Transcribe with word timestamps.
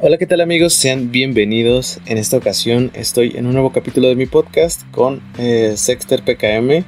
Hola, 0.00 0.16
¿qué 0.16 0.28
tal 0.28 0.40
amigos? 0.40 0.74
Sean 0.74 1.10
bienvenidos. 1.10 1.98
En 2.06 2.18
esta 2.18 2.36
ocasión 2.36 2.92
estoy 2.94 3.32
en 3.34 3.46
un 3.46 3.54
nuevo 3.54 3.72
capítulo 3.72 4.06
de 4.06 4.14
mi 4.14 4.26
podcast 4.26 4.88
con 4.92 5.20
eh, 5.38 5.74
Sexter 5.76 6.22
PKM. 6.22 6.84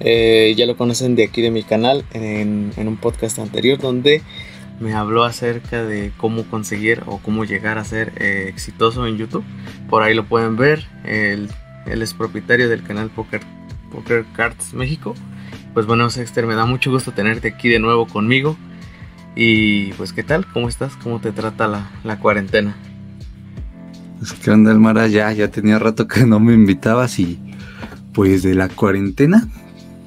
Eh, 0.00 0.54
ya 0.54 0.66
lo 0.66 0.76
conocen 0.76 1.16
de 1.16 1.24
aquí 1.24 1.40
de 1.40 1.50
mi 1.50 1.62
canal 1.62 2.04
en, 2.12 2.70
un 2.76 2.98
podcast 2.98 3.38
anterior 3.38 3.78
donde 3.78 4.20
me 4.78 4.92
habló 4.92 5.24
acerca 5.24 5.84
de 5.84 6.12
cómo 6.18 6.44
conseguir 6.50 7.02
o 7.06 7.16
cómo 7.22 7.46
llegar 7.46 7.78
a 7.78 7.84
ser 7.84 8.12
eh, 8.18 8.44
exitoso 8.48 9.06
en 9.06 9.16
YouTube. 9.16 9.44
Por 9.88 10.02
ahí 10.02 10.12
lo 10.12 10.26
pueden 10.26 10.56
ver. 10.56 10.84
Él, 11.06 11.48
es 11.86 12.12
propietario 12.12 12.68
del 12.68 12.82
canal 12.82 13.08
Poker, 13.08 13.40
Poker 13.90 14.26
Cards 14.36 14.74
México. 14.74 15.14
Pues 15.72 15.86
bueno, 15.86 16.10
Sexter, 16.10 16.44
me 16.44 16.56
da 16.56 16.66
mucho 16.66 16.90
gusto 16.90 17.12
tenerte 17.12 17.48
aquí 17.48 17.70
de 17.70 17.78
nuevo 17.78 18.06
conmigo. 18.06 18.58
Y 19.36 19.92
pues, 19.92 20.12
¿qué 20.12 20.22
tal? 20.22 20.46
¿Cómo 20.52 20.68
estás? 20.68 20.96
¿Cómo 21.02 21.20
te 21.20 21.32
trata 21.32 21.68
la, 22.04 22.18
cuarentena? 22.18 22.74
Pues, 24.18 24.32
¿qué 24.32 24.50
onda, 24.50 24.70
Almara? 24.70 25.06
Ya, 25.06 25.32
ya 25.32 25.48
tenía 25.48 25.78
rato 25.78 26.06
que 26.08 26.26
no 26.26 26.40
me 26.40 26.52
invitabas 26.52 27.18
y 27.18 27.38
pues 28.12 28.42
de 28.42 28.54
la 28.54 28.68
cuarentena, 28.68 29.48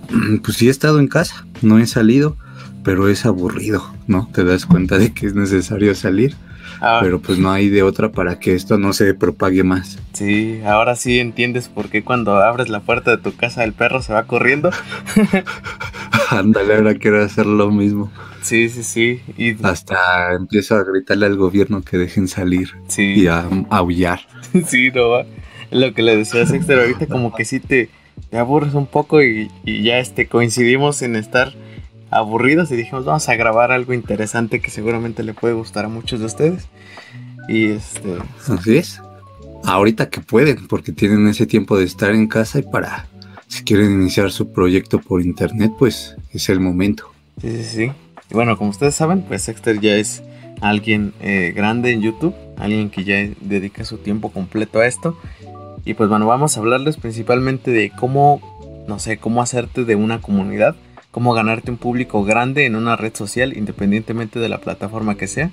pues 0.44 0.58
sí 0.58 0.68
he 0.68 0.72
estado 0.72 1.00
en 1.00 1.08
casa, 1.08 1.46
no 1.62 1.80
he 1.80 1.88
salido, 1.88 2.36
pero 2.84 3.08
es 3.08 3.26
aburrido, 3.26 3.84
¿no? 4.08 4.30
Te 4.34 4.44
das 4.44 4.66
cuenta 4.66 4.98
de 4.98 5.14
que 5.14 5.28
es 5.28 5.36
necesario 5.36 5.96
salir. 5.96 6.36
Ah. 6.82 7.00
Pero 7.02 7.22
pues 7.22 7.40
no 7.40 7.52
hay 7.52 7.70
de 7.70 7.82
otra 7.82 8.12
para 8.12 8.40
que 8.40 8.56
esto 8.56 8.78
no 8.78 8.92
se 8.92 9.14
propague 9.14 9.64
más. 9.64 10.00
Sí, 10.12 10.60
ahora 10.66 10.96
sí 10.96 11.20
entiendes 11.20 11.70
por 11.70 11.90
qué 11.90 12.04
cuando 12.04 12.36
abres 12.38 12.68
la 12.68 12.82
puerta 12.82 13.12
de 13.12 13.18
tu 13.18 13.34
casa 13.36 13.64
el 13.64 13.74
perro 13.74 14.02
se 14.02 14.12
va 14.12 14.24
corriendo. 14.24 14.72
Ándale, 16.30 16.76
ahora 16.76 16.96
quiero 16.96 17.24
hacer 17.24 17.46
lo 17.46 17.72
mismo. 17.72 18.12
Sí, 18.44 18.70
sí, 18.70 18.84
sí. 18.84 19.22
Y... 19.38 19.56
Hasta 19.66 20.34
empiezo 20.34 20.76
a 20.76 20.84
gritarle 20.84 21.26
al 21.26 21.38
gobierno 21.38 21.82
que 21.82 21.98
dejen 21.98 22.28
salir 22.28 22.74
y 22.98 23.28
a, 23.28 23.48
aullar. 23.70 24.20
sí, 24.68 24.92
no 24.92 25.10
va. 25.10 25.26
Lo 25.72 25.94
que 25.94 26.04
le 26.04 26.18
decía 26.18 26.46
Sexter 26.46 26.80
ahorita, 26.80 27.08
como 27.08 27.34
que 27.34 27.46
sí 27.46 27.60
te, 27.60 27.90
aburres 28.32 28.74
un 28.74 28.86
poco 28.86 29.24
y, 29.24 29.50
ya 29.66 29.98
este, 29.98 30.28
coincidimos 30.28 31.02
en 31.02 31.16
estar 31.16 31.54
aburridos 32.12 32.70
y 32.72 32.76
dijimos, 32.76 33.06
vamos 33.06 33.28
a 33.28 33.36
grabar 33.36 33.72
algo 33.72 33.94
interesante 33.94 34.60
que 34.60 34.70
seguramente 34.70 35.24
le 35.24 35.34
puede 35.34 35.56
gustar 35.56 35.86
a 35.86 35.90
muchos 35.90 36.20
de 36.20 36.26
ustedes. 36.28 36.68
Y 37.48 37.72
este. 37.72 38.18
Así 38.48 38.78
es. 38.78 39.02
Ahorita 39.64 40.10
que 40.10 40.20
pueden, 40.20 40.68
porque 40.68 40.92
tienen 40.92 41.28
ese 41.28 41.48
tiempo 41.48 41.78
de 41.78 41.86
estar 41.86 42.14
en 42.14 42.28
casa 42.28 42.60
y 42.60 42.64
para, 42.64 43.08
si 43.48 43.64
quieren 43.64 43.92
iniciar 43.92 44.32
su 44.32 44.52
proyecto 44.52 45.00
por 45.00 45.22
internet, 45.22 45.72
pues 45.80 46.16
es 46.32 46.50
el 46.50 46.60
momento. 46.60 47.12
Sí, 47.42 47.64
sí, 47.64 47.64
sí. 47.64 47.92
Y 48.30 48.34
bueno, 48.34 48.58
como 48.58 48.70
ustedes 48.70 48.96
saben, 48.96 49.22
pues 49.22 49.44
Sexter 49.44 49.80
ya 49.80 49.96
es 49.96 50.24
alguien 50.62 51.14
eh, 51.22 51.54
grande 51.56 51.92
en 51.92 52.02
YouTube, 52.02 52.34
alguien 52.58 52.90
que 52.90 53.04
ya 53.04 53.16
dedica 53.42 53.84
su 53.84 53.98
tiempo 53.98 54.32
completo 54.32 54.80
a 54.80 54.88
esto. 54.88 55.18
Y 55.86 55.94
pues 55.96 56.10
bueno, 56.10 56.26
vamos 56.26 56.56
a 56.56 56.62
hablarles 56.62 56.98
principalmente 56.98 57.72
de 57.72 57.90
cómo, 57.92 58.42
no 58.88 59.00
sé, 59.00 59.18
cómo 59.18 59.42
hacerte 59.42 59.84
de 59.84 59.96
una 59.96 60.22
comunidad, 60.22 60.76
cómo 61.12 61.34
ganarte 61.34 61.72
un 61.72 61.78
público 61.78 62.24
grande 62.24 62.66
en 62.66 62.76
una 62.76 62.96
red 62.96 63.14
social, 63.14 63.58
independientemente 63.58 64.40
de 64.40 64.50
la 64.50 64.60
plataforma 64.60 65.16
que 65.16 65.28
sea. 65.28 65.52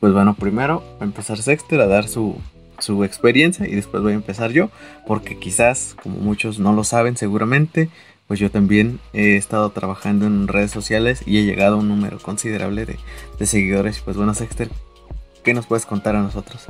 Pues 0.00 0.12
bueno, 0.12 0.34
primero 0.34 0.82
va 0.98 1.02
a 1.02 1.04
empezar 1.04 1.38
Sexter 1.38 1.80
a 1.80 1.86
dar 1.86 2.08
su, 2.08 2.36
su 2.78 3.04
experiencia 3.04 3.66
y 3.66 3.74
después 3.74 4.02
voy 4.02 4.12
a 4.12 4.16
empezar 4.16 4.50
yo, 4.52 4.70
porque 5.06 5.38
quizás, 5.38 5.96
como 6.02 6.18
muchos 6.18 6.58
no 6.58 6.72
lo 6.72 6.84
saben 6.84 7.16
seguramente, 7.16 7.88
pues 8.26 8.40
yo 8.40 8.50
también 8.50 9.00
he 9.12 9.36
estado 9.36 9.70
trabajando 9.70 10.26
en 10.26 10.48
redes 10.48 10.70
sociales 10.70 11.22
y 11.26 11.38
he 11.38 11.44
llegado 11.44 11.76
a 11.76 11.78
un 11.78 11.88
número 11.88 12.18
considerable 12.18 12.86
de, 12.86 13.46
seguidores. 13.46 14.00
Pues 14.00 14.16
bueno, 14.16 14.34
Sexter, 14.34 14.70
¿qué 15.42 15.52
nos 15.54 15.66
puedes 15.66 15.86
contar 15.86 16.16
a 16.16 16.22
nosotros? 16.22 16.66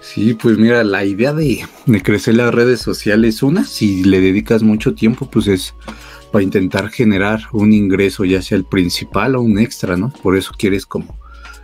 Sí, 0.00 0.34
pues 0.34 0.58
mira, 0.58 0.82
la 0.82 1.04
idea 1.04 1.32
de, 1.32 1.64
crecer 2.02 2.34
las 2.34 2.52
redes 2.52 2.80
sociales, 2.80 3.42
una, 3.42 3.64
si 3.64 4.02
le 4.02 4.20
dedicas 4.20 4.64
mucho 4.64 4.94
tiempo, 4.94 5.30
pues 5.30 5.46
es 5.46 5.74
para 6.32 6.42
intentar 6.42 6.90
generar 6.90 7.40
un 7.52 7.72
ingreso, 7.72 8.24
ya 8.24 8.42
sea 8.42 8.58
el 8.58 8.64
principal 8.64 9.36
o 9.36 9.42
un 9.42 9.58
extra, 9.58 9.96
¿no? 9.96 10.12
Por 10.22 10.36
eso 10.36 10.52
quieres 10.58 10.86
como 10.86 11.16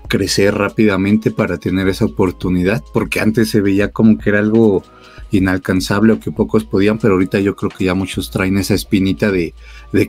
crecer 0.08 0.54
rápidamente 0.54 1.30
para 1.30 1.58
tener 1.58 1.88
esa 1.88 2.04
oportunidad, 2.04 2.82
porque 2.92 3.20
antes 3.20 3.50
se 3.50 3.60
veía 3.60 3.90
como 3.90 4.18
que 4.18 4.30
era 4.30 4.38
algo 4.38 4.84
inalcanzable 5.30 6.14
o 6.14 6.20
que 6.20 6.30
pocos 6.30 6.64
podían, 6.64 6.98
pero 6.98 7.14
ahorita 7.14 7.40
yo 7.40 7.56
creo 7.56 7.70
que 7.70 7.84
ya 7.84 7.94
muchos 7.94 8.30
traen 8.30 8.58
esa 8.58 8.74
espinita 8.74 9.30
de, 9.30 9.54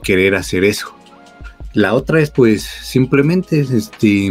querer 0.03 0.35
hacer 0.35 0.63
eso. 0.63 0.93
La 1.73 1.93
otra 1.93 2.19
es 2.21 2.31
pues 2.31 2.63
simplemente 2.63 3.59
este, 3.59 4.29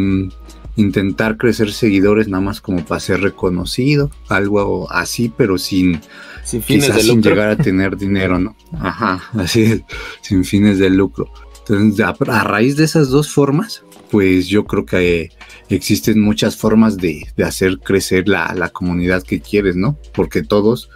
intentar 0.77 1.37
crecer 1.37 1.73
seguidores 1.73 2.29
nada 2.29 2.43
más 2.43 2.61
como 2.61 2.85
para 2.85 3.01
ser 3.01 3.21
reconocido, 3.21 4.11
algo 4.29 4.91
así, 4.91 5.33
pero 5.37 5.59
sin, 5.59 6.01
sin 6.45 6.63
fines 6.63 6.95
de 6.95 7.05
lucro. 7.05 7.31
llegar 7.31 7.51
a 7.51 7.57
tener 7.57 7.97
dinero, 7.99 8.39
¿no? 8.39 8.57
Ajá, 8.81 9.23
así 9.35 9.85
sin 10.21 10.45
fines 10.45 10.79
de 10.79 10.91
lucro. 10.91 11.31
Entonces, 11.69 12.05
a, 12.29 12.45
raíz 12.45 12.77
de 12.77 12.85
esas 12.85 13.09
dos 13.09 13.33
formas, 13.33 13.83
pues 14.11 14.49
yo 14.49 14.65
creo 14.65 14.87
que 14.87 15.31
existen 15.69 16.21
muchas 16.21 16.57
formas 16.57 16.97
de, 16.97 17.27
hacer 17.45 17.79
crecer 17.79 18.29
la, 18.29 18.71
comunidad 18.73 19.23
que 19.23 19.41
quieres, 19.41 19.77
¿no? 19.77 19.99
Porque 20.13 20.43
todos 20.43 20.91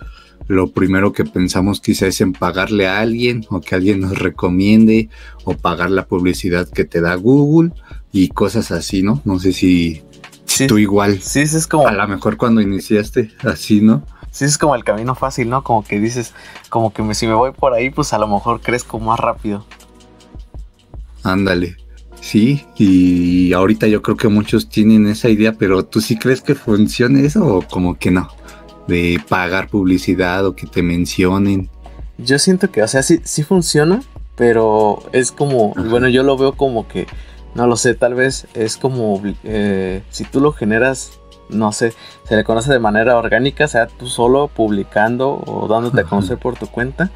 lo 0.49 0.73
primero 0.73 1.13
que 1.13 1.25
pensamos 1.25 1.81
quizá 1.81 2.07
es 2.07 2.21
en 2.21 2.33
pagarle 2.33 2.87
a 2.89 3.01
alguien 3.01 3.47
o 3.49 3.61
que 3.61 3.75
alguien 3.75 4.01
nos 4.01 4.19
recomiende 4.19 5.09
o 5.45 5.55
pagar 5.55 5.91
la 5.91 6.07
publicidad 6.07 6.69
que 6.69 6.85
te 6.85 7.01
da 7.01 7.15
Google 7.15 7.73
y 8.13 8.29
cosas 8.29 8.71
así, 8.73 9.03
¿no? 9.03 9.23
No 9.25 9.39
sé 9.39 9.53
si, 9.53 10.03
tú 10.69 10.79
igual. 10.79 11.21
Sí, 11.21 11.41
es 11.41 11.67
como... 11.67 11.87
A 11.87 11.93
lo 11.93 12.09
mejor 12.09 12.37
cuando 12.37 12.61
iniciaste 12.61 13.31
así, 13.45 13.81
¿no? 13.81 14.05
Sí, 14.31 14.47
es 14.47 14.57
como 14.57 14.75
el 14.75 14.83
camino 14.83 15.15
fácil, 15.15 15.51
¿no? 15.51 15.63
Como 15.63 15.85
que 15.85 16.01
dices, 16.01 16.33
como 16.71 16.93
que 16.93 17.15
si 17.15 17.27
me 17.27 17.35
voy 17.35 17.53
por 17.53 17.75
ahí, 17.75 17.91
pues 17.91 18.13
a 18.15 18.19
lo 18.19 18.27
mejor 18.27 18.61
crezco 18.61 18.99
más 18.99 19.21
rápido. 19.21 19.65
Ándale. 21.23 21.77
Sí, 22.21 22.65
y 22.77 23.53
ahorita 23.53 23.89
yo 23.89 24.01
creo 24.01 24.17
que 24.17 24.29
muchos 24.29 24.69
tienen 24.69 25.09
esa 25.09 25.29
idea, 25.29 25.55
pero 25.55 25.85
¿tú 25.85 26.01
sí 26.01 26.17
crees 26.17 26.41
que 26.41 26.55
funcione 26.55 27.27
eso 27.27 27.45
o 27.45 27.63
como 27.63 27.99
que 27.99 28.13
no? 28.13 28.29
De 28.87 29.21
pagar 29.29 29.69
publicidad 29.69 30.47
o 30.47 30.55
que 30.55 30.69
te 30.69 30.83
mencionen. 30.83 31.69
Yo 32.19 32.39
siento 32.39 32.71
que, 32.71 32.81
o 32.83 32.87
sea, 32.87 33.03
sí, 33.03 33.21
sí 33.25 33.43
funciona, 33.43 34.03
pero 34.37 35.03
es 35.13 35.33
como, 35.33 35.75
bueno, 35.75 36.09
yo 36.09 36.23
lo 36.23 36.37
veo 36.37 36.53
como 36.53 36.87
que, 36.87 37.09
no 37.57 37.67
lo 37.67 37.77
sé, 37.77 37.95
tal 37.95 38.15
vez 38.15 38.47
es 38.55 38.77
como, 38.77 39.21
eh, 39.43 40.03
si 40.11 40.23
tú 40.25 40.41
lo 40.41 40.53
generas, 40.53 41.19
no 41.49 41.73
sé, 41.73 41.93
se 42.29 42.37
le 42.37 42.45
conoce 42.45 42.73
de 42.73 42.79
manera 42.79 43.17
orgánica, 43.17 43.67
sea 43.67 43.89
tú 43.89 44.07
solo 44.07 44.47
publicando 44.47 45.43
o 45.45 45.67
dándote 45.67 46.03
a 46.03 46.05
conocer 46.05 46.39
por 46.39 46.57
tu 46.57 46.69
cuenta, 46.69 47.11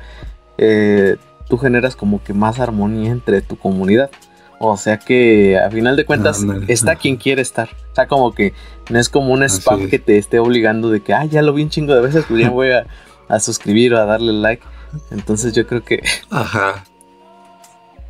eh, 0.59 1.17
tú 1.49 1.59
generas 1.59 1.97
como 1.97 2.23
que 2.23 2.34
más 2.34 2.61
armonía 2.61 3.11
entre 3.11 3.43
tu 3.43 3.57
comunidad. 3.57 4.11
O 4.59 4.77
sea 4.77 4.99
que 4.99 5.59
a 5.59 5.71
final 5.71 5.97
de 5.97 6.07
cuentas 6.07 6.45
está 6.69 6.97
quien 6.97 7.17
quiere 7.17 7.43
estar. 7.43 7.69
O 7.93 7.95
sea, 7.95 8.07
como 8.07 8.34
que 8.34 8.55
no 8.91 8.99
es 8.99 9.09
como 9.09 9.33
un 9.33 9.43
spam 9.43 9.89
que 9.89 9.99
te 9.99 10.17
esté 10.17 10.39
obligando 10.39 10.91
de 10.91 11.01
que, 11.01 11.12
ah, 11.12 11.25
ya 11.27 11.43
lo 11.43 11.53
vi 11.53 11.62
un 11.62 11.71
chingo 11.71 11.95
de 11.95 12.01
veces, 12.01 12.25
pues 12.27 12.41
ya 12.41 12.51
voy 12.51 12.69
a, 12.71 13.41
suscribir 13.41 13.93
o 13.95 13.99
a 13.99 14.06
darle 14.06 14.33
like. 14.33 14.62
Entonces 15.11 15.53
yo 15.53 15.67
creo 15.67 15.85
que... 15.85 16.03
Ajá. 16.31 16.85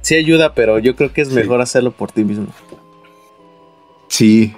Sí 0.02 0.14
ayuda, 0.14 0.54
pero 0.54 0.78
yo 0.78 0.94
creo 0.94 1.12
que 1.12 1.22
es 1.22 1.32
mejor 1.32 1.60
hacerlo 1.60 1.90
por 1.90 2.12
ti 2.12 2.22
mismo. 2.22 2.46
Sí, 4.08 4.54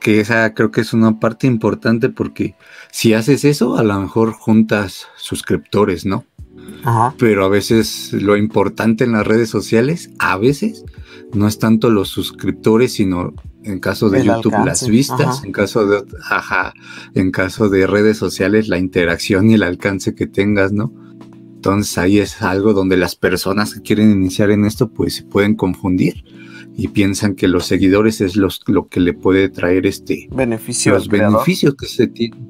que 0.00 0.20
esa 0.20 0.54
creo 0.54 0.70
que 0.70 0.80
es 0.80 0.92
una 0.92 1.18
parte 1.18 1.48
importante 1.48 2.08
porque 2.08 2.54
si 2.92 3.14
haces 3.14 3.44
eso, 3.44 3.76
a 3.76 3.82
lo 3.82 3.98
mejor 3.98 4.32
juntas 4.32 5.08
suscriptores, 5.16 6.06
¿no? 6.06 6.24
Ajá. 6.84 7.14
Pero 7.18 7.44
a 7.44 7.48
veces 7.48 8.12
lo 8.12 8.36
importante 8.36 9.04
en 9.04 9.12
las 9.12 9.26
redes 9.26 9.48
sociales, 9.48 10.10
a 10.18 10.36
veces, 10.36 10.84
no 11.32 11.46
es 11.48 11.58
tanto 11.58 11.90
los 11.90 12.08
suscriptores, 12.08 12.92
sino 12.92 13.32
en 13.64 13.78
caso 13.78 14.10
de 14.10 14.24
YouTube 14.24 14.54
las 14.64 14.86
vistas, 14.86 15.44
en 15.44 15.52
caso 15.52 15.86
de 15.86 16.04
ajá, 16.30 16.74
en 17.14 17.30
caso 17.30 17.68
de 17.68 17.86
redes 17.86 18.16
sociales 18.16 18.68
la 18.68 18.78
interacción 18.78 19.50
y 19.50 19.54
el 19.54 19.62
alcance 19.62 20.14
que 20.14 20.26
tengas, 20.26 20.72
¿no? 20.72 20.92
Entonces 21.54 21.96
ahí 21.96 22.18
es 22.18 22.42
algo 22.42 22.72
donde 22.72 22.96
las 22.96 23.14
personas 23.14 23.74
que 23.74 23.82
quieren 23.82 24.10
iniciar 24.10 24.50
en 24.50 24.64
esto 24.64 24.90
pues 24.90 25.14
se 25.14 25.22
pueden 25.22 25.54
confundir 25.54 26.24
y 26.76 26.88
piensan 26.88 27.34
que 27.34 27.48
los 27.48 27.66
seguidores 27.66 28.20
es 28.20 28.36
los, 28.36 28.60
lo 28.66 28.88
que 28.88 28.98
le 28.98 29.12
puede 29.12 29.48
traer 29.48 29.86
este 29.86 30.28
beneficio 30.32 30.94
los 30.94 31.08
beneficios 31.08 31.74
que 31.76 31.86
se 31.86 32.08
tienen. 32.08 32.48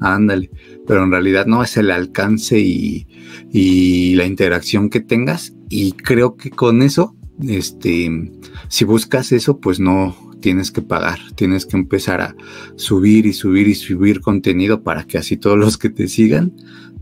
Ándale, 0.00 0.50
pero 0.88 1.04
en 1.04 1.12
realidad 1.12 1.46
no 1.46 1.62
es 1.62 1.76
el 1.76 1.92
alcance 1.92 2.58
y, 2.58 3.06
y 3.52 4.16
la 4.16 4.24
interacción 4.24 4.90
que 4.90 5.00
tengas 5.00 5.52
y 5.68 5.92
creo 5.92 6.36
que 6.36 6.50
con 6.50 6.82
eso 6.82 7.14
este, 7.46 8.32
si 8.68 8.84
buscas 8.84 9.32
eso, 9.32 9.58
pues 9.60 9.78
no 9.78 10.16
tienes 10.40 10.70
que 10.70 10.82
pagar, 10.82 11.18
tienes 11.34 11.66
que 11.66 11.76
empezar 11.76 12.20
a 12.20 12.36
subir 12.76 13.26
y 13.26 13.32
subir 13.32 13.68
y 13.68 13.74
subir 13.74 14.20
contenido 14.20 14.82
para 14.82 15.04
que 15.04 15.18
así 15.18 15.36
todos 15.36 15.58
los 15.58 15.78
que 15.78 15.90
te 15.90 16.08
sigan, 16.08 16.52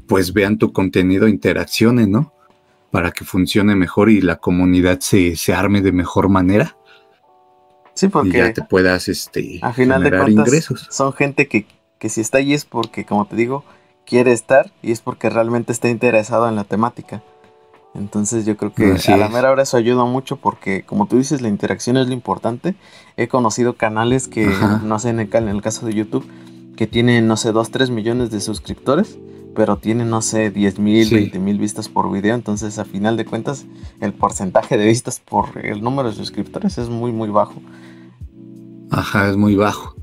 pues 0.07 0.33
vean 0.33 0.59
tu 0.59 0.73
contenido, 0.73 1.29
interaccionen, 1.29 2.11
¿no? 2.11 2.33
Para 2.91 3.11
que 3.11 3.25
funcione 3.25 3.75
mejor 3.75 4.11
y 4.11 4.21
la 4.21 4.37
comunidad 4.37 5.01
se, 5.01 5.37
se 5.37 5.53
arme 5.53 5.83
de 5.83 5.93
mejor 5.93 6.29
manera. 6.29 6.77
Sí, 7.95 8.09
porque 8.09 8.29
y 8.29 8.33
ya 8.33 8.53
te 8.53 8.63
puedas 8.63 9.09
este, 9.09 9.59
a 9.63 9.73
final 9.73 10.03
de 10.03 10.11
cuentas, 10.11 10.31
ingresos. 10.31 10.87
Son 10.91 11.13
gente 11.15 11.49
que, 11.49 11.67
que 11.99 12.09
si 12.09 12.21
está 12.21 12.39
ahí 12.39 12.53
es 12.53 12.65
porque, 12.65 13.05
como 13.05 13.27
te 13.27 13.37
digo, 13.37 13.65
quiere 14.07 14.33
estar 14.33 14.73
y 14.83 14.93
es 14.93 15.01
porque 15.01 15.31
realmente 15.31 15.73
está 15.73 15.89
interesado 15.89 16.49
en 16.49 16.57
la 16.57 16.65
temática. 16.65 17.23
Entonces 17.95 18.45
yo 18.45 18.57
creo 18.57 18.75
que 18.75 18.97
a 19.09 19.17
la 19.17 19.29
mera 19.29 19.51
hora 19.51 19.63
eso 19.63 19.77
ayuda 19.79 20.05
mucho 20.05 20.37
porque 20.37 20.83
como 20.83 21.07
tú 21.07 21.17
dices 21.17 21.41
la 21.41 21.49
interacción 21.49 21.97
es 21.97 22.07
lo 22.07 22.13
importante. 22.13 22.75
He 23.17 23.27
conocido 23.27 23.77
canales 23.77 24.29
que, 24.29 24.47
no 24.85 24.99
sé, 24.99 25.11
en 25.11 25.21
el, 25.21 25.35
en 25.35 25.49
el 25.49 25.63
caso 25.63 25.87
de 25.87 25.95
YouTube, 25.95 26.27
que 26.77 26.87
tienen, 26.87 27.27
no 27.27 27.37
sé, 27.37 27.53
2, 27.53 27.71
3 27.71 27.91
millones 27.91 28.31
de 28.31 28.41
suscriptores, 28.41 29.19
pero 29.55 29.79
tienen, 29.79 30.11
no 30.11 30.21
sé, 30.21 30.51
10 30.51 30.79
mil, 30.79 31.09
20 31.11 31.39
mil 31.39 31.59
vistas 31.59 31.89
por 31.89 32.13
video. 32.13 32.35
Entonces 32.35 32.79
a 32.79 32.85
final 32.85 33.17
de 33.17 33.25
cuentas 33.25 33.65
el 34.01 34.13
porcentaje 34.13 34.77
de 34.77 34.85
vistas 34.85 35.19
por 35.19 35.57
el 35.65 35.83
número 35.83 36.11
de 36.11 36.15
suscriptores 36.15 36.77
es 36.77 36.91
muy, 36.91 37.13
muy 37.13 37.31
bajo. 37.31 37.63
Ajá, 38.91 39.31
es 39.31 39.37
muy 39.39 39.57
bajo 39.57 39.97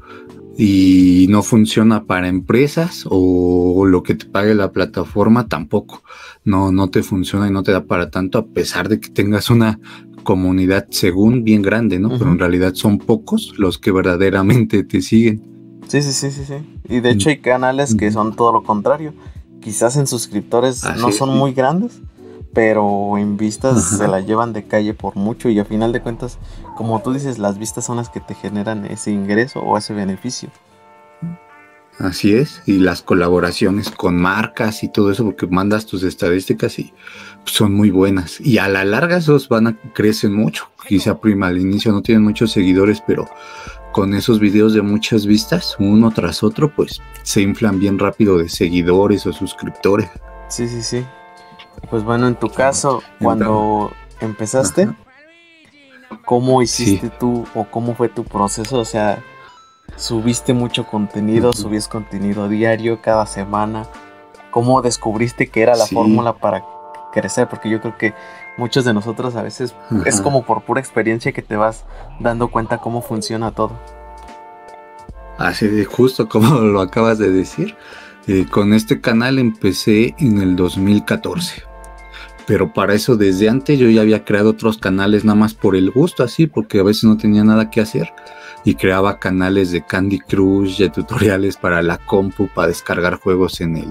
y 0.57 1.27
no 1.29 1.41
funciona 1.41 2.03
para 2.03 2.27
empresas 2.27 3.05
o 3.09 3.85
lo 3.85 4.03
que 4.03 4.15
te 4.15 4.25
pague 4.25 4.53
la 4.53 4.71
plataforma 4.71 5.47
tampoco. 5.47 6.03
No, 6.43 6.71
no 6.71 6.89
te 6.89 7.03
funciona 7.03 7.47
y 7.47 7.51
no 7.51 7.63
te 7.63 7.71
da 7.71 7.85
para 7.85 8.09
tanto 8.09 8.37
a 8.37 8.45
pesar 8.45 8.89
de 8.89 8.99
que 8.99 9.09
tengas 9.09 9.49
una 9.49 9.79
comunidad 10.23 10.87
según 10.89 11.43
bien 11.43 11.61
grande, 11.61 11.99
¿no? 11.99 12.09
Pero 12.09 12.31
en 12.31 12.39
realidad 12.39 12.73
son 12.75 12.97
pocos 12.97 13.53
los 13.57 13.77
que 13.77 13.91
verdaderamente 13.91 14.83
te 14.83 15.01
siguen. 15.01 15.41
Sí, 15.87 16.01
sí, 16.01 16.13
sí, 16.13 16.31
sí, 16.31 16.45
sí. 16.45 16.53
Y 16.89 17.01
de 17.01 17.11
hecho 17.11 17.29
hay 17.29 17.39
canales 17.39 17.95
que 17.95 18.11
son 18.11 18.35
todo 18.35 18.51
lo 18.53 18.63
contrario. 18.63 19.13
Quizás 19.61 19.97
en 19.97 20.07
suscriptores 20.07 20.83
no 20.99 21.11
son 21.11 21.37
muy 21.37 21.53
grandes, 21.53 22.01
pero 22.53 23.17
en 23.17 23.37
vistas 23.37 23.97
se 23.97 24.07
la 24.07 24.19
llevan 24.21 24.53
de 24.53 24.65
calle 24.65 24.93
por 24.93 25.15
mucho 25.15 25.49
y 25.49 25.59
a 25.59 25.65
final 25.65 25.91
de 25.91 26.01
cuentas, 26.01 26.37
como 26.75 27.01
tú 27.01 27.13
dices, 27.13 27.39
las 27.39 27.57
vistas 27.57 27.85
son 27.85 27.97
las 27.97 28.09
que 28.09 28.19
te 28.19 28.35
generan 28.35 28.85
ese 28.85 29.11
ingreso 29.11 29.59
o 29.61 29.77
ese 29.77 29.93
beneficio. 29.93 30.49
Así 31.99 32.33
es, 32.33 32.63
y 32.65 32.79
las 32.79 33.03
colaboraciones 33.03 33.91
con 33.91 34.17
marcas 34.17 34.83
y 34.83 34.89
todo 34.89 35.11
eso, 35.11 35.25
porque 35.25 35.45
mandas 35.45 35.85
tus 35.85 36.03
estadísticas 36.03 36.79
y 36.79 36.91
son 37.45 37.73
muy 37.73 37.91
buenas. 37.91 38.41
Y 38.41 38.57
a 38.57 38.67
la 38.67 38.83
larga 38.83 39.17
esos 39.17 39.47
van 39.47 39.67
a 39.67 39.77
crecer 39.93 40.31
mucho. 40.31 40.67
Quizá 40.87 41.19
prima 41.19 41.47
al 41.47 41.59
inicio 41.59 41.91
no 41.91 42.01
tienen 42.01 42.23
muchos 42.23 42.51
seguidores, 42.51 43.01
pero 43.05 43.27
con 43.91 44.15
esos 44.15 44.39
videos 44.39 44.73
de 44.73 44.81
muchas 44.81 45.27
vistas, 45.27 45.75
uno 45.77 46.11
tras 46.11 46.41
otro, 46.41 46.73
pues 46.73 46.99
se 47.21 47.41
inflan 47.41 47.79
bien 47.79 47.99
rápido 47.99 48.39
de 48.39 48.49
seguidores 48.49 49.27
o 49.27 49.33
suscriptores. 49.33 50.09
Sí, 50.49 50.67
sí, 50.67 50.81
sí. 50.81 51.05
Pues 51.91 52.03
bueno, 52.03 52.27
en 52.27 52.35
tu 52.35 52.49
caso, 52.49 53.03
cuando 53.21 53.91
empezaste, 54.19 54.89
¿cómo 56.25 56.61
hiciste 56.61 57.09
tú 57.09 57.45
o 57.55 57.65
cómo 57.65 57.95
fue 57.95 58.09
tu 58.09 58.23
proceso? 58.23 58.79
O 58.79 58.85
sea, 58.85 59.23
¿subiste 59.95 60.53
mucho 60.53 60.85
contenido? 60.85 61.53
¿Subiste 61.53 61.91
contenido 61.91 62.47
diario, 62.47 63.01
cada 63.01 63.25
semana? 63.25 63.87
¿Cómo 64.51 64.81
descubriste 64.81 65.47
que 65.47 65.61
era 65.61 65.75
la 65.75 65.85
fórmula 65.85 66.33
para 66.33 66.63
crecer? 67.11 67.47
Porque 67.47 67.69
yo 67.69 67.81
creo 67.81 67.97
que 67.97 68.13
muchos 68.57 68.85
de 68.85 68.93
nosotros 68.93 69.35
a 69.35 69.41
veces 69.41 69.75
es 70.05 70.21
como 70.21 70.43
por 70.43 70.63
pura 70.63 70.79
experiencia 70.79 71.31
que 71.31 71.41
te 71.41 71.55
vas 71.55 71.85
dando 72.19 72.49
cuenta 72.49 72.77
cómo 72.77 73.01
funciona 73.01 73.51
todo. 73.51 73.71
Así 75.37 75.67
de 75.67 75.85
justo 75.85 76.29
como 76.29 76.59
lo 76.59 76.81
acabas 76.81 77.17
de 77.17 77.31
decir. 77.31 77.75
Eh, 78.27 78.45
con 78.49 78.73
este 78.73 79.01
canal 79.01 79.37
empecé 79.37 80.15
en 80.17 80.41
el 80.41 80.55
2014 80.55 81.72
pero 82.45 82.73
para 82.73 82.93
eso 82.93 83.15
desde 83.15 83.49
antes 83.49 83.79
yo 83.79 83.89
ya 83.89 84.01
había 84.01 84.25
creado 84.25 84.51
otros 84.51 84.77
canales 84.77 85.23
nada 85.25 85.35
más 85.35 85.53
por 85.53 85.75
el 85.75 85.91
gusto 85.91 86.23
así, 86.23 86.47
porque 86.47 86.79
a 86.79 86.83
veces 86.83 87.05
no 87.05 87.17
tenía 87.17 87.43
nada 87.43 87.69
que 87.69 87.81
hacer 87.81 88.13
y 88.65 88.75
creaba 88.75 89.19
canales 89.19 89.71
de 89.71 89.85
Candy 89.85 90.19
Crush, 90.19 90.77
de 90.77 90.89
tutoriales 90.89 91.57
para 91.57 91.81
la 91.81 91.97
compu, 91.97 92.47
para 92.53 92.69
descargar 92.69 93.19
juegos 93.19 93.61
en 93.61 93.77
el, 93.77 93.89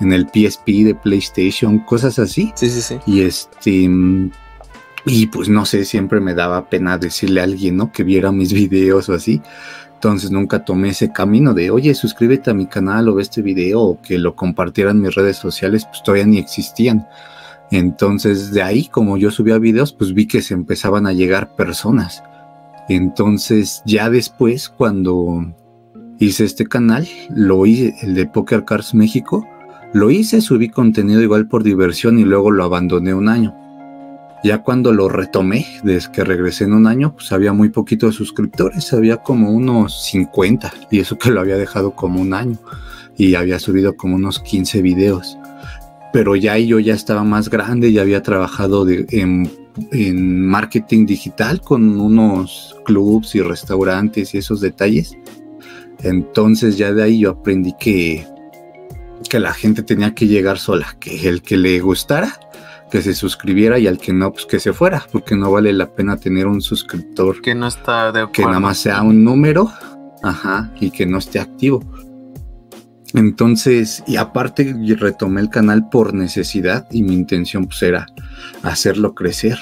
en 0.00 0.12
el 0.12 0.26
PSP 0.26 0.84
de 0.84 0.94
PlayStation, 0.94 1.78
cosas 1.80 2.18
así. 2.18 2.52
Sí, 2.54 2.68
sí, 2.70 2.80
sí. 2.80 2.98
Y 3.06 3.22
este... 3.22 3.88
Y 5.08 5.28
pues 5.28 5.48
no 5.48 5.64
sé, 5.64 5.84
siempre 5.84 6.18
me 6.18 6.34
daba 6.34 6.68
pena 6.68 6.98
decirle 6.98 7.40
a 7.40 7.44
alguien, 7.44 7.76
¿no? 7.76 7.92
Que 7.92 8.02
viera 8.02 8.32
mis 8.32 8.52
videos 8.52 9.08
o 9.08 9.14
así. 9.14 9.40
Entonces 9.94 10.32
nunca 10.32 10.64
tomé 10.64 10.88
ese 10.88 11.12
camino 11.12 11.54
de, 11.54 11.70
oye, 11.70 11.94
suscríbete 11.94 12.50
a 12.50 12.54
mi 12.54 12.66
canal 12.66 13.08
o 13.08 13.14
ve 13.14 13.22
este 13.22 13.40
video 13.40 13.82
o 13.82 14.02
que 14.02 14.18
lo 14.18 14.34
compartieran 14.34 15.00
mis 15.00 15.14
redes 15.14 15.36
sociales, 15.36 15.86
pues 15.86 16.02
todavía 16.02 16.26
ni 16.26 16.38
existían. 16.38 17.06
Entonces 17.70 18.52
de 18.52 18.62
ahí, 18.62 18.86
como 18.86 19.16
yo 19.16 19.30
subía 19.30 19.58
videos, 19.58 19.92
pues 19.92 20.14
vi 20.14 20.26
que 20.26 20.42
se 20.42 20.54
empezaban 20.54 21.06
a 21.06 21.12
llegar 21.12 21.56
personas. 21.56 22.22
Entonces 22.88 23.82
ya 23.84 24.10
después, 24.10 24.68
cuando 24.68 25.54
hice 26.18 26.44
este 26.44 26.66
canal, 26.66 27.08
lo 27.30 27.66
hice, 27.66 27.94
el 28.02 28.14
de 28.14 28.26
Poker 28.26 28.64
Cards 28.64 28.94
México, 28.94 29.46
lo 29.92 30.10
hice, 30.10 30.40
subí 30.40 30.68
contenido 30.68 31.20
igual 31.20 31.48
por 31.48 31.62
diversión 31.62 32.18
y 32.18 32.24
luego 32.24 32.50
lo 32.50 32.64
abandoné 32.64 33.14
un 33.14 33.28
año. 33.28 33.54
Ya 34.44 34.62
cuando 34.62 34.92
lo 34.92 35.08
retomé, 35.08 35.66
desde 35.82 36.12
que 36.12 36.22
regresé 36.22 36.64
en 36.64 36.74
un 36.74 36.86
año, 36.86 37.14
pues 37.14 37.32
había 37.32 37.52
muy 37.52 37.70
poquitos 37.70 38.14
suscriptores, 38.14 38.92
había 38.92 39.16
como 39.16 39.50
unos 39.50 40.04
50, 40.04 40.72
y 40.90 41.00
eso 41.00 41.18
que 41.18 41.30
lo 41.30 41.40
había 41.40 41.56
dejado 41.56 41.92
como 41.92 42.20
un 42.20 42.34
año, 42.34 42.58
y 43.16 43.34
había 43.34 43.58
subido 43.58 43.96
como 43.96 44.14
unos 44.14 44.38
15 44.38 44.82
videos 44.82 45.38
pero 46.16 46.34
ya 46.34 46.56
yo 46.56 46.78
ya 46.78 46.94
estaba 46.94 47.24
más 47.24 47.50
grande, 47.50 47.92
ya 47.92 48.00
había 48.00 48.22
trabajado 48.22 48.86
en, 48.88 49.50
marketing 50.48 51.04
digital 51.04 51.60
con 51.60 52.00
unos 52.00 52.74
clubs 52.86 53.34
y 53.34 53.42
restaurantes 53.42 54.32
y 54.32 54.38
esos 54.38 54.62
detalles. 54.62 55.14
Entonces 56.02 56.78
ya 56.78 56.94
de 56.94 57.02
ahí 57.02 57.18
yo 57.18 57.32
aprendí 57.32 57.74
que, 57.78 58.26
que 59.28 59.38
la 59.38 59.52
gente 59.52 59.82
tenía 59.82 60.14
que 60.14 60.26
llegar 60.26 60.58
sola, 60.58 60.96
que 60.98 61.28
el 61.28 61.42
que 61.42 61.58
le 61.58 61.80
gustara, 61.80 62.32
que 62.90 63.02
se 63.02 63.12
suscribiera 63.12 63.78
y 63.78 63.86
al 63.86 63.98
que 63.98 64.14
no, 64.14 64.32
pues 64.32 64.46
que 64.46 64.58
se 64.58 64.72
fuera, 64.72 65.06
porque 65.12 65.36
no 65.36 65.52
vale 65.52 65.70
la 65.74 65.94
pena 65.94 66.16
tener 66.16 66.46
un 66.46 66.62
suscriptor 66.62 67.42
que 67.42 67.54
no 67.54 67.66
está 67.66 68.10
de 68.10 68.26
que 68.32 68.42
nada 68.42 68.58
más 68.58 68.78
sea 68.78 69.02
un 69.02 69.22
número, 69.22 69.70
ajá, 70.22 70.72
y 70.80 70.90
que 70.90 71.04
no 71.04 71.18
esté 71.18 71.40
activo. 71.40 71.84
Entonces, 73.14 74.02
y 74.06 74.16
aparte 74.16 74.74
retomé 74.98 75.40
el 75.40 75.48
canal 75.48 75.88
por 75.88 76.12
necesidad 76.12 76.86
y 76.90 77.02
mi 77.02 77.14
intención 77.14 77.66
pues 77.66 77.82
era 77.82 78.06
hacerlo 78.62 79.14
crecer. 79.14 79.58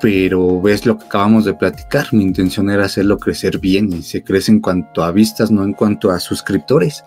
Pero 0.00 0.60
ves 0.60 0.84
lo 0.84 0.98
que 0.98 1.04
acabamos 1.04 1.44
de 1.44 1.54
platicar, 1.54 2.12
mi 2.12 2.24
intención 2.24 2.70
era 2.70 2.86
hacerlo 2.86 3.18
crecer 3.18 3.58
bien 3.58 3.92
y 3.92 4.02
se 4.02 4.24
crece 4.24 4.50
en 4.50 4.60
cuanto 4.60 5.04
a 5.04 5.12
vistas, 5.12 5.50
no 5.50 5.62
en 5.62 5.74
cuanto 5.74 6.10
a 6.10 6.18
suscriptores. 6.18 7.04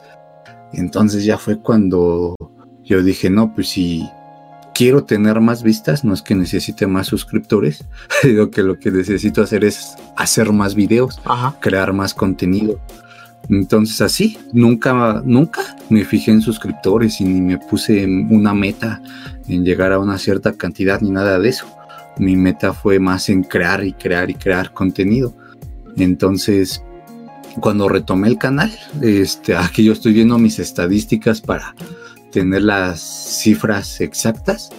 Entonces 0.72 1.25
ya 1.25 1.38
fue 1.38 1.60
cuando 1.60 2.36
yo 2.84 3.03
dije, 3.03 3.30
no, 3.30 3.53
pues 3.53 3.70
si 3.70 4.08
quiero 4.74 5.06
tener 5.06 5.39
más 5.39 5.63
vistas, 5.63 6.03
no 6.03 6.13
es 6.13 6.22
que 6.22 6.36
necesite 6.36 6.86
más 6.86 7.08
suscriptores, 7.08 7.86
digo 8.24 8.51
que 8.51 8.62
lo 8.62 8.77
que 8.77 8.91
necesito 8.91 9.41
hacer 9.41 9.63
es 9.63 9.96
hacer 10.15 10.51
más 10.51 10.75
videos, 10.75 11.20
crear 11.60 11.94
más 11.94 12.13
contenido, 12.13 12.80
entonces 13.50 14.02
así, 14.02 14.38
nunca, 14.54 15.22
nunca 15.25 15.62
me 15.90 16.04
fijé 16.04 16.32
en 16.32 16.42
suscriptores 16.42 17.22
y 17.22 17.25
ni 17.25 17.42
me 17.42 17.58
puse 17.58 18.06
una 18.06 18.54
meta 18.54 19.02
en 19.48 19.64
llegar 19.64 19.94
a 19.94 20.00
una 20.00 20.18
cierta 20.18 20.54
cantidad 20.54 21.02
ni 21.02 21.12
nada 21.12 21.40
de 21.40 21.50
eso. 21.50 21.66
Mi 22.18 22.36
meta 22.36 22.74
fue 22.74 23.00
más 23.00 23.30
en 23.30 23.44
crear 23.44 23.84
y 23.84 23.94
crear 23.94 24.30
y 24.30 24.36
crear 24.36 24.72
contenido. 24.72 25.34
Entonces, 25.98 26.82
cuando 27.60 27.88
retomé 27.90 28.28
el 28.28 28.38
canal, 28.38 28.72
este, 29.02 29.56
aquí 29.56 29.84
yo 29.84 29.94
estoy 29.94 30.14
viendo 30.14 30.38
mis 30.38 30.60
estadísticas 30.60 31.42
para 31.42 31.75
tener 32.32 32.64
las 32.64 33.00
cifras 33.00 34.02
exactas. 34.02 34.70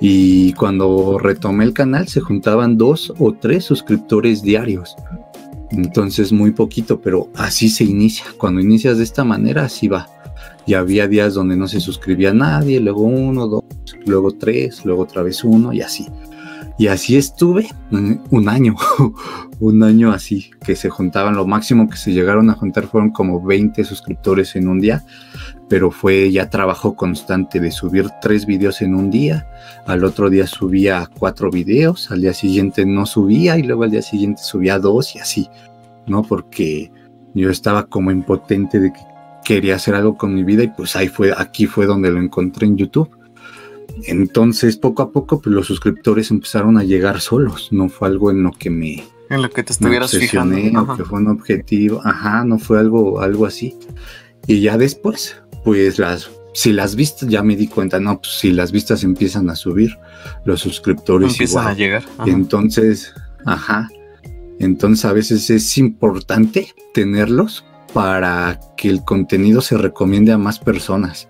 Y 0.00 0.52
cuando 0.54 1.18
retomé 1.18 1.64
el 1.64 1.74
canal 1.74 2.08
se 2.08 2.20
juntaban 2.20 2.78
dos 2.78 3.12
o 3.18 3.34
tres 3.34 3.64
suscriptores 3.64 4.42
diarios. 4.42 4.96
Entonces 5.72 6.32
muy 6.32 6.50
poquito, 6.50 7.00
pero 7.00 7.28
así 7.34 7.68
se 7.68 7.84
inicia. 7.84 8.26
Cuando 8.36 8.60
inicias 8.60 8.98
de 8.98 9.04
esta 9.04 9.24
manera, 9.24 9.64
así 9.64 9.88
va. 9.88 10.08
Y 10.66 10.74
había 10.74 11.08
días 11.08 11.34
donde 11.34 11.56
no 11.56 11.66
se 11.66 11.80
suscribía 11.80 12.32
nadie, 12.32 12.78
luego 12.78 13.02
uno, 13.02 13.48
dos, 13.48 13.64
luego 14.06 14.32
tres, 14.32 14.84
luego 14.84 15.02
otra 15.02 15.22
vez 15.22 15.42
uno 15.42 15.72
y 15.72 15.80
así. 15.80 16.06
Y 16.78 16.86
así 16.86 17.16
estuve 17.16 17.68
un 17.90 18.48
año, 18.48 18.74
un 19.60 19.82
año 19.82 20.10
así, 20.10 20.50
que 20.64 20.74
se 20.74 20.88
juntaban, 20.88 21.36
lo 21.36 21.46
máximo 21.46 21.88
que 21.88 21.96
se 21.96 22.12
llegaron 22.12 22.50
a 22.50 22.54
juntar 22.54 22.86
fueron 22.86 23.10
como 23.10 23.44
20 23.44 23.84
suscriptores 23.84 24.56
en 24.56 24.68
un 24.68 24.80
día, 24.80 25.04
pero 25.68 25.90
fue 25.90 26.30
ya 26.32 26.50
trabajo 26.50 26.96
constante 26.96 27.60
de 27.60 27.70
subir 27.70 28.08
tres 28.20 28.46
videos 28.46 28.80
en 28.82 28.94
un 28.94 29.10
día, 29.10 29.46
al 29.86 30.04
otro 30.04 30.30
día 30.30 30.46
subía 30.46 31.08
cuatro 31.18 31.50
videos, 31.50 32.10
al 32.10 32.22
día 32.22 32.32
siguiente 32.32 32.86
no 32.86 33.06
subía 33.06 33.58
y 33.58 33.62
luego 33.62 33.84
al 33.84 33.90
día 33.90 34.02
siguiente 34.02 34.42
subía 34.42 34.78
dos 34.78 35.14
y 35.14 35.18
así, 35.18 35.48
¿no? 36.06 36.22
Porque 36.22 36.90
yo 37.34 37.50
estaba 37.50 37.86
como 37.86 38.10
impotente 38.10 38.80
de 38.80 38.92
que 38.92 39.00
quería 39.44 39.76
hacer 39.76 39.94
algo 39.94 40.16
con 40.16 40.34
mi 40.34 40.42
vida 40.42 40.62
y 40.62 40.68
pues 40.68 40.96
ahí 40.96 41.08
fue, 41.08 41.32
aquí 41.36 41.66
fue 41.66 41.86
donde 41.86 42.10
lo 42.10 42.20
encontré 42.20 42.66
en 42.66 42.76
YouTube 42.76 43.21
entonces, 44.04 44.76
poco 44.76 45.02
a 45.02 45.12
poco, 45.12 45.40
pues 45.40 45.54
los 45.54 45.66
suscriptores 45.66 46.30
empezaron 46.30 46.78
a 46.78 46.84
llegar 46.84 47.20
solos. 47.20 47.68
No 47.70 47.88
fue 47.88 48.08
algo 48.08 48.30
en 48.30 48.42
lo 48.42 48.50
que 48.50 48.70
me 48.70 49.04
En 49.30 49.42
lo 49.42 49.50
que 49.50 49.62
te 49.62 49.72
estuvieras 49.72 50.10
fijando. 50.10 50.96
que 50.96 51.04
fue 51.04 51.18
un 51.20 51.28
objetivo. 51.28 52.00
Ajá, 52.04 52.44
no 52.44 52.58
fue 52.58 52.78
algo, 52.78 53.20
algo 53.20 53.46
así. 53.46 53.76
Y 54.46 54.60
ya 54.60 54.76
después, 54.76 55.36
pues 55.64 55.98
las, 55.98 56.30
si 56.52 56.72
las 56.72 56.96
vistas, 56.96 57.28
ya 57.28 57.42
me 57.42 57.56
di 57.56 57.68
cuenta, 57.68 58.00
no, 58.00 58.20
pues 58.20 58.38
si 58.38 58.50
las 58.52 58.72
vistas 58.72 59.04
empiezan 59.04 59.48
a 59.50 59.56
subir, 59.56 59.96
los 60.44 60.60
suscriptores 60.60 61.32
empiezan 61.32 61.68
a 61.68 61.74
llegar. 61.74 62.04
Entonces, 62.26 63.14
ajá. 63.44 63.88
Entonces 64.58 65.04
a 65.04 65.12
veces 65.12 65.50
es 65.50 65.78
importante 65.78 66.72
tenerlos 66.94 67.64
para 67.92 68.60
que 68.76 68.88
el 68.88 69.04
contenido 69.04 69.60
se 69.60 69.76
recomiende 69.76 70.32
a 70.32 70.38
más 70.38 70.58
personas. 70.58 71.28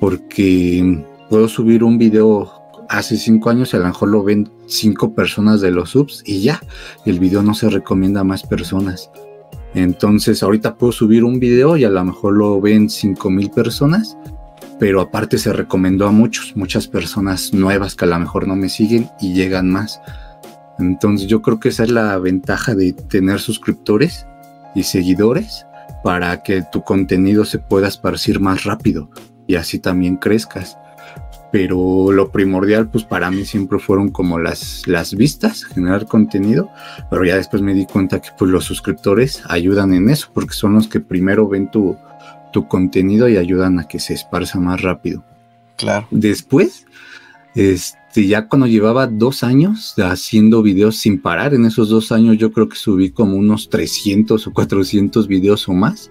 Porque 0.00 1.04
puedo 1.34 1.48
subir 1.48 1.82
un 1.82 1.98
video 1.98 2.48
hace 2.88 3.16
cinco 3.16 3.50
años 3.50 3.72
y 3.72 3.76
a 3.76 3.80
lo 3.80 3.86
mejor 3.86 4.08
lo 4.08 4.22
ven 4.22 4.48
cinco 4.68 5.16
personas 5.16 5.60
de 5.60 5.72
los 5.72 5.90
subs 5.90 6.22
y 6.24 6.42
ya, 6.42 6.60
el 7.06 7.18
video 7.18 7.42
no 7.42 7.54
se 7.54 7.68
recomienda 7.68 8.20
a 8.20 8.24
más 8.24 8.44
personas. 8.44 9.10
Entonces 9.74 10.44
ahorita 10.44 10.76
puedo 10.76 10.92
subir 10.92 11.24
un 11.24 11.40
video 11.40 11.76
y 11.76 11.82
a 11.82 11.90
lo 11.90 12.04
mejor 12.04 12.34
lo 12.34 12.60
ven 12.60 12.88
cinco 12.88 13.30
mil 13.30 13.50
personas, 13.50 14.16
pero 14.78 15.00
aparte 15.00 15.36
se 15.38 15.52
recomendó 15.52 16.06
a 16.06 16.12
muchos, 16.12 16.54
muchas 16.54 16.86
personas 16.86 17.52
nuevas 17.52 17.96
que 17.96 18.04
a 18.04 18.08
lo 18.08 18.18
mejor 18.20 18.46
no 18.46 18.54
me 18.54 18.68
siguen 18.68 19.08
y 19.20 19.34
llegan 19.34 19.68
más. 19.68 20.00
Entonces 20.78 21.26
yo 21.26 21.42
creo 21.42 21.58
que 21.58 21.70
esa 21.70 21.82
es 21.82 21.90
la 21.90 22.16
ventaja 22.18 22.76
de 22.76 22.92
tener 22.92 23.40
suscriptores 23.40 24.24
y 24.76 24.84
seguidores 24.84 25.66
para 26.04 26.44
que 26.44 26.62
tu 26.62 26.84
contenido 26.84 27.44
se 27.44 27.58
pueda 27.58 27.88
esparcir 27.88 28.38
más 28.38 28.62
rápido 28.62 29.10
y 29.48 29.56
así 29.56 29.80
también 29.80 30.14
crezcas. 30.14 30.78
Pero 31.54 32.10
lo 32.10 32.32
primordial, 32.32 32.90
pues 32.90 33.04
para 33.04 33.30
mí 33.30 33.44
siempre 33.44 33.78
fueron 33.78 34.08
como 34.08 34.40
las, 34.40 34.82
las 34.88 35.14
vistas, 35.14 35.62
generar 35.62 36.08
contenido, 36.08 36.68
pero 37.08 37.24
ya 37.24 37.36
después 37.36 37.62
me 37.62 37.74
di 37.74 37.86
cuenta 37.86 38.20
que 38.20 38.30
pues 38.36 38.50
los 38.50 38.64
suscriptores 38.64 39.40
ayudan 39.46 39.94
en 39.94 40.10
eso, 40.10 40.30
porque 40.34 40.52
son 40.52 40.74
los 40.74 40.88
que 40.88 40.98
primero 40.98 41.46
ven 41.46 41.70
tu, 41.70 41.96
tu 42.52 42.66
contenido 42.66 43.28
y 43.28 43.36
ayudan 43.36 43.78
a 43.78 43.86
que 43.86 44.00
se 44.00 44.14
esparza 44.14 44.58
más 44.58 44.82
rápido. 44.82 45.22
Claro. 45.76 46.08
Después, 46.10 46.86
este, 47.54 48.26
ya 48.26 48.48
cuando 48.48 48.66
llevaba 48.66 49.06
dos 49.06 49.44
años 49.44 49.94
haciendo 49.98 50.60
videos 50.60 50.96
sin 50.96 51.22
parar, 51.22 51.54
en 51.54 51.66
esos 51.66 51.88
dos 51.88 52.10
años 52.10 52.36
yo 52.36 52.50
creo 52.50 52.68
que 52.68 52.74
subí 52.74 53.10
como 53.10 53.36
unos 53.36 53.70
300 53.70 54.44
o 54.44 54.52
400 54.52 55.28
videos 55.28 55.68
o 55.68 55.72
más. 55.72 56.10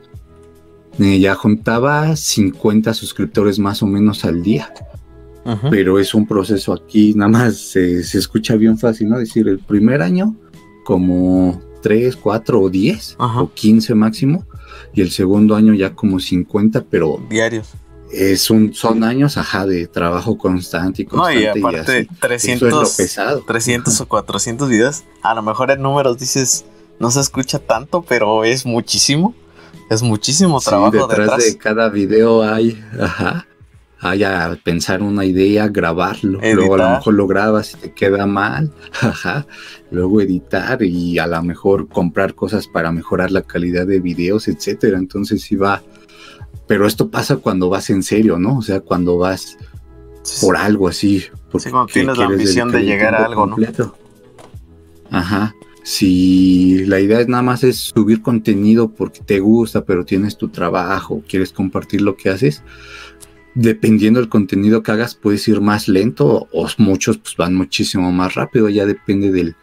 Eh, 0.99 1.19
ya 1.19 1.35
juntaba 1.35 2.15
50 2.15 2.93
suscriptores 2.93 3.59
más 3.59 3.83
o 3.83 3.87
menos 3.87 4.23
al 4.23 4.41
día. 4.41 4.71
Pero 5.69 5.99
es 5.99 6.13
un 6.13 6.25
proceso 6.25 6.73
aquí, 6.73 7.13
nada 7.15 7.29
más 7.29 7.57
se, 7.57 7.99
escucha 7.99 8.55
bien 8.55 8.77
fácil, 8.77 9.09
¿no? 9.09 9.19
Decir, 9.19 9.47
el 9.47 9.59
primer 9.59 10.01
año 10.01 10.35
como 10.85 11.61
3, 11.81 12.15
4 12.15 12.61
o 12.61 12.69
10 12.69 13.15
o 13.19 13.51
15 13.53 13.95
máximo. 13.95 14.45
Y 14.93 15.01
el 15.01 15.11
segundo 15.11 15.55
año 15.55 15.73
ya 15.73 15.93
como 15.93 16.19
50, 16.19 16.85
pero... 16.89 17.21
Diarios 17.29 17.73
es 18.13 18.49
un, 18.49 18.73
son 18.73 19.03
años, 19.03 19.37
ajá, 19.37 19.65
de 19.65 19.87
trabajo 19.87 20.37
constante 20.37 21.01
y 21.01 21.05
constante. 21.05 21.59
No, 21.59 21.69
y 21.69 21.75
aparte, 21.75 22.07
300, 22.19 22.97
300 23.45 24.01
o 24.01 24.07
400 24.07 24.69
videos, 24.69 25.03
a 25.23 25.33
lo 25.33 25.41
mejor 25.41 25.71
en 25.71 25.81
números 25.81 26.17
dices, 26.19 26.65
no 26.99 27.09
se 27.11 27.19
escucha 27.19 27.59
tanto, 27.59 28.03
pero 28.07 28.43
es 28.43 28.65
muchísimo. 28.65 29.33
Es 29.89 30.01
muchísimo 30.01 30.59
trabajo 30.61 31.07
detrás, 31.07 31.43
de 31.43 31.57
cada 31.57 31.89
video 31.89 32.41
hay, 32.41 32.81
ajá, 32.99 33.47
hay 34.03 34.23
a 34.23 34.57
pensar 34.63 35.01
una 35.01 35.25
idea, 35.25 35.67
grabarlo, 35.67 36.39
luego 36.41 36.75
a 36.75 36.77
lo 36.77 36.89
mejor 36.91 37.13
lo 37.13 37.27
grabas 37.27 37.73
y 37.73 37.77
te 37.77 37.93
queda 37.93 38.25
mal, 38.25 38.71
ajá, 39.01 39.47
luego 39.91 40.21
editar 40.21 40.83
y 40.83 41.19
a 41.19 41.27
lo 41.27 41.41
mejor 41.41 41.87
comprar 41.87 42.35
cosas 42.35 42.67
para 42.67 42.91
mejorar 42.91 43.31
la 43.31 43.41
calidad 43.41 43.87
de 43.87 43.99
videos, 43.99 44.47
etcétera. 44.47 44.97
Entonces 44.97 45.41
sí 45.41 45.55
va 45.55 45.81
pero 46.67 46.87
esto 46.87 47.09
pasa 47.09 47.37
cuando 47.37 47.69
vas 47.69 47.89
en 47.89 48.03
serio, 48.03 48.39
¿no? 48.39 48.57
O 48.57 48.61
sea, 48.61 48.79
cuando 48.79 49.17
vas 49.17 49.57
por 50.41 50.55
algo 50.55 50.87
así. 50.87 51.19
Sí, 51.19 51.69
cuando 51.69 51.87
tienes 51.87 52.17
la 52.17 52.25
ambición 52.25 52.71
de 52.71 52.83
llegar 52.83 53.15
a 53.15 53.25
algo, 53.25 53.45
¿no? 53.45 53.57
Ajá. 55.11 55.53
Si 55.83 56.85
la 56.85 57.01
idea 57.01 57.19
es 57.19 57.27
nada 57.27 57.43
más 57.43 57.63
es 57.65 57.77
subir 57.77 58.21
contenido 58.21 58.89
porque 58.89 59.19
te 59.19 59.39
gusta, 59.41 59.83
pero 59.83 60.05
tienes 60.05 60.37
tu 60.37 60.47
trabajo, 60.47 61.21
quieres 61.27 61.51
compartir 61.51 62.01
lo 62.01 62.15
que 62.15 62.29
haces, 62.29 62.63
dependiendo 63.55 64.19
del 64.19 64.29
contenido 64.29 64.83
que 64.83 64.91
hagas, 64.91 65.15
puedes 65.15 65.47
ir 65.47 65.61
más 65.61 65.87
lento 65.87 66.47
o 66.51 66.67
muchos 66.77 67.17
pues 67.17 67.35
van 67.35 67.53
muchísimo 67.53 68.11
más 68.11 68.35
rápido, 68.35 68.69
ya 68.69 68.85
depende 68.85 69.31
del 69.31 69.55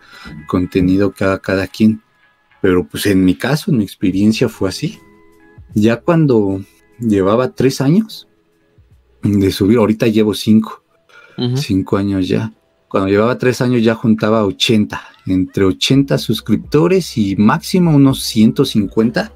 contenido 0.47 1.13
que 1.13 1.25
haga 1.25 1.41
cada 1.41 1.67
quien. 1.67 2.03
Pero 2.61 2.87
pues 2.87 3.07
en 3.07 3.25
mi 3.25 3.35
caso, 3.35 3.71
en 3.71 3.79
mi 3.79 3.85
experiencia 3.85 4.49
fue 4.49 4.69
así. 4.69 4.99
Ya 5.75 5.97
cuando 6.01 6.63
llevaba 6.99 7.53
tres 7.55 7.81
años 7.81 8.29
de 9.23 9.51
subir, 9.51 9.79
ahorita 9.79 10.07
llevo 10.07 10.35
cinco, 10.35 10.85
cinco 11.57 11.97
años 11.97 12.29
ya. 12.29 12.53
Cuando 12.91 13.09
llevaba 13.09 13.39
tres 13.39 13.61
años 13.61 13.85
ya 13.85 13.95
juntaba 13.95 14.45
80, 14.45 15.01
entre 15.27 15.65
80 15.65 16.19
suscriptores 16.19 17.17
y 17.17 17.37
máximo 17.37 17.95
unos 17.95 18.21
150, 18.25 19.33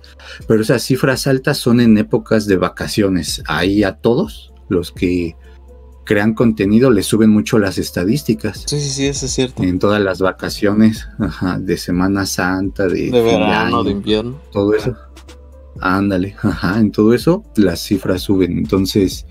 pero 0.49 0.63
esas 0.63 0.83
cifras 0.83 1.29
altas 1.29 1.59
son 1.59 1.79
en 1.79 1.97
épocas 1.97 2.47
de 2.47 2.57
vacaciones. 2.57 3.45
Ahí 3.47 3.85
a 3.85 3.93
todos 3.93 4.53
los 4.69 4.91
que 4.91 5.37
crean 6.05 6.35
contenido 6.35 6.91
les 6.91 7.07
suben 7.07 7.31
mucho 7.31 7.61
las 7.61 7.79
estadísticas. 7.79 8.65
Sí, 8.67 8.81
sí, 8.81 8.91
sí, 8.91 9.07
eso 9.07 9.27
es 9.27 9.33
cierto. 9.33 9.63
En 9.63 9.79
todas 9.79 10.03
las 10.03 10.19
vacaciones 10.19 11.07
de 11.61 11.77
Semana 11.79 12.27
Santa, 12.27 12.89
de, 12.89 13.13
de 13.13 13.23
verano, 13.23 13.85
de 13.85 13.93
invierno. 13.93 14.41
Todo 14.51 14.75
eso. 14.75 14.97
Ándale, 15.81 16.37
ajá, 16.43 16.79
en 16.79 16.91
todo 16.91 17.15
eso 17.15 17.45
las 17.57 17.81
cifras 17.81 18.23
suben. 18.23 18.59
Entonces, 18.59 19.27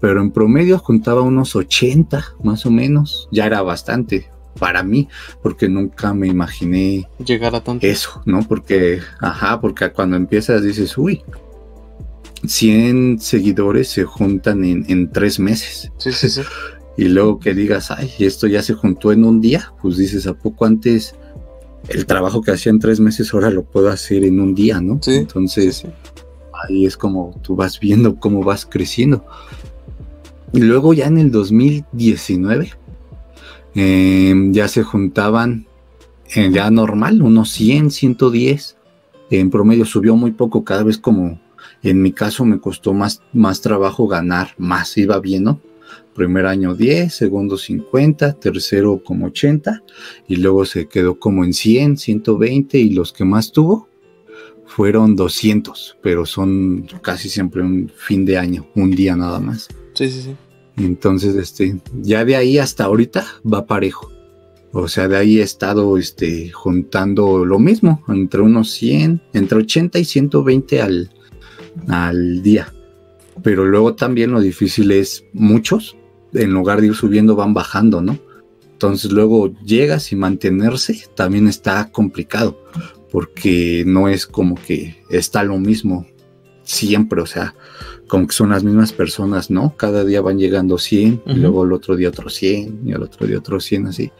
pero 0.00 0.20
en 0.20 0.30
promedio 0.30 0.78
juntaba 0.78 1.22
unos 1.22 1.56
80 1.56 2.24
más 2.42 2.66
o 2.66 2.70
menos. 2.70 3.28
Ya 3.30 3.46
era 3.46 3.62
bastante 3.62 4.28
para 4.58 4.82
mí, 4.82 5.08
porque 5.42 5.68
nunca 5.68 6.12
me 6.12 6.26
imaginé 6.26 7.08
llegar 7.24 7.54
a 7.54 7.62
tanto. 7.62 7.86
Eso, 7.86 8.22
¿no? 8.26 8.42
Porque, 8.42 9.00
ajá, 9.20 9.60
porque 9.60 9.90
cuando 9.90 10.16
empiezas 10.16 10.62
dices, 10.62 10.96
uy, 10.98 11.22
100 12.46 13.20
seguidores 13.20 13.88
se 13.88 14.04
juntan 14.04 14.64
en, 14.64 14.84
en 14.88 15.10
tres 15.10 15.38
meses. 15.38 15.92
Sí, 15.98 16.12
sí, 16.12 16.28
sí. 16.28 16.42
y 16.96 17.04
luego 17.04 17.38
que 17.38 17.54
digas, 17.54 17.90
ay, 17.90 18.10
esto 18.18 18.46
ya 18.46 18.62
se 18.62 18.74
juntó 18.74 19.12
en 19.12 19.24
un 19.24 19.40
día, 19.40 19.72
pues 19.80 19.96
dices, 19.96 20.26
¿a 20.26 20.34
poco 20.34 20.66
antes 20.66 21.14
el 21.88 22.06
trabajo 22.06 22.42
que 22.42 22.52
hacía 22.52 22.70
en 22.70 22.78
tres 22.78 23.00
meses 23.00 23.32
ahora 23.32 23.50
lo 23.50 23.64
puedo 23.64 23.88
hacer 23.88 24.24
en 24.24 24.40
un 24.40 24.54
día, 24.54 24.80
¿no? 24.80 24.98
Sí, 25.02 25.16
Entonces, 25.16 25.84
ahí 26.62 26.86
es 26.86 26.96
como 26.96 27.38
tú 27.42 27.56
vas 27.56 27.80
viendo 27.80 28.16
cómo 28.16 28.42
vas 28.42 28.66
creciendo. 28.66 29.24
Y 30.52 30.60
luego 30.60 30.94
ya 30.94 31.06
en 31.06 31.18
el 31.18 31.30
2019, 31.30 32.72
em, 33.74 34.52
ya 34.52 34.68
se 34.68 34.82
juntaban 34.82 35.66
eh, 36.34 36.50
ya 36.52 36.70
normal, 36.70 37.22
unos 37.22 37.50
100, 37.50 37.90
110. 37.90 38.76
En 39.30 39.50
promedio 39.50 39.84
subió 39.84 40.16
muy 40.16 40.32
poco, 40.32 40.64
cada 40.64 40.82
vez 40.82 40.98
como 40.98 41.40
en 41.82 42.02
mi 42.02 42.12
caso 42.12 42.44
me 42.44 42.60
costó 42.60 42.92
más, 42.92 43.22
más 43.32 43.60
trabajo 43.60 44.06
ganar, 44.06 44.54
más 44.58 44.96
iba 44.96 45.18
bien, 45.18 45.44
¿no? 45.44 45.60
Primer 46.14 46.46
año 46.46 46.74
10, 46.74 47.14
segundo 47.14 47.56
50, 47.56 48.34
tercero 48.34 49.02
como 49.04 49.26
80 49.26 49.82
y 50.28 50.36
luego 50.36 50.64
se 50.64 50.86
quedó 50.86 51.18
como 51.18 51.44
en 51.44 51.52
100, 51.52 51.98
120 51.98 52.78
y 52.78 52.90
los 52.90 53.12
que 53.12 53.24
más 53.24 53.52
tuvo 53.52 53.88
fueron 54.66 55.16
200, 55.16 55.98
pero 56.02 56.24
son 56.24 56.86
casi 57.02 57.28
siempre 57.28 57.62
un 57.62 57.90
fin 57.94 58.24
de 58.24 58.38
año, 58.38 58.68
un 58.76 58.92
día 58.92 59.16
nada 59.16 59.40
más. 59.40 59.68
Sí, 59.94 60.08
sí, 60.08 60.22
sí. 60.22 60.36
Entonces, 60.76 61.34
este, 61.34 61.80
ya 62.00 62.24
de 62.24 62.36
ahí 62.36 62.58
hasta 62.58 62.84
ahorita 62.84 63.26
va 63.52 63.66
parejo. 63.66 64.10
O 64.72 64.86
sea, 64.86 65.08
de 65.08 65.16
ahí 65.16 65.40
he 65.40 65.42
estado 65.42 65.98
este, 65.98 66.50
juntando 66.50 67.44
lo 67.44 67.58
mismo, 67.58 68.04
entre 68.08 68.40
unos 68.40 68.70
100, 68.70 69.20
entre 69.32 69.58
80 69.58 69.98
y 69.98 70.04
120 70.04 70.80
al, 70.80 71.10
al 71.88 72.42
día. 72.42 72.72
Pero 73.42 73.64
luego 73.64 73.94
también 73.94 74.30
lo 74.30 74.40
difícil 74.40 74.92
es 74.92 75.24
muchos 75.32 75.96
en 76.32 76.52
lugar 76.52 76.80
de 76.80 76.88
ir 76.88 76.94
subiendo 76.94 77.36
van 77.36 77.54
bajando, 77.54 78.00
¿no? 78.00 78.18
Entonces 78.72 79.12
luego 79.12 79.52
llegas 79.64 80.12
y 80.12 80.16
mantenerse 80.16 81.04
también 81.14 81.48
está 81.48 81.90
complicado, 81.92 82.58
porque 83.10 83.84
no 83.86 84.08
es 84.08 84.26
como 84.26 84.54
que 84.54 85.02
está 85.10 85.42
lo 85.42 85.58
mismo 85.58 86.06
siempre, 86.62 87.20
o 87.20 87.26
sea, 87.26 87.54
como 88.06 88.26
que 88.26 88.32
son 88.32 88.50
las 88.50 88.64
mismas 88.64 88.92
personas, 88.92 89.50
¿no? 89.50 89.76
Cada 89.76 90.04
día 90.04 90.20
van 90.20 90.38
llegando 90.38 90.78
100, 90.78 91.22
y 91.26 91.34
luego 91.34 91.64
el 91.64 91.72
otro 91.72 91.96
día 91.96 92.08
otro 92.08 92.30
100, 92.30 92.82
y 92.86 92.92
el 92.92 93.02
otro 93.02 93.26
día 93.26 93.38
otro 93.38 93.60
100, 93.60 93.88
así. 93.88 94.10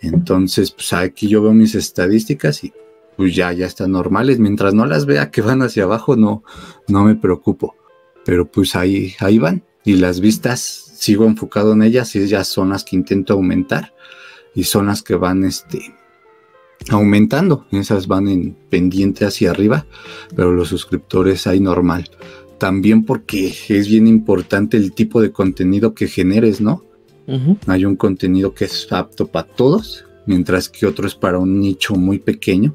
Entonces, 0.00 0.72
pues 0.72 0.92
aquí 0.92 1.28
yo 1.28 1.42
veo 1.42 1.52
mis 1.52 1.74
estadísticas 1.74 2.64
y 2.64 2.72
pues 3.16 3.34
ya, 3.36 3.52
ya 3.52 3.66
están 3.66 3.92
normales. 3.92 4.38
Mientras 4.38 4.74
no 4.74 4.84
las 4.84 5.06
vea 5.06 5.30
que 5.30 5.42
van 5.42 5.62
hacia 5.62 5.84
abajo, 5.84 6.16
no, 6.16 6.42
no 6.88 7.04
me 7.04 7.14
preocupo. 7.14 7.76
Pero 8.24 8.50
pues 8.50 8.74
ahí, 8.74 9.14
ahí 9.20 9.38
van. 9.38 9.64
Y 9.84 9.94
las 9.96 10.20
vistas 10.20 10.91
sigo 11.02 11.24
enfocado 11.26 11.72
en 11.72 11.82
ellas 11.82 12.14
y 12.14 12.20
ellas 12.20 12.46
son 12.46 12.68
las 12.68 12.84
que 12.84 12.94
intento 12.94 13.32
aumentar 13.32 13.92
y 14.54 14.62
son 14.62 14.86
las 14.86 15.02
que 15.02 15.16
van 15.16 15.42
este 15.44 15.96
aumentando, 16.90 17.66
esas 17.72 18.06
van 18.06 18.28
en 18.28 18.56
pendiente 18.70 19.24
hacia 19.24 19.50
arriba, 19.50 19.84
pero 20.36 20.52
los 20.52 20.68
suscriptores 20.68 21.48
hay 21.48 21.58
normal. 21.58 22.08
También 22.58 23.04
porque 23.04 23.52
es 23.68 23.88
bien 23.88 24.06
importante 24.06 24.76
el 24.76 24.92
tipo 24.92 25.20
de 25.20 25.32
contenido 25.32 25.92
que 25.92 26.06
generes, 26.06 26.60
¿no? 26.60 26.84
Hay 27.66 27.84
un 27.84 27.96
contenido 27.96 28.54
que 28.54 28.66
es 28.66 28.86
apto 28.92 29.26
para 29.26 29.48
todos, 29.48 30.04
mientras 30.26 30.68
que 30.68 30.86
otro 30.86 31.08
es 31.08 31.16
para 31.16 31.38
un 31.38 31.58
nicho 31.58 31.96
muy 31.96 32.20
pequeño. 32.20 32.74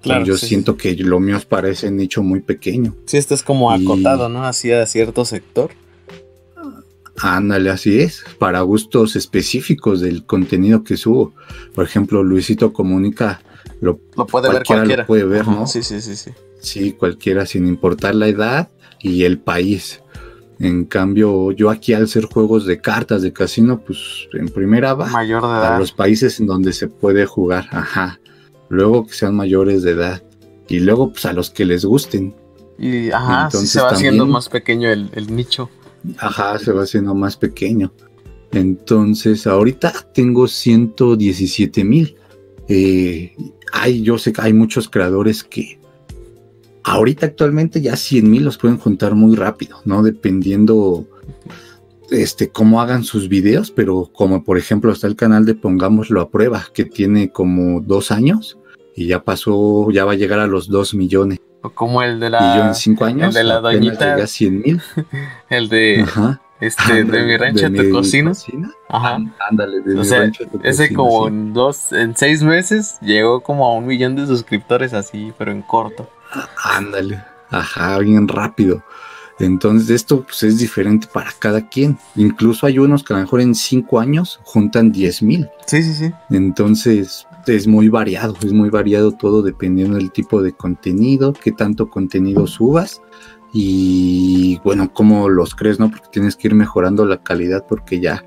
Claro, 0.00 0.24
yo 0.24 0.38
siento 0.38 0.78
que 0.78 0.94
lo 0.94 1.20
mío 1.20 1.36
es 1.36 1.44
para 1.44 1.68
ese 1.68 1.90
nicho 1.90 2.22
muy 2.22 2.40
pequeño. 2.40 2.96
Sí, 3.04 3.18
esto 3.18 3.34
es 3.34 3.42
como 3.42 3.70
acotado, 3.70 4.30
¿no? 4.30 4.46
Hacia 4.46 4.86
cierto 4.86 5.26
sector. 5.26 5.70
Ándale, 7.22 7.70
así 7.70 8.00
es, 8.00 8.24
para 8.38 8.60
gustos 8.62 9.16
específicos 9.16 10.00
del 10.00 10.24
contenido 10.24 10.82
que 10.84 10.96
subo. 10.96 11.34
Por 11.74 11.84
ejemplo, 11.84 12.22
Luisito 12.22 12.72
Comunica 12.72 13.42
lo, 13.80 13.98
puede 13.98 14.50
ver 14.52 14.64
cualquiera. 14.64 15.02
Lo 15.02 15.06
puede 15.06 15.24
ver, 15.24 15.46
¿no? 15.46 15.66
Sí, 15.66 15.82
sí, 15.82 16.00
sí, 16.00 16.16
sí. 16.16 16.30
Sí, 16.60 16.92
cualquiera, 16.92 17.46
sin 17.46 17.66
importar 17.66 18.14
la 18.14 18.28
edad 18.28 18.70
y 19.00 19.24
el 19.24 19.38
país. 19.38 20.02
En 20.58 20.84
cambio, 20.84 21.52
yo 21.52 21.70
aquí 21.70 21.94
al 21.94 22.06
ser 22.08 22.26
juegos 22.26 22.66
de 22.66 22.80
cartas 22.80 23.22
de 23.22 23.32
casino, 23.32 23.80
pues 23.80 24.28
en 24.34 24.48
primera 24.48 24.92
va 24.92 25.06
Mayor 25.06 25.42
de 25.42 25.48
edad. 25.48 25.76
a 25.76 25.78
los 25.78 25.92
países 25.92 26.38
en 26.38 26.46
donde 26.46 26.74
se 26.74 26.86
puede 26.86 27.24
jugar, 27.24 27.66
ajá. 27.70 28.20
Luego 28.68 29.06
que 29.06 29.14
sean 29.14 29.34
mayores 29.34 29.82
de 29.82 29.92
edad. 29.92 30.22
Y 30.68 30.80
luego, 30.80 31.12
pues 31.12 31.24
a 31.24 31.32
los 31.32 31.50
que 31.50 31.64
les 31.64 31.84
gusten. 31.84 32.34
Y 32.78 33.10
ajá, 33.10 33.44
Entonces, 33.44 33.70
se 33.70 33.80
va 33.80 33.90
haciendo 33.90 34.26
más 34.26 34.48
pequeño 34.48 34.90
el, 34.90 35.10
el 35.14 35.34
nicho. 35.34 35.70
Ajá, 36.18 36.58
se 36.58 36.72
va 36.72 36.82
haciendo 36.82 37.14
más 37.14 37.36
pequeño. 37.36 37.92
Entonces, 38.52 39.46
ahorita 39.46 39.92
tengo 40.12 40.48
117 40.48 41.84
mil. 41.84 42.16
Eh, 42.68 43.34
hay, 43.72 44.02
yo 44.02 44.18
sé 44.18 44.32
que 44.32 44.40
hay 44.42 44.52
muchos 44.52 44.88
creadores 44.88 45.44
que 45.44 45.78
ahorita 46.82 47.26
actualmente 47.26 47.80
ya 47.80 47.96
100 47.96 48.30
mil 48.30 48.44
los 48.44 48.58
pueden 48.58 48.78
juntar 48.78 49.14
muy 49.14 49.36
rápido, 49.36 49.78
¿no? 49.84 50.02
Dependiendo 50.02 51.06
este, 52.10 52.50
cómo 52.50 52.80
hagan 52.80 53.04
sus 53.04 53.28
videos, 53.28 53.70
pero 53.70 54.10
como 54.12 54.44
por 54.44 54.58
ejemplo 54.58 54.92
está 54.92 55.06
el 55.06 55.16
canal 55.16 55.44
de 55.44 55.54
Pongámoslo 55.54 56.20
a 56.20 56.30
prueba, 56.30 56.66
que 56.74 56.84
tiene 56.84 57.30
como 57.30 57.80
dos 57.80 58.10
años 58.10 58.58
y 58.96 59.06
ya 59.06 59.22
pasó, 59.22 59.90
ya 59.90 60.04
va 60.04 60.12
a 60.12 60.16
llegar 60.16 60.40
a 60.40 60.46
los 60.46 60.68
2 60.68 60.94
millones. 60.94 61.38
O 61.62 61.70
como 61.70 62.02
el 62.02 62.20
de 62.20 62.30
la. 62.30 62.38
Y 62.38 62.58
yo 62.58 62.64
en 62.66 62.74
cinco 62.74 63.04
años. 63.04 63.28
El 63.28 63.34
de 63.34 63.44
la 63.44 63.60
doñita. 63.60 64.26
100 64.26 64.62
mil. 64.62 64.82
el 65.48 65.68
de. 65.68 66.04
Este, 66.60 67.04
de 67.04 67.22
mi 67.22 67.36
rancho 67.38 67.70
de, 67.70 67.84
tu 67.84 67.90
cocina. 67.90 68.32
Ajá. 68.88 69.18
Ándale, 69.48 69.80
de 69.80 69.98
o 69.98 70.04
sea, 70.04 70.30
Ese 70.62 70.92
como 70.92 71.26
en 71.28 71.54
dos, 71.54 71.90
en 71.92 72.14
seis 72.14 72.42
meses 72.42 72.98
llegó 73.00 73.40
como 73.40 73.66
a 73.66 73.74
un 73.74 73.86
millón 73.86 74.14
de 74.14 74.26
suscriptores 74.26 74.92
así, 74.92 75.32
pero 75.38 75.52
en 75.52 75.62
corto. 75.62 76.10
Ándale. 76.62 77.24
Ajá, 77.50 77.98
bien 77.98 78.28
rápido. 78.28 78.82
Entonces 79.38 79.88
esto 79.88 80.22
pues, 80.22 80.42
es 80.42 80.58
diferente 80.58 81.08
para 81.10 81.32
cada 81.38 81.66
quien. 81.66 81.98
Incluso 82.14 82.66
hay 82.66 82.78
unos 82.78 83.02
que 83.02 83.14
a 83.14 83.16
lo 83.16 83.22
mejor 83.22 83.40
en 83.40 83.54
cinco 83.54 83.98
años 83.98 84.38
juntan 84.44 84.92
10 84.92 85.22
mil. 85.22 85.48
Sí, 85.66 85.82
sí, 85.82 85.94
sí. 85.94 86.12
Entonces 86.28 87.26
es 87.46 87.66
muy 87.66 87.88
variado, 87.88 88.36
es 88.42 88.52
muy 88.52 88.70
variado 88.70 89.12
todo 89.12 89.42
dependiendo 89.42 89.96
del 89.96 90.12
tipo 90.12 90.42
de 90.42 90.52
contenido, 90.52 91.32
qué 91.32 91.52
tanto 91.52 91.88
contenido 91.88 92.46
subas 92.46 93.02
y 93.52 94.60
bueno, 94.62 94.92
cómo 94.92 95.28
los 95.28 95.54
crees, 95.54 95.80
¿no? 95.80 95.90
Porque 95.90 96.08
tienes 96.12 96.36
que 96.36 96.48
ir 96.48 96.54
mejorando 96.54 97.04
la 97.04 97.22
calidad 97.22 97.66
porque 97.68 98.00
ya 98.00 98.24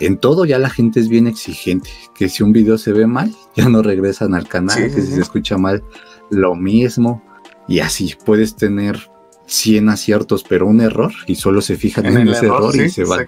en 0.00 0.18
todo 0.18 0.44
ya 0.44 0.58
la 0.58 0.70
gente 0.70 1.00
es 1.00 1.08
bien 1.08 1.26
exigente, 1.26 1.90
que 2.14 2.28
si 2.28 2.42
un 2.42 2.52
video 2.52 2.78
se 2.78 2.92
ve 2.92 3.06
mal, 3.06 3.34
ya 3.54 3.68
no 3.68 3.82
regresan 3.82 4.34
al 4.34 4.48
canal, 4.48 4.76
que 4.76 5.00
si 5.00 5.12
se 5.12 5.20
escucha 5.20 5.56
mal, 5.56 5.82
lo 6.30 6.54
mismo 6.54 7.22
y 7.68 7.80
así 7.80 8.14
puedes 8.24 8.56
tener 8.56 9.10
100 9.46 9.88
aciertos, 9.88 10.44
pero 10.48 10.66
un 10.66 10.80
error 10.80 11.12
y 11.26 11.34
solo 11.36 11.60
se 11.60 11.76
fijan 11.76 12.06
en, 12.06 12.28
ese 12.28 12.46
error, 12.46 12.74
y 12.74 12.88
se 12.88 13.04
va. 13.04 13.26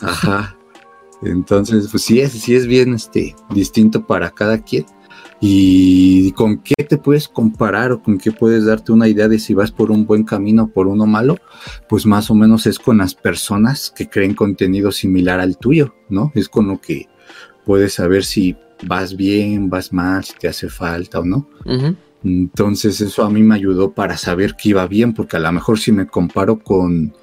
Ajá. 0.00 0.56
Entonces, 1.22 1.88
pues 1.90 2.02
sí 2.02 2.20
es, 2.20 2.32
sí 2.32 2.54
es 2.54 2.66
bien 2.66 2.94
este, 2.94 3.34
distinto 3.50 4.06
para 4.06 4.30
cada 4.30 4.58
quien. 4.58 4.86
¿Y 5.42 6.32
con 6.32 6.58
qué 6.58 6.84
te 6.84 6.98
puedes 6.98 7.26
comparar 7.26 7.92
o 7.92 8.02
con 8.02 8.18
qué 8.18 8.30
puedes 8.30 8.66
darte 8.66 8.92
una 8.92 9.08
idea 9.08 9.26
de 9.26 9.38
si 9.38 9.54
vas 9.54 9.72
por 9.72 9.90
un 9.90 10.06
buen 10.06 10.24
camino 10.24 10.64
o 10.64 10.68
por 10.68 10.86
uno 10.86 11.06
malo? 11.06 11.38
Pues 11.88 12.04
más 12.04 12.30
o 12.30 12.34
menos 12.34 12.66
es 12.66 12.78
con 12.78 12.98
las 12.98 13.14
personas 13.14 13.90
que 13.90 14.08
creen 14.08 14.34
contenido 14.34 14.92
similar 14.92 15.40
al 15.40 15.56
tuyo, 15.56 15.94
¿no? 16.10 16.30
Es 16.34 16.48
con 16.48 16.68
lo 16.68 16.80
que 16.80 17.08
puedes 17.64 17.94
saber 17.94 18.24
si 18.24 18.56
vas 18.86 19.16
bien, 19.16 19.70
vas 19.70 19.92
mal, 19.92 20.24
si 20.24 20.34
te 20.34 20.48
hace 20.48 20.68
falta 20.68 21.20
o 21.20 21.24
no. 21.24 21.48
Entonces 22.22 23.00
eso 23.00 23.24
a 23.24 23.30
mí 23.30 23.42
me 23.42 23.54
ayudó 23.54 23.92
para 23.92 24.18
saber 24.18 24.56
que 24.56 24.70
iba 24.70 24.86
bien, 24.86 25.14
porque 25.14 25.38
a 25.38 25.40
lo 25.40 25.52
mejor 25.52 25.78
si 25.78 25.90
me 25.90 26.06
comparo 26.06 26.58
con 26.58 27.14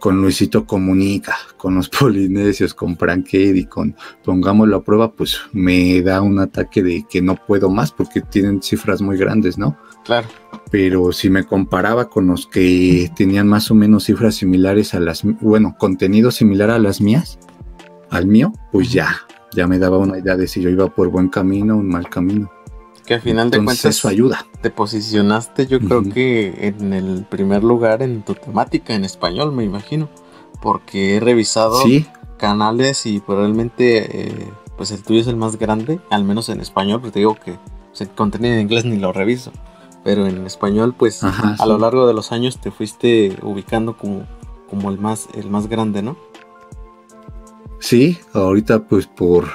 con 0.00 0.20
Luisito 0.20 0.66
Comunica, 0.66 1.36
con 1.56 1.76
los 1.76 1.88
polinesios, 2.00 2.74
con 2.74 2.96
Frank 2.96 3.28
y 3.32 3.64
con 3.66 3.94
Pongámoslo 4.24 4.78
a 4.78 4.82
prueba, 4.82 5.12
pues 5.12 5.38
me 5.52 6.02
da 6.02 6.20
un 6.22 6.38
ataque 6.40 6.82
de 6.82 7.06
que 7.08 7.22
no 7.22 7.36
puedo 7.36 7.70
más 7.70 7.92
porque 7.92 8.20
tienen 8.20 8.62
cifras 8.62 9.00
muy 9.02 9.16
grandes, 9.16 9.58
¿no? 9.58 9.76
Claro. 10.04 10.26
Pero 10.70 11.12
si 11.12 11.30
me 11.30 11.44
comparaba 11.44 12.08
con 12.08 12.26
los 12.26 12.46
que 12.46 13.10
tenían 13.14 13.46
más 13.46 13.70
o 13.70 13.74
menos 13.74 14.04
cifras 14.04 14.36
similares 14.36 14.94
a 14.94 15.00
las, 15.00 15.22
bueno, 15.40 15.76
contenido 15.78 16.30
similar 16.30 16.70
a 16.70 16.78
las 16.78 17.00
mías, 17.00 17.38
al 18.10 18.26
mío, 18.26 18.52
pues 18.72 18.90
ya, 18.90 19.14
ya 19.54 19.66
me 19.68 19.78
daba 19.78 19.98
una 19.98 20.18
idea 20.18 20.36
de 20.36 20.48
si 20.48 20.60
yo 20.60 20.70
iba 20.70 20.92
por 20.92 21.08
buen 21.08 21.28
camino 21.28 21.76
o 21.76 21.78
un 21.78 21.88
mal 21.88 22.08
camino 22.08 22.50
que 23.10 23.14
al 23.14 23.22
final 23.22 23.50
de 23.50 23.56
cuentas 23.56 23.86
eso 23.86 24.06
ayuda. 24.06 24.46
Te 24.60 24.70
posicionaste, 24.70 25.66
yo 25.66 25.80
creo 25.80 26.00
que 26.04 26.68
en 26.68 26.92
el 26.92 27.26
primer 27.28 27.64
lugar 27.64 28.02
en 28.02 28.22
tu 28.22 28.34
temática 28.34 28.94
en 28.94 29.04
español, 29.04 29.50
me 29.50 29.64
imagino, 29.64 30.08
porque 30.62 31.16
he 31.16 31.18
revisado 31.18 31.82
canales 32.36 33.06
y 33.06 33.18
probablemente 33.18 34.28
eh, 34.28 34.48
pues 34.76 34.92
el 34.92 35.02
tuyo 35.02 35.22
es 35.22 35.26
el 35.26 35.34
más 35.34 35.58
grande, 35.58 35.98
al 36.08 36.22
menos 36.22 36.50
en 36.50 36.60
español, 36.60 37.00
porque 37.00 37.14
te 37.14 37.18
digo 37.18 37.34
que 37.34 37.58
el 37.98 38.10
contenido 38.10 38.54
en 38.54 38.60
inglés 38.60 38.84
ni 38.84 38.96
lo 38.96 39.12
reviso, 39.12 39.50
pero 40.04 40.28
en 40.28 40.46
español 40.46 40.94
pues 40.96 41.24
a 41.24 41.66
lo 41.66 41.78
largo 41.78 42.06
de 42.06 42.14
los 42.14 42.30
años 42.30 42.60
te 42.60 42.70
fuiste 42.70 43.36
ubicando 43.42 43.96
como, 43.96 44.24
como 44.68 44.88
el 44.88 44.98
más 44.98 45.26
el 45.34 45.50
más 45.50 45.66
grande, 45.66 46.02
¿no? 46.02 46.16
Sí, 47.80 48.20
ahorita 48.34 48.84
pues 48.84 49.08
por 49.08 49.48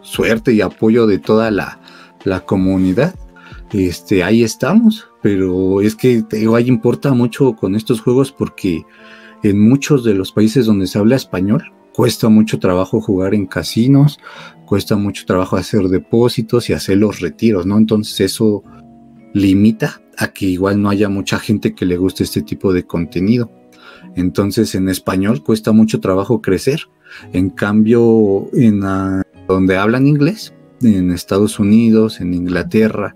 suerte 0.00 0.54
y 0.54 0.62
apoyo 0.62 1.06
de 1.06 1.18
toda 1.18 1.50
la 1.50 1.78
la 2.26 2.40
comunidad, 2.40 3.14
este, 3.72 4.22
ahí 4.22 4.42
estamos. 4.42 5.08
Pero 5.22 5.80
es 5.80 5.94
que 5.94 6.22
digo, 6.30 6.56
ahí 6.56 6.68
importa 6.68 7.14
mucho 7.14 7.54
con 7.56 7.74
estos 7.74 8.00
juegos 8.00 8.32
porque 8.32 8.84
en 9.42 9.60
muchos 9.60 10.04
de 10.04 10.14
los 10.14 10.32
países 10.32 10.66
donde 10.66 10.86
se 10.86 10.98
habla 10.98 11.16
español 11.16 11.72
cuesta 11.94 12.28
mucho 12.28 12.58
trabajo 12.58 13.00
jugar 13.00 13.34
en 13.34 13.46
casinos, 13.46 14.18
cuesta 14.66 14.96
mucho 14.96 15.24
trabajo 15.24 15.56
hacer 15.56 15.88
depósitos 15.88 16.68
y 16.68 16.74
hacer 16.74 16.98
los 16.98 17.20
retiros, 17.20 17.64
¿no? 17.64 17.78
Entonces 17.78 18.20
eso 18.20 18.62
limita 19.32 20.02
a 20.18 20.28
que 20.28 20.46
igual 20.46 20.82
no 20.82 20.90
haya 20.90 21.08
mucha 21.08 21.38
gente 21.38 21.74
que 21.74 21.86
le 21.86 21.96
guste 21.96 22.24
este 22.24 22.42
tipo 22.42 22.74
de 22.74 22.84
contenido. 22.84 23.50
Entonces 24.14 24.74
en 24.74 24.88
español 24.88 25.42
cuesta 25.42 25.72
mucho 25.72 26.00
trabajo 26.00 26.42
crecer. 26.42 26.82
En 27.32 27.50
cambio, 27.50 28.48
en 28.52 28.80
donde 29.48 29.76
hablan 29.76 30.06
inglés, 30.06 30.52
en 30.82 31.12
Estados 31.12 31.58
Unidos, 31.58 32.20
en 32.20 32.34
Inglaterra, 32.34 33.14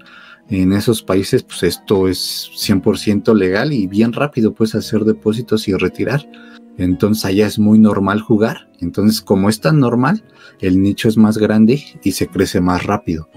en 0.48 0.72
esos 0.72 1.02
países, 1.02 1.44
pues 1.44 1.62
esto 1.62 2.08
es 2.08 2.50
100% 2.56 3.34
legal 3.34 3.72
y 3.72 3.86
bien 3.86 4.12
rápido 4.12 4.52
puedes 4.52 4.74
hacer 4.74 5.04
depósitos 5.04 5.68
y 5.68 5.74
retirar. 5.74 6.28
Entonces 6.76 7.24
allá 7.24 7.46
es 7.46 7.58
muy 7.58 7.78
normal 7.78 8.20
jugar. 8.20 8.68
Entonces 8.80 9.20
como 9.20 9.48
es 9.48 9.60
tan 9.60 9.78
normal, 9.78 10.24
el 10.60 10.82
nicho 10.82 11.08
es 11.08 11.16
más 11.16 11.38
grande 11.38 11.82
y 12.02 12.12
se 12.12 12.26
crece 12.26 12.60
más 12.60 12.84
rápido. 12.84 13.30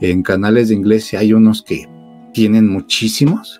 En 0.00 0.22
canales 0.22 0.68
de 0.68 0.76
inglés 0.76 1.12
hay 1.14 1.32
unos 1.32 1.62
que 1.62 1.88
tienen 2.32 2.68
muchísimos, 2.68 3.59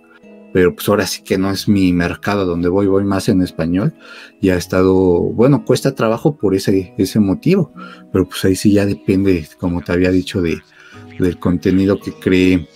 pero 0.52 0.74
pues 0.74 0.88
ahora 0.88 1.06
sí 1.06 1.22
que 1.22 1.38
no 1.38 1.50
es 1.50 1.68
mi 1.68 1.92
mercado 1.92 2.46
donde 2.46 2.68
voy, 2.68 2.86
voy 2.86 3.04
más 3.04 3.28
en 3.28 3.42
español 3.42 3.94
y 4.40 4.50
ha 4.50 4.56
estado, 4.56 4.94
bueno, 4.94 5.64
cuesta 5.64 5.94
trabajo 5.94 6.36
por 6.36 6.54
ese, 6.54 6.94
ese 6.98 7.20
motivo, 7.20 7.72
pero 8.12 8.28
pues 8.28 8.44
ahí 8.44 8.56
sí 8.56 8.72
ya 8.72 8.86
depende, 8.86 9.48
como 9.58 9.82
te 9.82 9.92
había 9.92 10.10
dicho, 10.10 10.42
de, 10.42 10.60
del 11.18 11.38
contenido 11.38 12.00
que 12.00 12.12
cree 12.12 12.68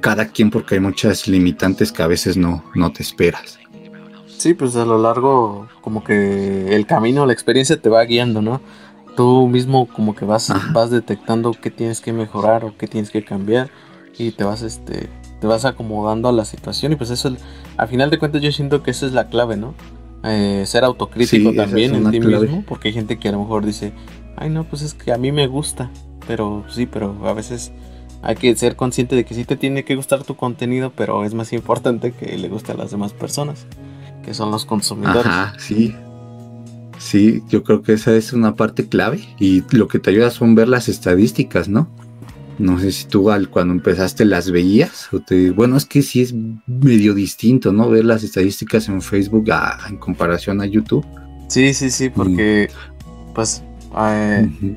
cada 0.00 0.28
quien 0.28 0.50
porque 0.50 0.76
hay 0.76 0.80
muchas 0.80 1.26
limitantes 1.26 1.90
que 1.90 2.02
a 2.02 2.06
veces 2.06 2.36
no, 2.36 2.64
no 2.74 2.92
te 2.92 3.02
esperas. 3.02 3.58
Sí, 4.28 4.54
pues 4.54 4.76
a 4.76 4.84
lo 4.84 4.98
largo 4.98 5.66
como 5.80 6.04
que 6.04 6.74
el 6.76 6.86
camino, 6.86 7.26
la 7.26 7.32
experiencia 7.32 7.80
te 7.80 7.88
va 7.88 8.04
guiando, 8.04 8.42
¿no? 8.42 8.60
Tú 9.16 9.48
mismo 9.48 9.88
como 9.88 10.14
que 10.14 10.24
vas, 10.24 10.52
vas 10.72 10.90
detectando 10.90 11.52
qué 11.60 11.70
tienes 11.70 12.00
que 12.00 12.12
mejorar 12.12 12.64
o 12.64 12.76
qué 12.76 12.86
tienes 12.86 13.10
que 13.10 13.24
cambiar 13.24 13.70
y 14.18 14.32
te 14.32 14.44
vas 14.44 14.62
este 14.62 15.08
te 15.40 15.46
vas 15.46 15.64
acomodando 15.64 16.28
a 16.28 16.32
la 16.32 16.44
situación 16.44 16.92
y 16.92 16.96
pues 16.96 17.10
eso, 17.10 17.34
al 17.76 17.88
final 17.88 18.10
de 18.10 18.18
cuentas 18.18 18.42
yo 18.42 18.52
siento 18.52 18.82
que 18.82 18.90
esa 18.90 19.06
es 19.06 19.12
la 19.12 19.28
clave, 19.28 19.56
¿no? 19.56 19.74
Eh, 20.24 20.64
ser 20.66 20.84
autocrítico 20.84 21.52
también 21.52 21.94
en 21.94 22.10
ti 22.10 22.20
mismo, 22.20 22.64
porque 22.66 22.88
hay 22.88 22.94
gente 22.94 23.18
que 23.18 23.28
a 23.28 23.32
lo 23.32 23.40
mejor 23.40 23.64
dice, 23.64 23.92
ay 24.36 24.50
no, 24.50 24.64
pues 24.64 24.82
es 24.82 24.94
que 24.94 25.12
a 25.12 25.18
mí 25.18 25.30
me 25.32 25.46
gusta, 25.46 25.90
pero 26.26 26.64
sí, 26.68 26.86
pero 26.86 27.14
a 27.26 27.32
veces 27.32 27.72
hay 28.22 28.34
que 28.34 28.54
ser 28.56 28.76
consciente 28.76 29.14
de 29.14 29.24
que 29.24 29.34
sí 29.34 29.44
te 29.44 29.56
tiene 29.56 29.84
que 29.84 29.94
gustar 29.94 30.24
tu 30.24 30.34
contenido, 30.34 30.92
pero 30.96 31.24
es 31.24 31.34
más 31.34 31.52
importante 31.52 32.12
que 32.12 32.36
le 32.36 32.48
guste 32.48 32.72
a 32.72 32.74
las 32.74 32.90
demás 32.90 33.12
personas, 33.12 33.66
que 34.24 34.34
son 34.34 34.50
los 34.50 34.64
consumidores. 34.64 35.26
Ajá, 35.26 35.54
sí. 35.58 35.94
Sí, 36.98 37.42
yo 37.48 37.62
creo 37.62 37.82
que 37.82 37.92
esa 37.92 38.16
es 38.16 38.32
una 38.32 38.54
parte 38.54 38.88
clave 38.88 39.20
y 39.38 39.62
lo 39.76 39.86
que 39.86 39.98
te 39.98 40.10
ayuda 40.10 40.30
son 40.30 40.54
ver 40.54 40.66
las 40.66 40.88
estadísticas, 40.88 41.68
¿no? 41.68 41.88
No 42.58 42.78
sé 42.78 42.92
si 42.92 43.06
tú 43.06 43.30
al, 43.30 43.50
cuando 43.50 43.74
empezaste 43.74 44.24
las 44.24 44.50
veías 44.50 45.12
o 45.12 45.20
te... 45.20 45.50
Bueno, 45.50 45.76
es 45.76 45.84
que 45.84 46.02
sí 46.02 46.22
es 46.22 46.34
medio 46.66 47.14
distinto, 47.14 47.72
¿no? 47.72 47.90
Ver 47.90 48.04
las 48.04 48.22
estadísticas 48.22 48.88
en 48.88 49.02
Facebook 49.02 49.46
en 49.88 49.96
comparación 49.98 50.60
a 50.60 50.66
YouTube. 50.66 51.04
Sí, 51.48 51.74
sí, 51.74 51.90
sí, 51.90 52.08
porque 52.10 52.68
pues 53.34 53.62
eh, 53.98 54.76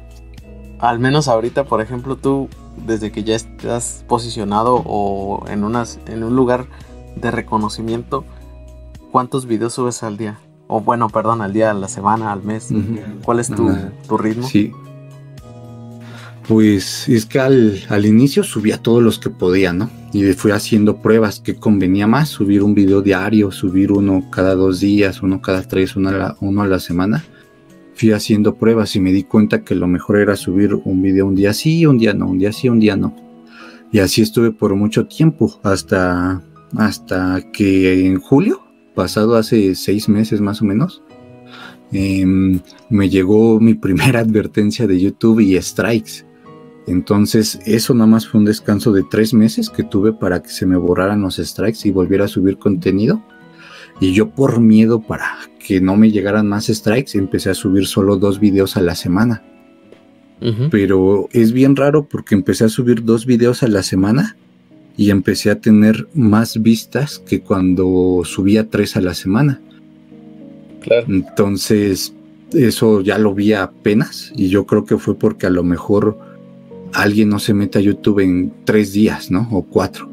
al 0.80 1.00
menos 1.00 1.28
ahorita, 1.28 1.64
por 1.64 1.82
ejemplo, 1.82 2.16
tú 2.16 2.50
desde 2.86 3.12
que 3.12 3.24
ya 3.24 3.36
estás 3.36 4.04
posicionado 4.08 4.84
o 4.86 5.46
en, 5.50 5.64
unas, 5.64 6.00
en 6.08 6.24
un 6.24 6.36
lugar 6.36 6.68
de 7.16 7.32
reconocimiento, 7.32 8.26
¿cuántos 9.12 9.46
videos 9.46 9.74
subes 9.74 10.04
al 10.04 10.18
día? 10.18 10.40
O 10.68 10.82
bueno, 10.82 11.10
perdón, 11.10 11.42
al 11.42 11.54
día, 11.54 11.72
a 11.72 11.74
la 11.74 11.88
semana, 11.88 12.32
al 12.32 12.44
mes. 12.44 12.70
¿Cuál 13.26 13.40
es 13.40 13.48
tu, 13.48 13.72
tu 14.08 14.18
ritmo? 14.18 14.48
Sí, 14.48 14.72
pues 16.50 17.08
es 17.08 17.28
que 17.28 17.38
al, 17.40 18.06
inicio 18.08 18.44
subía 18.44 18.80
todos 18.80 19.04
los 19.04 19.20
que 19.20 19.30
podía, 19.30 19.72
¿no? 19.72 19.88
Y 20.14 20.24
fui 20.34 20.50
haciendo 20.50 21.00
pruebas 21.00 21.40
que 21.40 21.58
convenía 21.58 22.08
más, 22.08 22.30
subir 22.30 22.64
un 22.64 22.74
video 22.74 23.04
diario, 23.04 23.52
subir 23.52 23.92
uno 23.92 24.26
cada 24.32 24.56
dos 24.56 24.80
días, 24.80 25.22
uno 25.22 25.44
cada 25.44 25.62
tres, 25.62 25.96
uno 25.96 26.10
a 26.10 26.12
la, 26.12 26.38
uno 26.42 26.64
a 26.64 26.68
la 26.68 26.80
semana. 26.80 27.24
Fui 27.94 28.14
haciendo 28.14 28.56
pruebas 28.56 28.96
y 28.96 29.00
me 29.00 29.12
di 29.12 29.26
cuenta 29.26 29.64
que 29.64 29.76
lo 29.76 29.86
mejor 29.86 30.18
era 30.18 30.36
subir 30.36 30.74
un 30.74 31.04
video 31.04 31.28
un 31.28 31.36
día 31.36 31.54
sí, 31.54 31.86
un 31.86 32.00
día 32.00 32.16
no, 32.16 32.28
un 32.28 32.40
día 32.40 32.52
sí, 32.52 32.68
un 32.68 32.80
día 32.80 32.96
no. 32.96 33.16
Y 33.92 34.00
así 34.00 34.24
estuve 34.24 34.50
por 34.50 34.74
mucho 34.74 35.06
tiempo, 35.06 35.60
hasta, 35.62 36.42
hasta 36.76 37.44
que 37.54 38.08
en 38.08 38.20
julio, 38.20 38.60
pasado 38.96 39.36
hace 39.36 39.76
seis 39.76 40.10
meses 40.10 40.42
más 40.42 40.64
o 40.64 40.66
menos, 40.66 41.04
em, 41.92 42.60
me 42.90 43.08
llegó 43.08 43.60
mi 43.60 43.74
primera 43.86 44.22
advertencia 44.22 44.88
de 44.88 45.00
YouTube 45.00 45.42
y 45.42 45.62
strikes 45.62 46.28
entonces, 46.88 47.60
eso 47.66 47.94
nada 47.94 48.08
más 48.08 48.28
fue 48.28 48.40
un 48.40 48.46
descanso 48.46 48.92
de 48.92 49.04
tres 49.04 49.34
meses 49.34 49.70
que 49.70 49.84
tuve 49.84 50.14
para 50.14 50.42
que 50.42 50.50
se 50.50 50.66
me 50.66 50.78
borraran 50.78 51.22
los 51.22 51.38
strikes 51.38 51.80
y 51.84 51.92
volviera 51.92 52.26
a 52.26 52.28
subir 52.28 52.58
contenido. 52.58 53.24
Y 54.00 54.14
yo 54.14 54.30
por 54.30 54.60
miedo 54.60 55.02
para 55.02 55.38
que 55.66 55.82
no 55.82 55.96
me 55.98 56.12
llegaran 56.12 56.48
más 56.48 56.68
strikes, 56.68 57.18
empecé 57.18 57.50
a 57.50 57.54
subir 57.54 57.86
solo 57.86 58.18
dos 58.18 58.40
videos 58.40 58.78
a 58.78 58.82
la 58.82 58.96
semana. 58.96 59.44
Pero 60.72 61.28
es 61.34 61.52
bien 61.52 61.76
raro 61.76 62.08
porque 62.08 62.34
empecé 62.34 62.64
a 62.64 62.70
subir 62.70 63.04
dos 63.04 63.26
videos 63.26 63.62
a 63.62 63.68
la 63.68 63.84
semana 63.84 64.38
y 64.96 65.10
empecé 65.10 65.52
a 65.52 65.60
tener 65.60 66.08
más 66.14 66.62
vistas 66.62 67.20
que 67.20 67.42
cuando 67.42 68.22
subía 68.24 68.70
tres 68.70 68.96
a 68.96 69.02
la 69.02 69.14
semana. 69.14 69.62
Claro. 70.80 71.08
Entonces, 71.10 72.14
eso 72.54 73.02
ya 73.02 73.18
lo 73.18 73.36
vi 73.36 73.52
apenas 73.52 74.32
y 74.34 74.48
yo 74.48 74.66
creo 74.66 74.86
que 74.86 74.98
fue 74.98 75.20
porque 75.20 75.46
a 75.46 75.50
lo 75.50 75.64
mejor 75.66 76.29
alguien 76.94 77.30
no 77.30 77.40
se 77.40 77.54
mete 77.54 77.80
a 77.80 77.82
YouTube 77.82 78.20
en 78.20 78.54
tres 78.66 78.94
días, 78.94 79.32
¿no? 79.32 79.48
O 79.52 79.64
cuatro. 79.64 80.10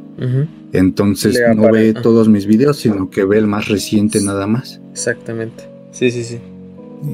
Entonces 0.73 1.39
no 1.55 1.71
ve 1.71 1.93
todos 1.93 2.29
mis 2.29 2.47
videos, 2.47 2.79
sino 2.79 3.11
que 3.11 3.25
ve 3.25 3.39
el 3.39 3.47
más 3.47 3.69
reciente 3.69 4.21
nada 4.21 4.47
más. 4.47 4.81
Exactamente. 4.93 5.65
Sí, 5.91 6.11
sí, 6.11 6.25
sí. 6.25 6.39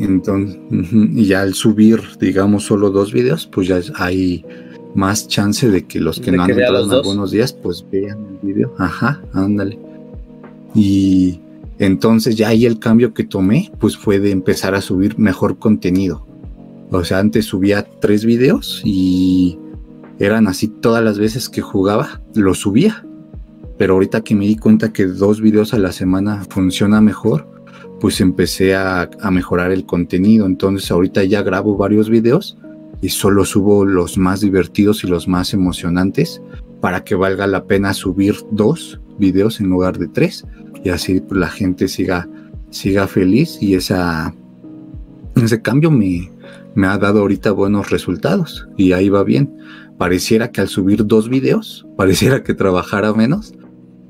Entonces, 0.00 0.58
y 0.70 1.26
ya 1.26 1.42
al 1.42 1.54
subir, 1.54 2.00
digamos, 2.20 2.64
solo 2.64 2.90
dos 2.90 3.12
videos, 3.12 3.46
pues 3.46 3.66
ya 3.68 3.80
hay 3.96 4.44
más 4.94 5.26
chance 5.26 5.68
de 5.68 5.84
que 5.84 6.00
los 6.00 6.20
que 6.20 6.32
no 6.32 6.44
han 6.44 6.50
entrado 6.50 6.84
en 6.84 6.92
algunos 6.92 7.30
días, 7.30 7.52
pues 7.52 7.84
vean 7.90 8.38
el 8.42 8.46
video. 8.46 8.74
Ajá, 8.78 9.20
ándale. 9.32 9.78
Y 10.74 11.40
entonces 11.78 12.36
ya 12.36 12.48
ahí 12.48 12.64
el 12.64 12.78
cambio 12.78 13.12
que 13.12 13.24
tomé, 13.24 13.72
pues 13.80 13.96
fue 13.96 14.20
de 14.20 14.30
empezar 14.30 14.74
a 14.74 14.80
subir 14.80 15.18
mejor 15.18 15.58
contenido. 15.58 16.26
O 16.92 17.04
sea, 17.04 17.20
antes 17.20 17.46
subía 17.46 17.86
tres 18.00 18.26
videos 18.26 18.82
y 18.84 19.58
eran 20.18 20.46
así 20.46 20.68
todas 20.68 21.02
las 21.02 21.18
veces 21.18 21.48
que 21.48 21.62
jugaba, 21.62 22.20
lo 22.34 22.54
subía. 22.54 23.04
Pero 23.78 23.94
ahorita 23.94 24.20
que 24.20 24.34
me 24.34 24.46
di 24.46 24.56
cuenta 24.56 24.92
que 24.92 25.06
dos 25.06 25.40
videos 25.40 25.72
a 25.72 25.78
la 25.78 25.90
semana 25.90 26.44
funciona 26.50 27.00
mejor, 27.00 27.48
pues 27.98 28.20
empecé 28.20 28.76
a, 28.76 29.08
mejorar 29.30 29.72
el 29.72 29.86
contenido. 29.86 30.44
Entonces 30.44 30.90
ahorita 30.90 31.24
ya 31.24 31.42
grabo 31.42 31.78
varios 31.78 32.10
videos 32.10 32.58
y 33.00 33.08
solo 33.08 33.46
subo 33.46 33.86
los 33.86 34.18
más 34.18 34.42
divertidos 34.42 35.02
y 35.02 35.06
los 35.06 35.26
más 35.26 35.54
emocionantes 35.54 36.42
para 36.82 37.04
que 37.04 37.14
valga 37.14 37.46
la 37.46 37.64
pena 37.64 37.94
subir 37.94 38.34
dos 38.50 39.00
videos 39.18 39.60
en 39.60 39.70
lugar 39.70 39.98
de 39.98 40.08
tres 40.08 40.44
y 40.84 40.90
así 40.90 41.22
la 41.30 41.48
gente 41.48 41.88
siga, 41.88 42.28
siga 42.70 43.06
feliz 43.06 43.58
y 43.60 43.74
esa, 43.74 44.34
ese 45.36 45.62
cambio 45.62 45.90
me, 45.90 46.30
me 46.74 46.86
ha 46.86 46.98
dado 46.98 47.20
ahorita 47.20 47.52
buenos 47.52 47.90
resultados 47.90 48.68
y 48.76 48.92
ahí 48.92 49.08
va 49.08 49.24
bien. 49.24 49.56
Pareciera 49.98 50.50
que 50.50 50.60
al 50.60 50.68
subir 50.68 51.06
dos 51.06 51.28
videos, 51.28 51.86
pareciera 51.96 52.42
que 52.42 52.54
trabajara 52.54 53.12
menos, 53.12 53.54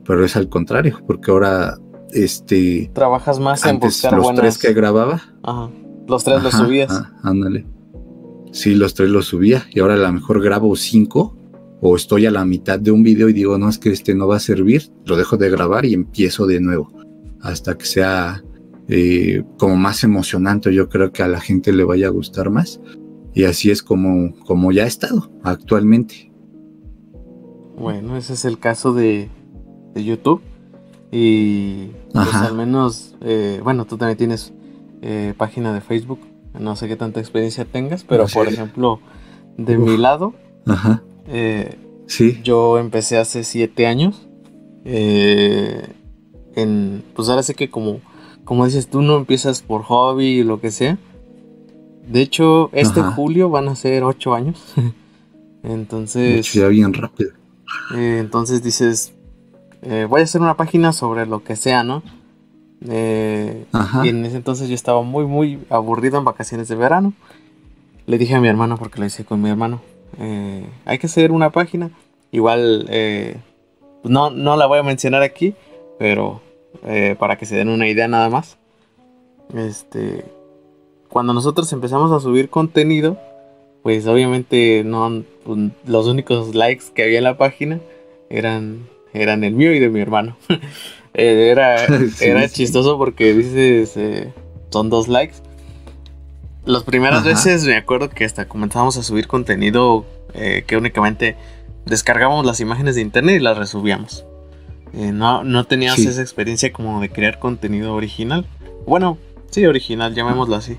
pero 0.05 0.25
es 0.25 0.37
al 0.37 0.49
contrario, 0.49 1.01
porque 1.07 1.31
ahora 1.31 1.79
este 2.13 2.91
trabajas 2.95 3.39
más 3.41 3.65
en 3.65 3.79
buscar 3.79 4.15
los 4.15 4.35
tres 4.35 4.59
que 4.59 4.73
grababa. 4.73 5.23
Ajá. 5.43 5.71
Los 6.09 6.25
tres 6.25 6.43
los 6.43 6.53
subías. 6.55 7.03
ándale. 7.23 7.67
Sí, 8.53 8.75
los 8.75 8.95
tres 8.95 9.09
los 9.09 9.27
subía 9.27 9.67
y 9.71 9.81
ahora 9.81 9.95
a 9.95 9.99
lo 9.99 10.13
mejor 10.13 10.43
grabo 10.43 10.75
cinco 10.77 11.37
o 11.81 11.97
estoy 11.97 12.27
a 12.27 12.31
la 12.31 12.45
mitad 12.45 12.79
de 12.79 12.91
un 12.91 13.03
video 13.03 13.29
y 13.29 13.33
digo, 13.33 13.57
no, 13.59 13.69
es 13.69 13.79
que 13.79 13.91
este 13.91 14.15
no 14.15 14.29
va 14.29 14.37
a 14.37 14.41
servir, 14.41 14.91
lo 15.07 15.17
dejo 15.17 15.37
de 15.37 15.51
grabar 15.51 15.85
y 15.85 15.95
empiezo 15.95 16.47
de 16.47 16.61
nuevo 16.61 16.93
hasta 17.41 17.77
que 17.77 17.87
sea 17.87 18.43
eh, 18.95 19.43
como 19.57 19.77
más 19.77 20.05
emocionante, 20.05 20.75
yo 20.75 20.91
creo 20.91 21.13
que 21.13 21.23
a 21.23 21.29
la 21.29 21.41
gente 21.41 21.73
le 21.73 21.83
vaya 21.83 22.09
a 22.09 22.11
gustar 22.11 22.51
más. 22.51 22.79
Y 23.33 23.45
así 23.45 23.71
es 23.71 23.83
como, 23.83 24.35
como 24.45 24.71
ya 24.71 24.85
ha 24.85 24.87
estado 24.87 25.31
actualmente. 25.43 26.31
Bueno, 27.79 28.19
ese 28.19 28.35
es 28.35 28.45
el 28.45 28.59
caso 28.59 28.93
de, 28.93 29.31
YouTube. 29.95 30.43
Y 31.11 31.87
pues 32.13 32.35
al 32.35 32.55
menos, 32.55 33.15
eh, 33.23 33.63
bueno, 33.65 33.87
tú 33.87 33.97
también 33.97 34.19
tienes 34.19 34.53
eh, 35.01 35.33
página 35.39 35.73
de 35.73 35.81
Facebook. 35.81 36.21
No 36.59 36.77
sé 36.77 36.87
qué 36.87 36.97
tanta 36.97 37.21
experiencia 37.21 37.65
tengas, 37.65 38.05
pero 38.05 38.27
por 38.27 38.47
ejemplo, 38.47 39.01
de 39.57 39.79
mi 39.79 39.97
lado, 39.97 40.35
sí. 42.07 42.41
yo 42.45 42.79
empecé 42.79 43.17
hace 43.17 43.43
siete 43.43 43.87
años. 43.87 44.29
en, 44.85 45.95
pues 47.15 47.31
ahora 47.31 47.43
sé 47.43 47.55
que 47.55 47.71
como 47.71 48.03
como 48.53 48.67
dices, 48.67 48.87
tú 48.87 49.01
no 49.01 49.17
empiezas 49.17 49.63
por 49.63 49.83
hobby 49.83 50.43
o 50.43 50.45
lo 50.45 50.61
que 50.61 50.71
sea. 50.71 50.99
De 52.07 52.21
hecho, 52.21 52.69
este 52.75 53.01
julio 53.01 53.49
van 53.49 53.67
a 53.67 53.75
ser 53.75 54.05
ocho 54.05 54.35
años. 54.35 54.75
entonces. 55.63 56.53
Ya 56.53 56.69
bien 56.69 56.93
rápido. 56.93 57.31
Eh, 57.97 58.19
entonces 58.21 58.63
dices, 58.63 59.15
eh, 59.81 60.07
voy 60.07 60.21
a 60.21 60.25
hacer 60.25 60.43
una 60.43 60.59
página 60.59 60.93
sobre 60.93 61.25
lo 61.25 61.43
que 61.43 61.57
sea, 61.57 61.83
¿no? 61.83 62.03
Eh, 62.91 63.65
y 64.05 64.09
en 64.11 64.23
ese 64.27 64.37
entonces 64.37 64.69
yo 64.69 64.75
estaba 64.75 65.01
muy, 65.01 65.25
muy 65.25 65.59
aburrido 65.71 66.19
en 66.19 66.27
vacaciones 66.27 66.69
de 66.69 66.75
verano. 66.75 67.15
Le 68.05 68.19
dije 68.19 68.35
a 68.35 68.41
mi 68.43 68.49
hermano, 68.49 68.77
porque 68.77 69.01
lo 69.01 69.07
hice 69.07 69.25
con 69.25 69.41
mi 69.41 69.49
hermano, 69.49 69.81
hay 70.85 70.99
que 70.99 71.07
hacer 71.07 71.33
una 71.33 71.49
página. 71.49 71.91
Igual, 72.33 72.87
no, 74.05 74.29
no 74.29 74.57
la 74.59 74.67
voy 74.67 74.79
a 74.79 74.83
mencionar 74.83 75.23
aquí, 75.23 75.55
pero 75.99 76.43
eh, 76.85 77.17
para 77.19 77.37
que 77.37 77.47
se 77.47 77.57
den 77.57 77.69
una 77.69 77.89
idea 77.89 78.09
nada 78.09 78.29
más. 78.29 78.57
Este, 79.55 80.25
cuando 81.09 81.33
nosotros 81.33 81.73
empezamos 81.73 82.11
a 82.13 82.21
subir 82.21 82.49
contenido, 82.49 83.19
pues 83.83 84.07
obviamente 84.07 84.83
no, 84.85 85.23
pues, 85.45 85.59
los 85.87 86.07
únicos 86.07 86.55
likes 86.55 86.87
que 86.95 87.03
había 87.05 87.19
en 87.19 87.25
la 87.25 87.37
página 87.37 87.81
eran, 88.31 88.89
eran 89.13 89.45
el 89.45 89.55
mío 89.55 89.73
y 89.73 89.79
de 89.79 89.89
mi 89.89 90.01
hermano. 90.01 90.37
Eh, 91.15 91.51
era, 91.51 91.85
era 92.23 92.49
chistoso 92.49 92.97
porque 92.97 93.35
dices, 93.35 93.99
eh, 93.99 94.33
son 94.71 94.89
dos 94.89 95.09
likes. 95.09 95.35
Las 96.65 96.85
primeras 96.85 97.23
veces 97.23 97.67
me 97.67 97.77
acuerdo 97.77 98.09
que 98.09 98.25
hasta 98.25 98.49
comenzamos 98.49 98.97
a 98.97 99.03
subir 99.03 99.27
contenido 99.29 100.07
que 100.33 100.75
únicamente 100.75 101.37
descargábamos 101.85 102.47
las 102.47 102.61
imágenes 102.61 102.95
de 102.95 103.03
internet 103.03 103.37
y 103.37 103.41
las 103.41 103.59
resubíamos. 103.59 104.25
Eh, 104.95 105.13
no, 105.13 105.43
no 105.45 105.65
tenías 105.65 105.99
esa 105.99 106.21
experiencia 106.21 106.73
como 106.73 107.01
de 107.01 107.09
crear 107.09 107.39
contenido 107.39 107.95
original. 107.95 108.47
Bueno, 108.87 109.19
sí, 109.51 109.65
original, 109.65 110.15
llamémoslo 110.15 110.57
así. 110.57 110.77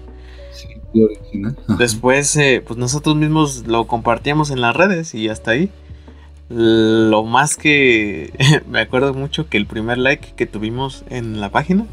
Sí, 0.52 1.04
original. 1.04 1.58
Después, 1.80 2.36
eh, 2.38 2.64
pues 2.66 2.78
nosotros 2.78 3.16
mismos 3.16 3.66
lo 3.66 3.88
compartíamos 3.88 4.52
en 4.52 4.62
las 4.62 4.76
redes 4.76 5.16
y 5.16 5.30
hasta 5.30 5.52
ahí. 5.52 5.70
Lo 6.50 7.24
más 7.24 7.56
que 7.56 8.34
me 8.70 8.82
acuerdo 8.82 9.14
mucho 9.14 9.50
que 9.50 9.58
el 9.58 9.66
primer 9.66 9.98
like 9.98 10.34
que 10.36 10.46
tuvimos 10.46 11.04
en 11.10 11.42
la 11.42 11.50
página 11.50 11.86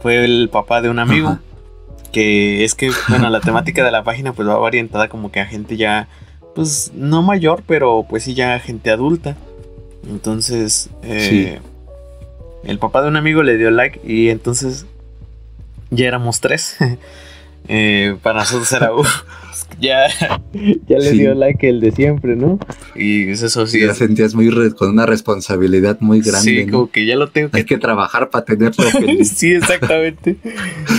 fue 0.00 0.24
el 0.24 0.48
papá 0.50 0.80
de 0.82 0.90
un 0.90 0.98
amigo. 0.98 1.38
Que 2.10 2.64
es 2.64 2.74
que, 2.74 2.90
bueno, 3.08 3.30
la 3.30 3.40
temática 3.40 3.84
de 3.84 3.92
la 3.92 4.02
página 4.02 4.32
pues 4.32 4.48
va 4.48 4.58
orientada 4.58 5.08
como 5.08 5.30
que 5.30 5.38
a 5.38 5.46
gente 5.46 5.76
ya 5.76 6.08
pues 6.56 6.90
no 6.94 7.22
mayor, 7.22 7.62
pero 7.64 8.04
pues 8.08 8.24
sí 8.24 8.34
ya 8.34 8.58
gente 8.58 8.90
adulta. 8.90 9.36
Entonces, 10.08 10.90
eh, 11.02 11.60
el 12.64 12.78
papá 12.78 13.02
de 13.02 13.08
un 13.08 13.16
amigo 13.16 13.42
le 13.42 13.56
dio 13.56 13.70
like 13.70 14.00
y 14.04 14.28
entonces 14.28 14.86
ya 15.90 16.06
éramos 16.06 16.40
tres. 16.40 16.76
Eh, 17.68 18.16
para 18.22 18.40
nosotros 18.40 18.72
era, 18.72 18.90
ya, 19.80 20.08
ya 20.88 20.98
le 20.98 21.12
dio 21.12 21.34
like 21.34 21.68
el 21.68 21.78
de 21.80 21.92
siempre, 21.92 22.34
¿no? 22.34 22.58
Y 22.96 23.30
eso 23.30 23.66
sí. 23.66 23.80
Ya 23.80 23.94
sentías 23.94 24.34
muy 24.34 24.50
con 24.72 24.88
una 24.88 25.06
responsabilidad 25.06 25.98
muy 26.00 26.20
grande. 26.20 26.40
Sí, 26.40 26.66
como 26.66 26.90
que 26.90 27.06
ya 27.06 27.16
lo 27.16 27.28
tengo 27.28 27.50
que. 27.50 27.58
Hay 27.58 27.64
que 27.64 27.78
trabajar 27.78 28.30
para 28.30 28.44
tenerlo 28.44 28.84
feliz. 28.90 29.28
sí, 29.36 29.52
exactamente. 29.52 30.36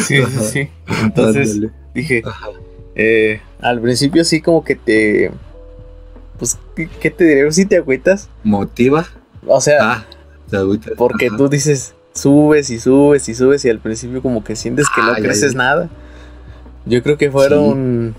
Sí, 0.05 0.17
sí, 0.17 0.43
sí. 0.51 0.67
Entonces 1.03 1.59
dije, 1.93 2.23
eh, 2.95 3.41
al 3.59 3.81
principio 3.81 4.23
sí 4.23 4.39
como 4.39 4.63
que 4.63 4.75
te. 4.75 5.31
Pues, 6.41 6.57
¿qué, 6.75 7.11
te 7.11 7.23
diré? 7.23 7.51
Si 7.51 7.67
te 7.67 7.77
agüitas. 7.77 8.27
¿Motiva? 8.43 9.05
O 9.45 9.61
sea, 9.61 9.77
ah, 9.79 10.05
porque 10.97 11.29
tú 11.29 11.47
dices, 11.47 11.93
subes 12.15 12.71
y 12.71 12.79
subes 12.79 13.29
y 13.29 13.35
subes 13.35 13.63
y 13.63 13.69
al 13.69 13.77
principio 13.77 14.23
como 14.23 14.43
que 14.43 14.55
sientes 14.55 14.87
que 14.89 15.03
no 15.03 15.13
creces 15.13 15.53
nada. 15.53 15.87
Yo 16.87 17.03
creo 17.03 17.19
que 17.19 17.29
fueron, 17.29 18.15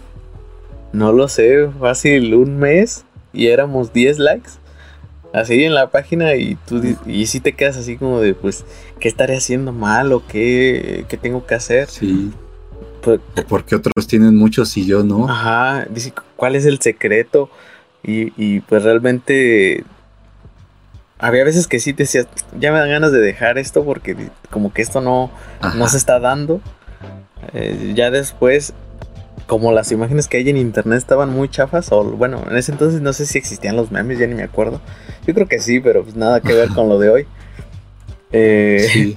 no 0.93 1.11
lo 1.11 1.27
sé, 1.27 1.69
fácil 1.81 2.33
un 2.37 2.59
mes 2.61 3.05
y 3.33 3.49
éramos 3.49 3.93
10 3.93 4.21
likes. 4.21 4.51
Así 5.35 5.65
en 5.65 5.75
la 5.75 5.91
página 5.91 6.37
y 6.37 6.57
tú 6.65 6.81
y 7.05 7.27
si 7.27 7.41
te 7.41 7.55
quedas 7.55 7.77
así 7.77 7.97
como 7.97 8.21
de 8.21 8.35
pues 8.35 8.65
qué 9.01 9.09
estaré 9.09 9.37
haciendo 9.37 9.73
mal 9.73 10.13
o 10.13 10.25
qué, 10.29 11.07
qué 11.09 11.17
tengo 11.17 11.45
que 11.45 11.57
hacer. 11.57 11.89
Sí. 11.89 12.31
Pues, 13.01 13.19
porque 13.49 13.75
otros 13.75 14.07
tienen 14.07 14.37
muchos 14.37 14.77
y 14.77 14.87
yo 14.87 15.03
no. 15.03 15.29
Ajá, 15.29 15.89
dice 15.91 16.13
cuál 16.37 16.55
es 16.55 16.67
el 16.67 16.81
secreto 16.81 17.51
y, 18.03 18.33
y 18.37 18.61
pues 18.61 18.83
realmente 18.83 19.85
había 21.23 21.45
veces 21.45 21.69
que 21.69 21.79
sí 21.79 21.93
te 21.93 22.03
decías, 22.03 22.27
ya 22.59 22.73
me 22.73 22.79
dan 22.81 22.89
ganas 22.89 23.13
de 23.13 23.21
dejar 23.21 23.57
esto 23.57 23.85
porque 23.85 24.17
como 24.51 24.73
que 24.73 24.83
esto 24.83 25.01
no, 25.01 25.31
no 25.77 25.87
se 25.87 25.97
está 25.97 26.19
dando. 26.19 26.61
Eh, 27.55 27.93
ya 27.95 28.11
después, 28.11 28.75
como 29.47 29.71
las 29.71 29.93
imágenes 29.93 30.27
que 30.27 30.39
hay 30.39 30.51
en 30.51 30.57
internet 30.57 30.99
estaban 30.99 31.31
muy 31.31 31.49
chafas, 31.49 31.93
o 31.93 32.03
bueno, 32.03 32.45
en 32.51 32.57
ese 32.57 32.73
entonces 32.73 33.01
no 33.01 33.13
sé 33.13 33.27
si 33.27 33.39
existían 33.39 33.77
los 33.77 33.93
memes, 33.93 34.19
ya 34.19 34.27
ni 34.27 34.35
me 34.35 34.43
acuerdo. 34.43 34.81
Yo 35.25 35.33
creo 35.33 35.47
que 35.47 35.61
sí, 35.61 35.79
pero 35.79 36.03
pues 36.03 36.17
nada 36.17 36.41
que 36.41 36.55
ver 36.55 36.71
con 36.71 36.89
lo 36.89 36.99
de 36.99 37.11
hoy. 37.11 37.27
Eh, 38.35 39.15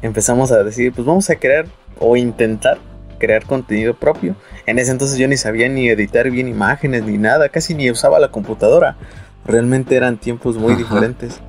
empezamos 0.00 0.52
a 0.52 0.62
decir, 0.62 0.90
pues 0.94 1.06
vamos 1.06 1.28
a 1.28 1.36
crear 1.36 1.66
o 1.98 2.16
intentar 2.16 2.78
crear 3.18 3.44
contenido 3.44 3.92
propio. 3.92 4.34
En 4.66 4.78
ese 4.78 4.92
entonces 4.92 5.18
yo 5.18 5.28
ni 5.28 5.36
sabía 5.36 5.68
ni 5.68 5.88
editar 5.88 6.30
bien 6.30 6.48
imágenes 6.48 7.04
ni 7.04 7.18
nada, 7.18 7.48
casi 7.48 7.74
ni 7.74 7.90
usaba 7.90 8.18
la 8.20 8.28
computadora 8.28 8.96
realmente 9.44 9.96
eran 9.96 10.18
tiempos 10.18 10.56
muy 10.56 10.74
diferentes. 10.74 11.40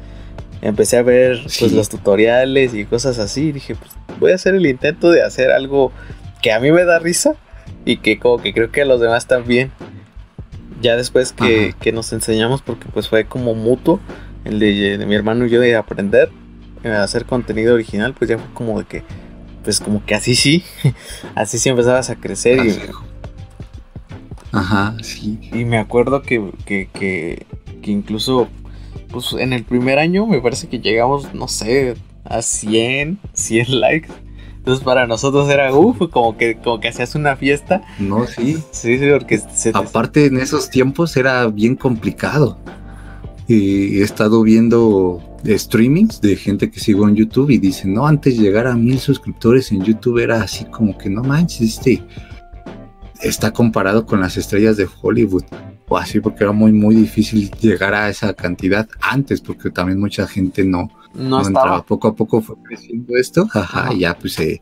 Empecé 0.61 0.97
a 0.97 1.03
ver 1.03 1.41
pues 1.43 1.71
los 1.71 1.89
tutoriales 1.89 2.73
y 2.73 2.85
cosas 2.85 3.19
así. 3.19 3.47
Y 3.47 3.51
dije, 3.51 3.75
pues 3.75 3.91
voy 4.19 4.31
a 4.31 4.35
hacer 4.35 4.55
el 4.55 4.65
intento 4.65 5.11
de 5.11 5.23
hacer 5.23 5.51
algo 5.51 5.91
que 6.41 6.51
a 6.51 6.59
mí 6.59 6.71
me 6.71 6.85
da 6.85 6.99
risa 6.99 7.35
y 7.85 7.97
que 7.97 8.19
como 8.19 8.41
que 8.41 8.53
creo 8.53 8.71
que 8.71 8.81
a 8.81 8.85
los 8.85 9.01
demás 9.01 9.27
también. 9.27 9.71
Ya 10.81 10.97
después 10.97 11.31
que, 11.31 11.73
nos 11.93 12.11
enseñamos, 12.11 12.61
porque 12.61 12.87
pues 12.93 13.07
fue 13.07 13.23
como 13.23 13.53
mutuo, 13.53 14.01
el 14.43 14.59
de, 14.59 15.05
mi 15.07 15.15
hermano 15.15 15.45
y 15.45 15.49
yo 15.49 15.61
de 15.61 15.77
aprender 15.77 16.29
a 16.83 17.03
hacer 17.03 17.23
contenido 17.23 17.75
original, 17.75 18.13
pues 18.13 18.29
ya 18.29 18.37
fue 18.37 18.53
como 18.53 18.79
de 18.79 18.85
que, 18.85 19.03
pues 19.63 19.79
como 19.79 20.05
que 20.05 20.15
así 20.15 20.35
sí, 20.35 20.63
así 21.35 21.57
sí 21.57 21.69
empezabas 21.69 22.09
a 22.09 22.15
crecer. 22.15 22.65
Y, 22.65 22.79
Ajá, 24.51 24.95
sí. 25.01 25.39
Y 25.51 25.65
me 25.65 25.79
acuerdo 25.79 26.21
que, 26.21 26.51
que 26.65 26.87
que 27.83 27.91
incluso 27.91 28.47
pues 29.11 29.33
en 29.33 29.53
el 29.53 29.63
primer 29.63 29.99
año 29.99 30.25
me 30.25 30.41
parece 30.41 30.67
que 30.67 30.79
llegamos, 30.79 31.31
no 31.35 31.47
sé, 31.47 31.93
a 32.23 32.41
100, 32.41 33.19
100 33.33 33.79
likes. 33.79 34.09
Entonces 34.57 34.83
para 34.83 35.05
nosotros 35.05 35.47
era, 35.49 35.71
uff, 35.71 36.09
como 36.09 36.35
que, 36.35 36.55
como 36.55 36.79
que 36.79 36.87
hacías 36.87 37.13
una 37.13 37.35
fiesta. 37.35 37.83
No, 37.99 38.25
sí. 38.25 38.57
Sí, 38.71 38.97
sí, 38.97 39.05
porque... 39.11 39.39
Aparte 39.73 40.25
en 40.25 40.39
esos 40.39 40.69
tiempos 40.71 41.15
era 41.15 41.45
bien 41.47 41.75
complicado. 41.75 42.57
Y 43.47 43.99
he 43.99 44.03
estado 44.03 44.41
viendo 44.41 45.21
streamings 45.45 46.21
de 46.21 46.35
gente 46.35 46.71
que 46.71 46.79
sigo 46.79 47.07
en 47.07 47.15
YouTube 47.15 47.49
y 47.51 47.57
dicen, 47.57 47.93
no, 47.93 48.07
antes 48.07 48.37
llegar 48.37 48.67
a 48.67 48.75
mil 48.75 48.99
suscriptores 48.99 49.71
en 49.71 49.83
YouTube 49.83 50.19
era 50.19 50.41
así 50.41 50.65
como 50.65 50.97
que 50.97 51.09
no 51.09 51.23
manches, 51.23 51.77
este 51.77 52.03
está 53.21 53.51
comparado 53.51 54.05
con 54.05 54.19
las 54.19 54.37
estrellas 54.37 54.77
de 54.77 54.87
Hollywood 55.01 55.43
o 55.87 55.97
así 55.97 56.19
porque 56.19 56.43
era 56.43 56.53
muy 56.53 56.71
muy 56.71 56.95
difícil 56.95 57.51
llegar 57.51 57.93
a 57.93 58.09
esa 58.09 58.33
cantidad 58.33 58.87
antes 59.01 59.41
porque 59.41 59.69
también 59.69 59.99
mucha 59.99 60.27
gente 60.27 60.63
no, 60.63 60.89
no, 61.13 61.45
entraba. 61.45 61.85
Poco 61.85 62.09
a 62.09 62.15
poco 62.15 62.41
fue 62.41 62.55
creciendo 62.63 63.15
esto 63.15 63.47
ajá, 63.53 63.93
y 63.93 63.99
ya 63.99 64.17
pues 64.17 64.33
se 64.33 64.61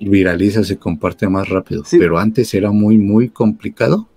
viraliza 0.00 0.64
se 0.64 0.78
comparte 0.78 1.28
más 1.28 1.48
rápido. 1.48 1.82
Pero 1.90 2.18
antes 2.18 2.52
era 2.54 2.70
muy 2.70 2.98
muy 2.98 3.28
complicado 3.28 4.08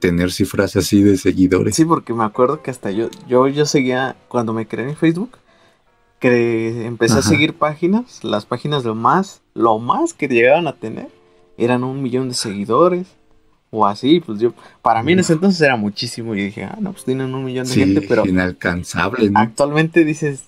tener 0.00 0.32
cifras 0.32 0.76
así 0.76 1.02
de 1.02 1.16
seguidores. 1.16 1.76
Sí 1.76 1.84
porque 1.84 2.14
me 2.14 2.24
acuerdo 2.24 2.62
que 2.62 2.70
hasta 2.70 2.90
yo 2.90 3.08
yo 3.28 3.46
yo 3.48 3.66
seguía 3.66 4.16
cuando 4.28 4.52
me 4.52 4.66
creé 4.66 4.88
en 4.88 4.96
Facebook 4.96 5.39
que 6.20 6.86
empecé 6.86 7.18
a 7.18 7.22
seguir 7.22 7.54
páginas 7.54 8.22
las 8.22 8.46
páginas 8.46 8.84
lo 8.84 8.94
más 8.94 9.42
lo 9.54 9.78
más 9.78 10.14
que 10.14 10.28
llegaban 10.28 10.68
a 10.68 10.74
tener 10.74 11.08
eran 11.56 11.82
un 11.82 12.02
millón 12.02 12.28
de 12.28 12.34
seguidores 12.34 13.08
o 13.70 13.86
así, 13.86 14.20
pues 14.20 14.40
yo, 14.40 14.52
para 14.82 15.02
mí 15.02 15.12
en 15.12 15.20
ese 15.20 15.34
entonces 15.34 15.60
era 15.60 15.76
muchísimo 15.76 16.34
y 16.34 16.42
dije, 16.42 16.64
ah, 16.64 16.76
no, 16.80 16.92
pues 16.92 17.04
tienen 17.04 17.32
un 17.32 17.44
millón 17.44 17.68
de 17.68 17.74
gente, 17.74 18.02
pero... 18.02 18.26
Inalcanzable, 18.26 19.30
Actualmente 19.34 20.04
dices, 20.04 20.46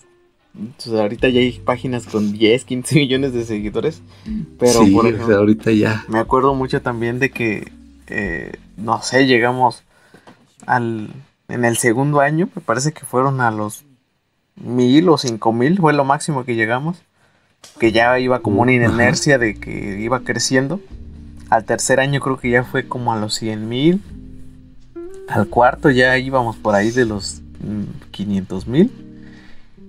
pues 0.53 0.89
ahorita 0.89 1.29
ya 1.29 1.41
hay 1.41 1.53
páginas 1.53 2.07
con 2.07 2.33
10, 2.33 2.65
15 2.65 2.95
millones 2.97 3.33
de 3.33 3.45
seguidores, 3.45 4.03
pero 4.59 4.81
por 4.93 5.07
ejemplo, 5.07 5.37
ahorita 5.37 5.71
ya. 5.71 6.05
Me 6.09 6.19
acuerdo 6.19 6.55
mucho 6.55 6.83
también 6.83 7.21
de 7.21 7.31
que, 7.31 7.71
eh, 8.09 8.55
no 8.77 9.01
sé, 9.03 9.27
llegamos 9.27 9.85
al, 10.67 11.11
en 11.49 11.65
el 11.65 11.77
segundo 11.77 12.21
año, 12.21 12.49
me 12.55 12.61
parece 12.61 12.93
que 12.93 13.07
fueron 13.07 13.41
a 13.41 13.53
los 13.53 13.85
mil 14.57 15.09
o 15.09 15.19
cinco 15.19 15.53
mil, 15.53 15.79
fue 15.79 15.93
lo 15.93 16.05
máximo 16.05 16.45
que 16.45 16.55
llegamos, 16.55 17.03
que 17.79 17.93
ya 17.93 18.19
iba 18.19 18.41
como 18.41 18.63
una 18.63 18.73
inercia 18.73 19.39
de 19.39 19.55
que 19.55 20.01
iba 20.01 20.21
creciendo. 20.21 20.81
Al 21.51 21.65
tercer 21.65 22.01
año 22.01 22.21
creo 22.21 22.39
que 22.39 22.51
ya 22.51 22.65
fue 22.65 22.89
como 22.89 23.13
a 23.13 23.19
los 23.19 23.35
100 23.35 23.69
mil. 23.69 24.03
Al 25.29 25.49
cuarto 25.49 25.91
ya 25.91 26.17
íbamos 26.17 26.57
por 26.57 26.75
ahí 26.75 26.91
de 26.91 27.05
los 27.05 27.43
500 28.11 28.67
mm, 28.67 28.71
mil. 28.71 28.91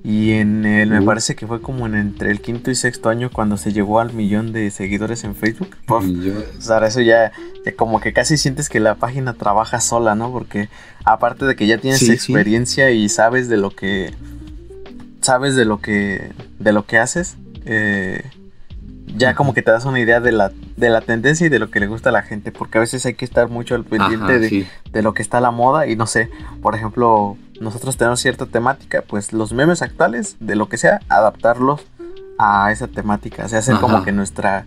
Y 0.03 0.31
en 0.31 0.65
el, 0.65 0.89
me 0.89 1.01
parece 1.01 1.33
que 1.33 1.47
fue 1.47 1.61
como 1.61 1.85
en 1.85 1.95
entre 1.95 2.29
el 2.29 2.41
quinto 2.41 2.69
y 2.69 2.75
sexto 2.75 3.07
año 3.07 3.29
cuando 3.31 3.55
se 3.55 3.71
llegó 3.71 4.01
al 4.01 4.11
millón 4.11 4.51
de 4.51 4.69
seguidores 4.69 5.23
en 5.23 5.33
Facebook. 5.33 5.77
o 5.87 6.61
sea, 6.61 6.85
eso 6.85 6.99
ya, 6.99 7.31
como 7.77 8.01
que 8.01 8.11
casi 8.11 8.35
sientes 8.35 8.67
que 8.67 8.81
la 8.81 8.95
página 8.95 9.33
trabaja 9.33 9.79
sola, 9.79 10.13
¿no? 10.13 10.29
Porque 10.33 10.67
aparte 11.05 11.45
de 11.45 11.55
que 11.55 11.67
ya 11.67 11.77
tienes 11.77 12.09
experiencia 12.09 12.91
y 12.91 13.07
sabes 13.07 13.47
de 13.47 13.55
lo 13.55 13.69
que 13.69 14.13
sabes 15.23 15.55
de 15.55 15.65
lo 15.65 15.79
que 15.79 16.31
de 16.59 16.73
lo 16.73 16.85
que 16.85 16.97
haces, 16.97 17.37
eh, 17.65 18.23
ya 19.15 19.35
como 19.35 19.53
que 19.53 19.61
te 19.61 19.71
das 19.71 19.85
una 19.85 19.99
idea 19.99 20.19
de 20.19 20.31
la, 20.31 20.51
de 20.77 20.89
la 20.89 21.01
tendencia 21.01 21.45
y 21.47 21.49
de 21.49 21.59
lo 21.59 21.69
que 21.69 21.79
le 21.79 21.87
gusta 21.87 22.09
a 22.09 22.11
la 22.11 22.23
gente, 22.23 22.51
porque 22.51 22.77
a 22.77 22.81
veces 22.81 23.05
hay 23.05 23.13
que 23.13 23.25
estar 23.25 23.49
mucho 23.49 23.75
al 23.75 23.83
pendiente 23.83 24.39
de, 24.39 25.01
lo 25.01 25.13
que 25.13 25.21
está 25.21 25.37
a 25.37 25.41
la 25.41 25.51
moda 25.51 25.87
y 25.87 25.95
no 25.95 26.07
sé, 26.07 26.29
por 26.61 26.75
ejemplo, 26.75 27.37
nosotros 27.59 27.97
tenemos 27.97 28.19
cierta 28.19 28.45
temática, 28.45 29.03
pues 29.07 29.33
los 29.33 29.53
memes 29.53 29.81
actuales, 29.81 30.37
de 30.39 30.55
lo 30.55 30.69
que 30.69 30.77
sea, 30.77 30.99
adaptarlos 31.09 31.81
a 32.39 32.71
esa 32.71 32.87
temática, 32.87 33.47
se 33.47 33.57
hace 33.57 33.73
como 33.73 34.03
que 34.03 34.11
nuestra 34.11 34.65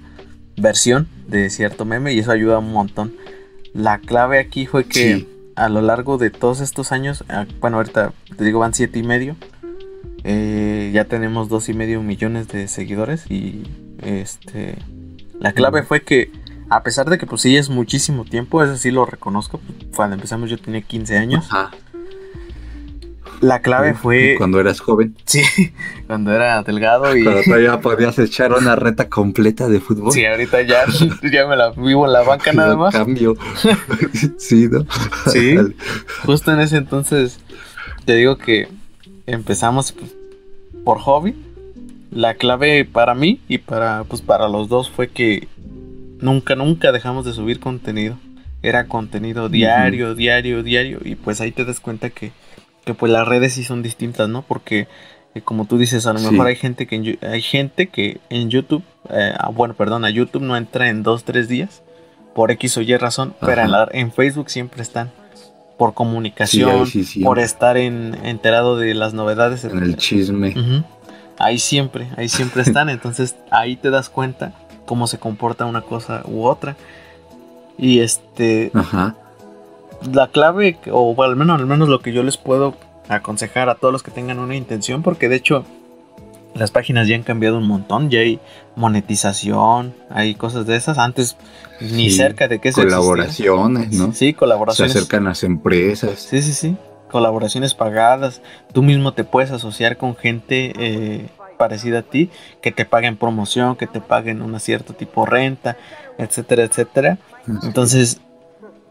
versión 0.56 1.08
de 1.26 1.50
cierto 1.50 1.84
meme 1.84 2.12
y 2.12 2.20
eso 2.20 2.32
ayuda 2.32 2.58
un 2.58 2.72
montón. 2.72 3.14
La 3.74 3.98
clave 3.98 4.38
aquí 4.38 4.66
fue 4.66 4.84
que 4.84 5.26
a 5.56 5.68
lo 5.68 5.82
largo 5.82 6.18
de 6.18 6.30
todos 6.30 6.60
estos 6.60 6.92
años, 6.92 7.24
ah, 7.28 7.46
bueno, 7.60 7.78
ahorita 7.78 8.12
te 8.36 8.44
digo 8.44 8.60
van 8.60 8.74
siete 8.74 8.98
y 8.98 9.02
medio, 9.02 9.36
eh, 10.26 10.90
ya 10.92 11.04
tenemos 11.04 11.48
dos 11.48 11.68
y 11.68 11.74
medio 11.74 12.02
millones 12.02 12.48
de 12.48 12.68
seguidores 12.68 13.30
y 13.30 13.62
este 14.02 14.76
la 15.40 15.52
clave 15.52 15.82
fue 15.82 16.02
que 16.02 16.30
a 16.68 16.82
pesar 16.82 17.08
de 17.08 17.18
que 17.18 17.26
pues 17.26 17.42
sí 17.42 17.56
es 17.56 17.70
muchísimo 17.70 18.24
tiempo, 18.24 18.62
eso 18.62 18.76
sí 18.76 18.90
lo 18.90 19.06
reconozco, 19.06 19.60
cuando 19.94 20.14
empezamos 20.14 20.50
yo 20.50 20.58
tenía 20.58 20.82
15 20.82 21.16
años. 21.16 21.48
La 23.42 23.60
clave 23.60 23.92
fue... 23.92 24.34
Cuando 24.38 24.58
eras 24.58 24.80
joven. 24.80 25.14
Sí, 25.26 25.42
cuando 26.06 26.32
era 26.32 26.62
delgado 26.62 27.14
y... 27.14 27.22
Cuando 27.22 27.42
todavía 27.42 27.80
podías 27.82 28.18
echar 28.18 28.52
una 28.54 28.76
reta 28.76 29.10
completa 29.10 29.68
de 29.68 29.78
fútbol. 29.78 30.10
Sí, 30.10 30.24
ahorita 30.24 30.62
ya, 30.62 30.86
ya 31.32 31.46
me 31.46 31.54
la 31.54 31.70
vivo 31.70 32.06
en 32.06 32.14
la 32.14 32.22
banca 32.22 32.52
nada 32.54 32.76
más. 32.76 32.94
cambio. 32.94 33.36
sí, 34.38 34.68
¿no? 34.68 34.86
Sí, 35.26 35.56
justo 36.24 36.52
en 36.52 36.60
ese 36.60 36.78
entonces 36.78 37.38
te 38.06 38.14
digo 38.14 38.38
que 38.38 38.68
empezamos 39.26 39.92
pues, 39.92 40.15
por 40.86 41.00
hobby. 41.00 41.34
La 42.12 42.34
clave 42.34 42.84
para 42.84 43.16
mí 43.16 43.40
y 43.48 43.58
para, 43.58 44.04
pues, 44.04 44.22
para 44.22 44.48
los 44.48 44.68
dos 44.68 44.88
fue 44.88 45.08
que 45.08 45.48
nunca, 46.20 46.54
nunca 46.54 46.92
dejamos 46.92 47.24
de 47.24 47.32
subir 47.32 47.58
contenido. 47.58 48.16
era 48.62 48.86
contenido 48.86 49.48
diario, 49.48 50.14
diario, 50.14 50.62
diario, 50.62 51.00
y 51.04 51.14
pues 51.14 51.40
ahí 51.40 51.52
te 51.52 51.64
das 51.64 51.78
cuenta 51.78 52.10
que, 52.10 52.32
que 52.84 52.94
pues 52.94 53.12
las 53.12 53.28
redes 53.28 53.52
sí 53.52 53.64
son 53.64 53.82
distintas, 53.82 54.28
¿no? 54.28 54.42
Porque 54.42 54.88
eh, 55.34 55.40
como 55.42 55.66
tú 55.66 55.76
dices, 55.76 56.06
a 56.06 56.12
lo 56.12 56.20
mejor 56.20 56.46
hay 56.46 56.56
gente 56.56 56.86
que 56.86 56.96
en, 56.96 57.18
hay 57.20 57.42
gente 57.42 57.88
que 57.88 58.20
en 58.30 58.48
YouTube, 58.48 58.82
eh, 59.10 59.34
ah, 59.38 59.50
bueno, 59.50 59.74
perdón, 59.74 60.04
a 60.04 60.10
YouTube 60.10 60.42
no 60.42 60.56
entra 60.56 60.88
en 60.88 61.02
dos, 61.02 61.24
tres 61.24 61.48
días, 61.48 61.82
por 62.34 62.50
X 62.52 62.76
o 62.78 62.80
Y 62.80 62.96
razón, 62.96 63.34
pero 63.40 63.62
en, 63.62 63.70
en, 63.92 64.12
Facebook 64.12 64.50
siempre 64.50 64.82
están 64.82 65.10
por 65.76 65.94
comunicación, 65.94 66.88
por 67.22 67.38
estar 67.38 67.76
en, 67.76 68.16
enterado 68.24 68.76
de 68.76 68.94
las 68.94 69.14
novedades. 69.14 69.64
En 69.64 69.78
el 69.78 69.96
chisme. 69.96 70.84
Ahí 71.38 71.58
siempre, 71.58 72.08
ahí 72.16 72.28
siempre 72.28 72.62
están, 72.66 72.88
entonces 72.88 73.36
ahí 73.50 73.76
te 73.76 73.90
das 73.90 74.08
cuenta 74.08 74.52
cómo 74.86 75.06
se 75.06 75.18
comporta 75.18 75.66
una 75.66 75.82
cosa 75.82 76.22
u 76.24 76.44
otra. 76.44 76.76
Y 77.78 78.00
este. 78.00 78.70
Ajá. 78.74 79.16
La 80.12 80.28
clave, 80.28 80.78
o 80.90 81.22
al 81.22 81.36
menos, 81.36 81.58
al 81.58 81.66
menos 81.66 81.88
lo 81.88 82.00
que 82.00 82.12
yo 82.12 82.22
les 82.22 82.36
puedo 82.36 82.74
aconsejar 83.08 83.68
a 83.68 83.76
todos 83.76 83.92
los 83.92 84.02
que 84.02 84.10
tengan 84.10 84.38
una 84.38 84.54
intención, 84.54 85.02
porque 85.02 85.28
de 85.28 85.36
hecho 85.36 85.64
las 86.56 86.70
páginas 86.70 87.08
ya 87.08 87.16
han 87.16 87.22
cambiado 87.22 87.58
un 87.58 87.66
montón, 87.66 88.10
ya 88.10 88.20
hay 88.20 88.40
monetización, 88.74 89.94
hay 90.10 90.34
cosas 90.34 90.66
de 90.66 90.76
esas. 90.76 90.98
Antes 90.98 91.36
ni 91.80 92.10
cerca 92.10 92.48
de 92.48 92.58
que 92.58 92.72
se 92.72 92.82
Colaboraciones, 92.82 93.92
¿no? 93.92 94.12
Sí, 94.12 94.32
colaboraciones. 94.32 94.92
Se 94.92 94.98
acercan 94.98 95.24
las 95.24 95.42
empresas. 95.42 96.18
Sí, 96.18 96.42
sí, 96.42 96.52
sí. 96.52 96.76
Colaboraciones 97.10 97.74
pagadas. 97.74 98.40
Tú 98.72 98.82
mismo 98.82 99.12
te 99.12 99.24
puedes 99.24 99.50
asociar 99.50 99.96
con 99.96 100.16
gente 100.16 100.72
eh, 100.78 101.28
parecida 101.56 102.00
a 102.00 102.02
ti, 102.02 102.30
que 102.60 102.72
te 102.72 102.84
paguen 102.84 103.16
promoción, 103.16 103.76
que 103.76 103.86
te 103.86 104.00
paguen 104.00 104.42
un 104.42 104.58
cierto 104.60 104.94
tipo 104.94 105.24
de 105.24 105.30
renta, 105.30 105.76
etcétera, 106.18 106.64
etcétera. 106.64 107.18
Entonces, 107.62 108.20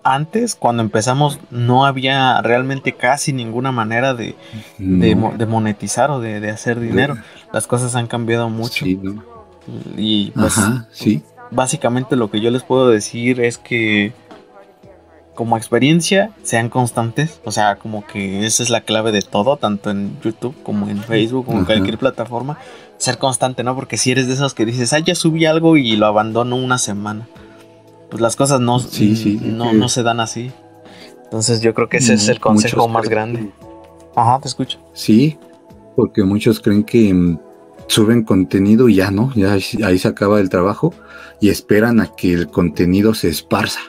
antes, 0.05 0.55
cuando 0.55 0.83
empezamos, 0.83 1.39
no 1.49 1.85
había 1.85 2.39
realmente 2.43 2.93
casi 2.93 3.33
ninguna 3.33 3.71
manera 3.71 4.13
de, 4.13 4.35
de, 4.77 5.45
monetizar 5.47 6.11
o 6.11 6.19
de, 6.19 6.47
hacer 6.49 6.79
dinero. 6.79 7.17
Las 7.51 7.65
cosas 7.65 7.95
han 7.95 8.05
cambiado 8.05 8.49
mucho. 8.49 8.85
Y 9.97 10.31
pues, 10.31 10.53
sí. 10.91 11.23
básicamente 11.49 12.15
lo 12.15 12.29
que 12.29 12.39
yo 12.39 12.51
les 12.51 12.61
puedo 12.61 12.87
decir 12.87 13.41
es 13.41 13.57
que 13.57 14.13
como 15.33 15.57
experiencia 15.57 16.31
sean 16.43 16.69
constantes, 16.69 17.41
o 17.43 17.51
sea, 17.51 17.77
como 17.77 18.05
que 18.05 18.45
esa 18.45 18.61
es 18.61 18.69
la 18.69 18.81
clave 18.81 19.11
de 19.11 19.23
todo, 19.23 19.57
tanto 19.57 19.89
en 19.89 20.17
YouTube 20.23 20.55
como 20.61 20.87
en 20.87 21.03
Facebook, 21.03 21.47
como 21.47 21.59
en 21.59 21.65
cualquier 21.65 21.97
plataforma, 21.97 22.59
ser 22.97 23.17
constante, 23.17 23.63
¿no? 23.63 23.73
Porque 23.73 23.97
si 23.97 24.11
eres 24.11 24.27
de 24.27 24.35
esos 24.35 24.53
que 24.53 24.65
dices, 24.65 24.93
ah, 24.93 24.99
ya 24.99 25.15
subí 25.15 25.45
algo 25.45 25.77
y 25.77 25.95
lo 25.95 26.05
abandono 26.05 26.55
una 26.55 26.77
semana, 26.77 27.27
pues 28.15 28.21
las 28.21 28.37
cosas 28.37 28.61
no, 28.61 28.79
no, 29.41 29.73
no 29.73 29.89
se 29.89 30.01
dan 30.01 30.21
así. 30.21 30.49
Entonces 31.25 31.59
yo 31.59 31.73
creo 31.73 31.89
que 31.89 31.97
ese 31.97 32.13
es 32.13 32.29
el 32.29 32.39
consejo 32.39 32.87
más 32.87 33.09
grande. 33.09 33.51
Ajá, 34.15 34.39
te 34.39 34.47
escucho. 34.47 34.79
Sí, 34.93 35.37
porque 35.97 36.23
muchos 36.23 36.61
creen 36.61 36.85
que 36.85 37.13
mm, 37.13 37.37
suben 37.87 38.23
contenido 38.23 38.87
y 38.87 38.95
ya 38.95 39.11
no, 39.11 39.33
ya 39.35 39.51
ahí 39.51 39.99
se 39.99 40.07
acaba 40.07 40.39
el 40.39 40.47
trabajo 40.47 40.93
y 41.41 41.49
esperan 41.49 41.99
a 41.99 42.07
que 42.07 42.31
el 42.31 42.47
contenido 42.47 43.13
se 43.13 43.27
esparza 43.27 43.81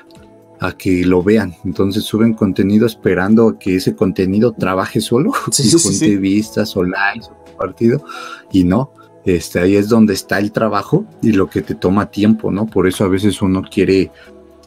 a 0.59 0.73
que 0.73 1.07
lo 1.07 1.23
vean. 1.23 1.55
Entonces 1.65 2.03
suben 2.03 2.35
contenido 2.35 2.85
esperando 2.85 3.51
a 3.51 3.59
que 3.61 3.77
ese 3.77 3.95
contenido 3.95 4.55
trabaje 4.55 5.01
solo, 5.01 5.31
sí, 5.53 5.63
sí, 5.79 6.17
vistas 6.17 6.77
o 6.77 6.83
likes 6.83 7.29
o 7.31 7.45
compartido, 7.45 8.05
y 8.51 8.65
no. 8.65 8.91
Este, 9.27 9.59
ahí 9.59 9.77
es 9.77 9.89
donde 9.89 10.15
está 10.15 10.39
el 10.39 10.53
trabajo 10.53 11.05
y 11.21 11.33
lo 11.33 11.51
que 11.51 11.61
te 11.61 11.75
toma 11.75 12.11
tiempo, 12.11 12.53
¿no? 12.53 12.67
Por 12.67 12.87
eso 12.87 13.05
a 13.05 13.09
veces 13.09 13.43
uno 13.43 13.63
quiere 13.63 14.13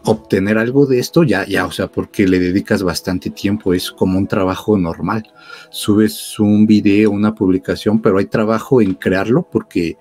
obtener 0.03 0.57
algo 0.57 0.85
de 0.85 0.99
esto, 0.99 1.23
ya, 1.23 1.45
ya, 1.45 1.65
o 1.65 1.71
sea, 1.71 1.87
porque 1.87 2.27
le 2.27 2.39
dedicas 2.39 2.83
bastante 2.83 3.29
tiempo, 3.29 3.73
es 3.73 3.89
como 3.89 4.17
un 4.17 4.27
trabajo 4.27 4.77
normal. 4.77 5.23
Subes 5.71 6.39
un 6.39 6.67
video, 6.67 7.09
una 7.11 7.33
publicación, 7.33 8.01
pero 8.01 8.17
hay 8.17 8.25
trabajo 8.25 8.81
en 8.81 8.95
crearlo 8.95 9.47
porque 9.49 9.97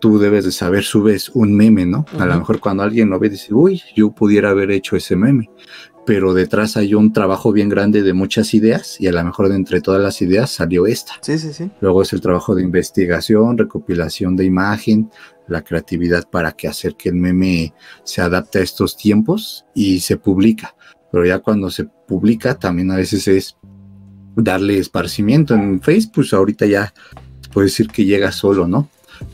tú 0.00 0.18
debes 0.18 0.44
de 0.46 0.52
saber, 0.52 0.82
subes 0.82 1.28
un 1.30 1.54
meme, 1.54 1.84
¿no? 1.84 2.06
A 2.18 2.26
lo 2.26 2.38
mejor 2.38 2.60
cuando 2.60 2.82
alguien 2.82 3.10
lo 3.10 3.18
ve 3.18 3.28
dice, 3.28 3.52
uy, 3.52 3.82
yo 3.94 4.10
pudiera 4.10 4.50
haber 4.50 4.70
hecho 4.70 4.96
ese 4.96 5.16
meme, 5.16 5.50
pero 6.06 6.32
detrás 6.32 6.76
hay 6.76 6.94
un 6.94 7.12
trabajo 7.12 7.52
bien 7.52 7.68
grande 7.68 8.02
de 8.02 8.12
muchas 8.12 8.54
ideas 8.54 8.98
y 9.00 9.08
a 9.08 9.12
lo 9.12 9.24
mejor 9.24 9.48
de 9.48 9.56
entre 9.56 9.80
todas 9.80 10.00
las 10.00 10.22
ideas 10.22 10.50
salió 10.50 10.86
esta. 10.86 11.14
Sí, 11.20 11.36
sí, 11.38 11.52
sí. 11.52 11.70
Luego 11.80 12.02
es 12.02 12.12
el 12.12 12.20
trabajo 12.20 12.54
de 12.54 12.62
investigación, 12.62 13.58
recopilación 13.58 14.36
de 14.36 14.44
imagen, 14.44 15.10
la 15.48 15.62
creatividad 15.62 16.24
para 16.30 16.52
que 16.52 16.68
hacer 16.68 16.94
que 16.96 17.08
el 17.08 17.16
meme 17.16 17.74
se 18.04 18.22
adapte 18.22 18.60
a 18.60 18.62
estos 18.62 18.96
tiempos 18.96 19.66
y 19.74 20.00
se 20.00 20.16
publica. 20.16 20.76
Pero 21.10 21.26
ya 21.26 21.40
cuando 21.40 21.70
se 21.70 21.84
publica 21.84 22.56
también 22.56 22.92
a 22.92 22.96
veces 22.96 23.26
es 23.26 23.56
darle 24.36 24.78
esparcimiento 24.78 25.54
en 25.54 25.80
Facebook, 25.80 26.12
pues 26.14 26.32
ahorita 26.32 26.66
ya 26.66 26.94
puede 27.52 27.66
decir 27.66 27.88
que 27.88 28.04
llega 28.04 28.30
solo, 28.30 28.68
¿no? 28.68 28.88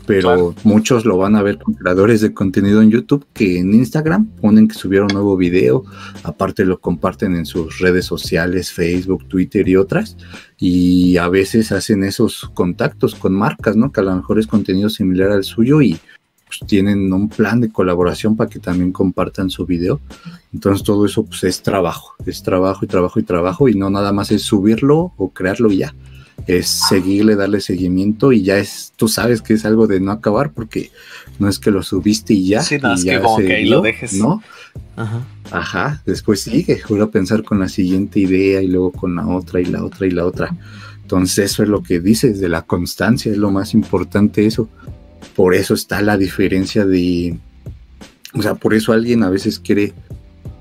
Pero 0.06 0.54
muchos 0.64 1.04
lo 1.04 1.16
van 1.16 1.36
a 1.36 1.42
ver 1.42 1.58
con 1.58 1.74
creadores 1.74 2.20
de 2.20 2.34
contenido 2.34 2.82
en 2.82 2.90
YouTube 2.90 3.26
que 3.32 3.58
en 3.58 3.72
Instagram 3.74 4.26
ponen 4.40 4.68
que 4.68 4.74
subieron 4.74 5.08
un 5.10 5.14
nuevo 5.14 5.36
video, 5.36 5.84
aparte 6.24 6.64
lo 6.64 6.80
comparten 6.80 7.36
en 7.36 7.46
sus 7.46 7.78
redes 7.78 8.04
sociales, 8.04 8.72
Facebook, 8.72 9.26
Twitter 9.28 9.68
y 9.68 9.76
otras, 9.76 10.16
y 10.58 11.16
a 11.16 11.28
veces 11.28 11.72
hacen 11.72 12.04
esos 12.04 12.50
contactos 12.54 13.14
con 13.14 13.34
marcas, 13.34 13.76
¿no? 13.76 13.92
Que 13.92 14.00
a 14.00 14.04
lo 14.04 14.16
mejor 14.16 14.38
es 14.38 14.46
contenido 14.46 14.90
similar 14.90 15.30
al 15.30 15.44
suyo 15.44 15.80
y 15.80 15.98
pues, 16.46 16.60
tienen 16.68 17.12
un 17.12 17.28
plan 17.28 17.60
de 17.60 17.72
colaboración 17.72 18.36
para 18.36 18.50
que 18.50 18.58
también 18.58 18.92
compartan 18.92 19.50
su 19.50 19.64
video. 19.66 20.00
Entonces 20.52 20.84
todo 20.84 21.06
eso 21.06 21.24
pues 21.24 21.44
es 21.44 21.62
trabajo, 21.62 22.14
es 22.26 22.42
trabajo 22.42 22.84
y 22.84 22.88
trabajo 22.88 23.20
y 23.20 23.22
trabajo 23.22 23.68
y 23.68 23.74
no 23.74 23.88
nada 23.88 24.12
más 24.12 24.30
es 24.30 24.42
subirlo 24.42 25.12
o 25.16 25.30
crearlo 25.30 25.70
y 25.72 25.78
ya 25.78 25.94
es 26.46 26.66
seguirle, 26.88 27.37
darle 27.37 27.61
seguimiento 27.61 28.33
y 28.33 28.42
ya 28.42 28.59
es, 28.59 28.92
tú 28.96 29.09
sabes 29.09 29.42
que 29.42 29.55
es 29.55 29.64
algo 29.64 29.87
de 29.87 30.00
no 30.00 30.12
acabar 30.12 30.52
porque 30.52 30.90
no 31.38 31.48
es 31.48 31.59
que 31.59 31.70
lo 31.70 31.83
subiste 31.83 32.35
y 32.35 32.48
ya. 32.48 32.62
Sí, 32.62 32.78
no, 32.78 32.94
es 32.94 33.05
que 33.05 33.20
como 33.20 33.38
que 33.38 33.55
ahí 33.55 33.68
lo 33.68 33.81
dejes. 33.81 34.14
¿No? 34.14 34.42
Ajá. 34.96 35.26
Ajá, 35.50 36.02
después 36.07 36.40
sigue, 36.40 36.78
juro 36.81 37.11
pensar 37.11 37.42
con 37.44 37.61
la 37.61 37.68
siguiente 37.68 38.20
idea 38.20 38.62
y 38.62 38.68
luego 38.68 38.92
con 38.92 39.16
la 39.16 39.26
otra 39.26 39.61
y 39.61 39.66
la 39.66 39.85
otra 39.85 40.07
y 40.07 40.11
la 40.11 40.24
otra. 40.24 40.57
Entonces 41.02 41.50
eso 41.50 41.62
es 41.62 41.68
lo 41.68 41.83
que 41.83 42.00
dices 42.00 42.40
de 42.40 42.48
la 42.48 42.62
constancia, 42.62 43.31
es 43.31 43.38
lo 43.38 43.50
más 43.50 43.74
importante 43.74 44.46
eso. 44.46 44.68
Por 45.37 45.55
eso 45.55 45.74
está 45.74 46.00
la 46.02 46.16
diferencia 46.16 46.85
de, 46.85 47.38
o 48.35 48.42
sea, 48.42 48.55
por 48.55 48.74
eso 48.74 48.92
alguien 48.92 49.22
a 49.22 49.31
veces 49.31 49.59
quiere 49.59 49.92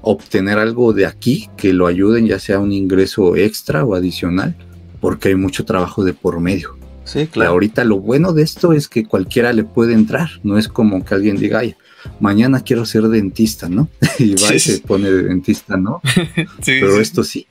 obtener 0.01 0.57
algo 0.57 0.93
de 0.93 1.05
aquí 1.05 1.49
que 1.57 1.73
lo 1.73 1.87
ayuden, 1.87 2.27
ya 2.27 2.39
sea 2.39 2.59
un 2.59 2.71
ingreso 2.71 3.35
extra 3.35 3.85
o 3.85 3.95
adicional 3.95 4.55
porque 5.01 5.29
hay 5.29 5.35
mucho 5.35 5.65
trabajo 5.65 6.05
de 6.05 6.13
por 6.13 6.39
medio. 6.39 6.77
Sí, 7.03 7.27
claro. 7.27 7.51
ahorita 7.51 7.83
lo 7.83 7.99
bueno 7.99 8.31
de 8.31 8.43
esto 8.43 8.71
es 8.71 8.87
que 8.87 9.05
cualquiera 9.05 9.51
le 9.51 9.63
puede 9.63 9.93
entrar, 9.93 10.29
no 10.43 10.57
es 10.57 10.67
como 10.67 11.03
que 11.03 11.15
alguien 11.15 11.35
diga, 11.35 11.59
ay, 11.59 11.75
mañana 12.19 12.61
quiero 12.61 12.85
ser 12.85 13.09
dentista, 13.09 13.67
¿no? 13.67 13.89
y 14.19 14.35
va 14.35 14.53
y 14.53 14.59
se 14.59 14.79
pone 14.79 15.09
de 15.09 15.23
dentista, 15.23 15.75
¿no? 15.75 15.99
sí, 16.61 16.77
Pero 16.79 17.01
esto 17.01 17.23
sí, 17.23 17.47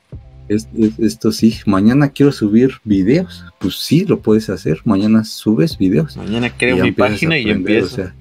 esto 0.49 1.33
sí, 1.33 1.59
mañana 1.67 2.09
quiero 2.11 2.33
subir 2.33 2.75
videos, 2.85 3.45
pues 3.59 3.75
sí, 3.75 4.05
lo 4.05 4.21
puedes 4.21 4.49
hacer, 4.49 4.81
mañana 4.85 5.25
subes 5.25 5.77
videos. 5.77 6.17
Mañana 6.17 6.55
creo 6.57 6.83
mi 6.83 6.93
página 6.93 7.37
y 7.37 7.51
empiezo. 7.51 7.87
O 7.87 7.89
sea, 7.89 8.15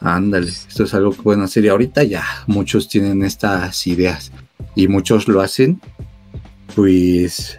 ándale, 0.00 0.48
esto 0.48 0.84
es 0.84 0.94
algo 0.94 1.12
que 1.12 1.22
pueden 1.22 1.42
hacer 1.42 1.64
y 1.64 1.68
ahorita 1.68 2.02
ya 2.02 2.24
muchos 2.46 2.88
tienen 2.88 3.22
estas 3.22 3.86
ideas 3.86 4.32
y 4.74 4.88
muchos 4.88 5.28
lo 5.28 5.40
hacen 5.40 5.80
pues 6.74 7.58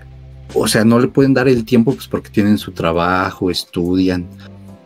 o 0.54 0.68
sea, 0.68 0.86
no 0.86 1.00
le 1.00 1.08
pueden 1.08 1.34
dar 1.34 1.48
el 1.48 1.66
tiempo 1.66 1.94
pues 1.94 2.08
porque 2.08 2.30
tienen 2.30 2.58
su 2.58 2.72
trabajo, 2.72 3.50
estudian, 3.50 4.28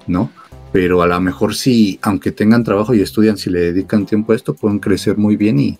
¿no? 0.08 0.30
Pero 0.72 1.02
a 1.02 1.08
lo 1.08 1.20
mejor 1.20 1.56
sí, 1.56 2.00
aunque 2.02 2.32
tengan 2.32 2.64
trabajo 2.64 2.94
y 2.94 3.02
estudian, 3.02 3.38
si 3.38 3.50
le 3.50 3.60
dedican 3.60 4.06
tiempo 4.06 4.34
a 4.34 4.36
esto, 4.36 4.54
pueden 4.54 4.80
crecer 4.80 5.18
muy 5.18 5.36
bien 5.36 5.60
y 5.60 5.80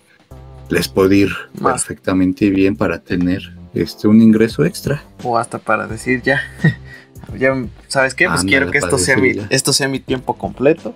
les 0.70 0.88
puede 0.88 1.16
ir 1.16 1.32
perfectamente 1.62 2.50
bien 2.50 2.76
para 2.76 2.98
tener 2.98 3.54
este 3.74 4.08
un 4.08 4.20
ingreso 4.20 4.64
extra. 4.64 5.02
O 5.22 5.38
hasta 5.38 5.58
para 5.58 5.86
decir 5.86 6.22
ya, 6.22 6.40
ya 7.38 7.54
¿sabes 7.86 8.14
qué? 8.14 8.28
Pues 8.28 8.44
quiero 8.44 8.70
que 8.70 8.78
esto 8.78 8.98
sea, 8.98 9.16
mi, 9.16 9.32
esto 9.50 9.72
sea 9.72 9.88
mi 9.88 10.00
tiempo 10.00 10.34
completo 10.34 10.94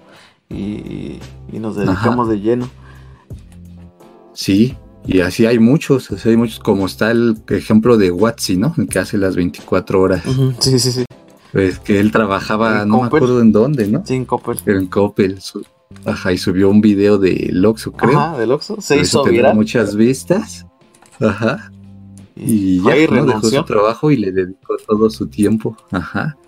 y, 0.49 1.21
nos 1.53 1.77
dedicamos 1.77 2.29
de 2.29 2.41
lleno. 2.41 2.69
Sí, 4.33 4.77
y 5.07 5.21
así 5.21 5.47
hay 5.47 5.59
muchos, 5.59 6.11
así 6.11 6.29
hay 6.29 6.37
muchos, 6.37 6.61
como 6.61 6.87
está 6.87 7.11
el 7.11 7.37
ejemplo 7.49 7.97
de 7.97 8.11
Watsi, 8.11 8.57
¿no? 8.57 8.75
El 8.79 8.89
que 8.89 8.99
hace 8.99 9.19
las 9.19 9.37
24 9.37 10.01
horas. 10.01 10.23
Sí, 10.61 10.79
sí, 10.79 10.93
sí. 10.93 11.05
Pues 11.53 11.79
que 11.79 12.01
él 12.01 12.13
trabajaba, 12.13 12.87
no 12.87 13.01
me 13.01 13.07
acuerdo 13.07 13.41
en 13.41 13.53
dónde, 13.53 13.87
¿no? 13.87 14.03
Sí, 14.07 14.15
en 14.15 14.25
Coppel. 14.25 14.59
Pero 14.65 14.79
en 14.79 14.87
Coppel. 14.87 15.39
ajá, 16.07 16.33
y 16.33 16.39
subió 16.39 16.71
un 16.71 16.81
video 16.81 17.19
de 17.19 17.51
Loxo, 17.53 17.93
creo. 17.93 18.19
Ajá, 18.19 18.39
de 18.39 18.47
Loxo. 18.47 18.81
Se 18.81 18.99
hizo 18.99 19.25
viral. 19.25 19.55
muchas 19.55 19.95
vistas. 19.95 20.67
Ajá. 21.21 21.71
Y, 22.35 22.83
ya 22.83 22.95
¿no? 23.11 23.27
dejó 23.27 23.43
su 23.43 23.65
trabajo 23.65 24.11
y 24.11 24.17
le 24.17 24.33
dedicó 24.33 24.77
todo 24.87 25.11
su 25.11 25.27
tiempo. 25.27 25.77
Ajá. 25.91 26.39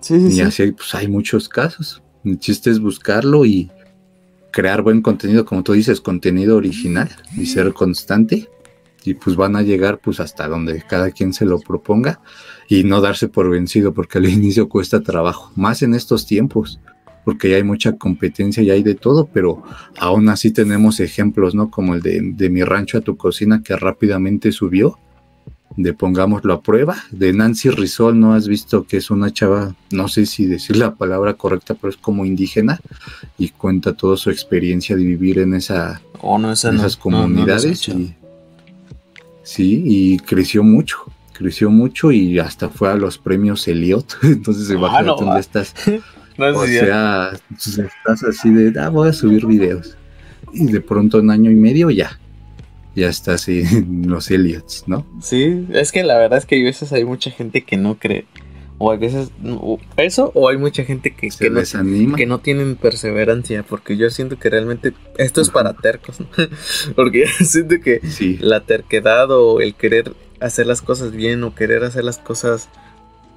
Sí, 0.00 0.30
sí, 0.30 0.38
y 0.38 0.40
así 0.40 0.72
pues 0.72 0.94
hay 0.94 1.08
muchos 1.08 1.48
casos. 1.48 2.02
El 2.24 2.38
chiste 2.38 2.70
es 2.70 2.80
buscarlo 2.80 3.44
y 3.44 3.70
crear 4.50 4.82
buen 4.82 5.02
contenido, 5.02 5.44
como 5.44 5.62
tú 5.62 5.72
dices, 5.72 6.00
contenido 6.00 6.56
original 6.56 7.08
y 7.36 7.46
ser 7.46 7.72
constante. 7.72 8.48
Y 9.04 9.14
pues 9.14 9.36
van 9.36 9.56
a 9.56 9.62
llegar 9.62 10.00
pues 10.00 10.20
hasta 10.20 10.48
donde 10.48 10.82
cada 10.82 11.10
quien 11.12 11.32
se 11.32 11.46
lo 11.46 11.60
proponga 11.60 12.20
y 12.68 12.84
no 12.84 13.00
darse 13.00 13.28
por 13.28 13.48
vencido 13.48 13.94
porque 13.94 14.18
al 14.18 14.28
inicio 14.28 14.68
cuesta 14.68 15.00
trabajo, 15.00 15.52
más 15.56 15.82
en 15.82 15.94
estos 15.94 16.26
tiempos, 16.26 16.80
porque 17.24 17.50
ya 17.50 17.56
hay 17.56 17.62
mucha 17.62 17.96
competencia 17.96 18.62
y 18.62 18.70
hay 18.70 18.82
de 18.82 18.94
todo, 18.94 19.28
pero 19.32 19.62
aún 19.98 20.28
así 20.28 20.50
tenemos 20.50 21.00
ejemplos, 21.00 21.54
¿no? 21.54 21.70
Como 21.70 21.94
el 21.94 22.02
de, 22.02 22.20
de 22.34 22.50
mi 22.50 22.62
rancho 22.64 22.98
a 22.98 23.02
tu 23.02 23.16
cocina 23.16 23.62
que 23.62 23.76
rápidamente 23.76 24.52
subió 24.52 24.98
de 25.78 25.94
Pongámoslo 25.94 26.52
a 26.52 26.60
prueba, 26.60 26.96
de 27.12 27.32
Nancy 27.32 27.70
Rizol, 27.70 28.18
¿no 28.18 28.34
has 28.34 28.48
visto 28.48 28.84
que 28.84 28.96
es 28.96 29.12
una 29.12 29.32
chava, 29.32 29.76
no 29.92 30.08
sé 30.08 30.26
si 30.26 30.44
decir 30.44 30.76
la 30.76 30.96
palabra 30.96 31.34
correcta, 31.34 31.74
pero 31.74 31.90
es 31.90 31.96
como 31.96 32.24
indígena 32.24 32.80
y 33.38 33.50
cuenta 33.50 33.92
toda 33.92 34.16
su 34.16 34.30
experiencia 34.30 34.96
de 34.96 35.04
vivir 35.04 35.38
en, 35.38 35.54
esa, 35.54 36.02
oh, 36.20 36.36
no, 36.36 36.50
esas 36.50 36.96
comunidades? 36.96 37.88
sí, 39.44 39.82
y 39.86 40.18
creció 40.18 40.64
mucho, 40.64 40.98
creció 41.32 41.70
mucho 41.70 42.10
y 42.10 42.40
hasta 42.40 42.68
fue 42.68 42.90
a 42.90 42.96
los 42.96 43.16
premios 43.16 43.68
Elliot, 43.68 44.18
entonces 44.24 44.68
imagínate 44.70 45.10
ah, 45.10 45.24
dónde 45.24 45.40
estás. 45.40 45.74
o 46.38 46.66
sea, 46.66 47.30
estás 47.56 48.24
así 48.24 48.50
de, 48.50 48.80
ah, 48.80 48.88
voy 48.88 49.10
a 49.10 49.12
subir 49.12 49.46
videos. 49.46 49.96
Y 50.52 50.66
de 50.72 50.80
pronto 50.80 51.20
en 51.20 51.30
año 51.30 51.52
y 51.52 51.54
medio 51.54 51.88
ya, 51.90 52.18
ya 52.98 53.08
está 53.08 53.34
así 53.34 53.62
los 54.06 54.30
Elliots, 54.30 54.84
¿no? 54.86 55.06
Sí, 55.22 55.66
es 55.72 55.92
que 55.92 56.04
la 56.04 56.18
verdad 56.18 56.38
es 56.38 56.46
que 56.46 56.56
hay 56.56 56.62
veces 56.62 56.92
hay 56.92 57.04
mucha 57.04 57.30
gente 57.30 57.62
que 57.62 57.76
no 57.76 57.98
cree. 57.98 58.26
O 58.80 58.92
hay 58.92 58.98
veces 58.98 59.30
eso, 59.96 60.30
o 60.34 60.48
hay 60.48 60.56
mucha 60.56 60.84
gente 60.84 61.12
que, 61.12 61.30
que, 61.30 61.50
no, 61.50 62.14
que 62.14 62.26
no 62.26 62.38
tienen 62.38 62.76
perseverancia, 62.76 63.64
porque 63.64 63.96
yo 63.96 64.08
siento 64.08 64.38
que 64.38 64.50
realmente 64.50 64.94
esto 65.16 65.40
es 65.40 65.50
para 65.50 65.74
tercos, 65.74 66.20
¿no? 66.20 66.28
porque 66.94 67.26
yo 67.26 67.44
siento 67.44 67.80
que 67.80 68.00
la 68.40 68.60
terquedad 68.60 69.32
o 69.32 69.60
el 69.60 69.74
querer 69.74 70.14
hacer 70.38 70.68
las 70.68 70.80
cosas 70.80 71.10
bien 71.10 71.42
o 71.42 71.56
querer 71.56 71.82
hacer 71.82 72.04
las 72.04 72.18
cosas 72.18 72.68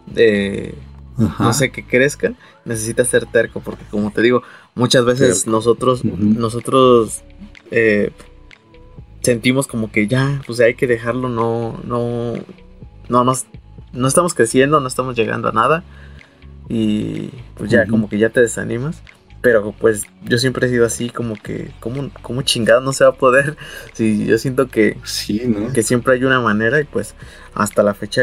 de, 0.06 0.76
no 1.18 1.54
sé, 1.54 1.72
que 1.72 1.88
crezcan, 1.88 2.38
necesita 2.64 3.04
ser 3.04 3.26
terco, 3.26 3.62
porque 3.62 3.84
como 3.90 4.12
te 4.12 4.22
digo, 4.22 4.44
muchas 4.76 5.06
veces 5.06 5.48
nosotros, 5.48 6.06
nosotros 6.06 7.24
eh, 7.72 8.12
sentimos 9.22 9.68
como 9.68 9.92
que 9.92 10.08
ya, 10.08 10.42
pues 10.46 10.60
hay 10.60 10.76
que 10.76 10.88
dejarlo, 10.88 11.30
no, 11.30 11.80
no, 11.84 12.34
no, 13.10 13.24
nos, 13.24 13.46
no 13.94 14.08
estamos 14.08 14.34
creciendo, 14.34 14.80
no 14.80 14.88
estamos 14.88 15.16
llegando 15.16 15.50
a 15.50 15.52
nada. 15.52 15.84
Y 16.68 17.30
pues 17.56 17.70
ya, 17.70 17.86
como 17.86 18.10
que 18.10 18.18
ya 18.18 18.30
te 18.30 18.42
desanimas. 18.42 19.02
Pero 19.42 19.72
pues 19.72 20.04
yo 20.24 20.38
siempre 20.38 20.68
he 20.68 20.70
sido 20.70 20.86
así, 20.86 21.10
como 21.10 21.36
que, 21.36 21.72
como, 21.80 22.12
como 22.22 22.44
chingado 22.44 22.80
no 22.82 22.94
se 22.94 23.04
va 23.04 23.12
a 23.12 23.16
poder. 23.16 23.58
Si 23.94 24.26
yo 24.26 24.38
siento 24.38 24.68
que, 24.68 24.98
sí, 25.04 25.54
que 25.74 25.84
siempre 25.84 26.14
hay 26.14 26.24
una 26.24 26.40
manera 26.40 26.80
y 26.80 26.86
pues 26.86 27.16
hasta 27.54 27.84
la 27.84 27.94
fecha 27.94 28.22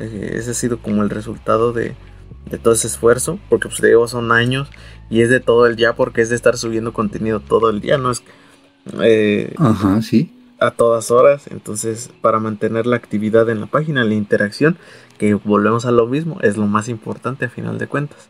eh, 0.00 0.32
ese 0.34 0.50
ha 0.50 0.54
sido 0.54 0.78
como 0.78 1.02
el 1.02 1.10
resultado 1.10 1.72
de, 1.72 1.94
de 2.50 2.58
todo 2.58 2.74
ese 2.74 2.88
esfuerzo. 2.88 3.38
Porque 3.48 3.68
pues 3.68 3.80
digo, 3.80 4.06
son 4.08 4.32
años 4.32 4.68
y 5.08 5.22
es 5.22 5.30
de 5.30 5.40
todo 5.40 5.66
el 5.66 5.76
día 5.76 5.94
porque 5.94 6.20
es 6.20 6.28
de 6.28 6.36
estar 6.36 6.56
subiendo 6.58 6.92
contenido 6.92 7.40
todo 7.40 7.70
el 7.70 7.80
día, 7.80 7.96
no 7.96 8.10
es... 8.10 8.22
Eh, 9.00 9.54
Ajá, 9.58 10.02
sí 10.02 10.35
a 10.58 10.70
todas 10.70 11.10
horas. 11.10 11.46
Entonces, 11.50 12.10
para 12.20 12.38
mantener 12.38 12.86
la 12.86 12.96
actividad 12.96 13.48
en 13.50 13.60
la 13.60 13.66
página, 13.66 14.04
la 14.04 14.14
interacción, 14.14 14.76
que 15.18 15.34
volvemos 15.34 15.86
a 15.86 15.90
lo 15.90 16.06
mismo, 16.06 16.38
es 16.42 16.56
lo 16.56 16.66
más 16.66 16.88
importante 16.88 17.46
a 17.46 17.48
final 17.48 17.78
de 17.78 17.86
cuentas. 17.86 18.28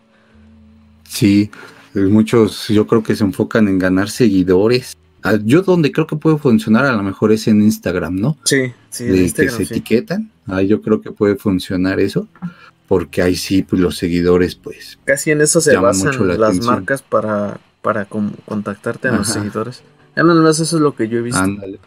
Sí, 1.05 1.51
muchos 1.95 2.69
yo 2.69 2.87
creo 2.87 3.03
que 3.03 3.17
se 3.17 3.25
enfocan 3.25 3.69
en 3.69 3.79
ganar 3.79 4.11
seguidores. 4.11 4.97
Ah, 5.23 5.39
yo 5.43 5.63
donde 5.63 5.91
creo 5.91 6.07
que 6.07 6.17
puede 6.17 6.39
funcionar 6.39 6.85
a 6.85 6.93
lo 6.93 7.03
mejor 7.03 7.33
es 7.33 7.49
en 7.49 7.63
Instagram, 7.63 8.17
¿no? 8.17 8.37
Sí, 8.45 8.73
sí. 8.91 9.05
De 9.05 9.33
que 9.33 9.49
se 9.49 9.63
etiquetan. 9.65 10.31
Ah, 10.47 10.63
yo 10.63 10.83
creo 10.83 11.01
que 11.01 11.11
puede 11.11 11.37
funcionar 11.37 11.99
eso. 12.01 12.29
Porque 12.87 13.21
ahí 13.21 13.35
sí, 13.35 13.63
pues 13.63 13.83
los 13.83 13.97
seguidores, 13.97 14.55
pues. 14.55 14.97
Casi 15.05 15.33
en 15.33 15.41
eso 15.41 15.61
se 15.61 15.77
basan 15.77 16.15
las 16.39 16.65
marcas 16.65 17.03
para, 17.03 17.59
para 17.83 18.05
contactarte 18.05 19.09
a 19.09 19.17
los 19.17 19.27
seguidores. 19.27 19.83
Ya 20.15 20.23
no, 20.23 20.49
eso 20.49 20.63
es 20.63 20.73
lo 20.73 20.95
que 20.95 21.09
yo 21.09 21.19
he 21.19 21.23
visto. 21.23 21.41
Ándale. 21.41 21.81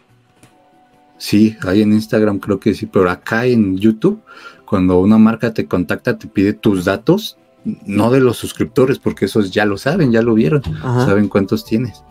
Sí, 1.20 1.54
ahí 1.64 1.82
en 1.82 1.92
Instagram 1.92 2.38
creo 2.38 2.58
que 2.58 2.72
sí, 2.72 2.86
pero 2.86 3.10
acá 3.10 3.44
en 3.44 3.76
YouTube, 3.76 4.22
cuando 4.64 4.98
una 5.00 5.18
marca 5.18 5.52
te 5.52 5.66
contacta, 5.66 6.16
te 6.16 6.26
pide 6.26 6.54
tus 6.54 6.86
datos, 6.86 7.36
no 7.84 8.10
de 8.10 8.20
los 8.20 8.38
suscriptores, 8.38 8.98
porque 8.98 9.26
esos 9.26 9.50
ya 9.50 9.66
lo 9.66 9.76
saben, 9.76 10.12
ya 10.12 10.22
lo 10.22 10.32
vieron, 10.32 10.62
saben 10.80 11.28
cuántos 11.28 11.66
tienes. 11.66 12.02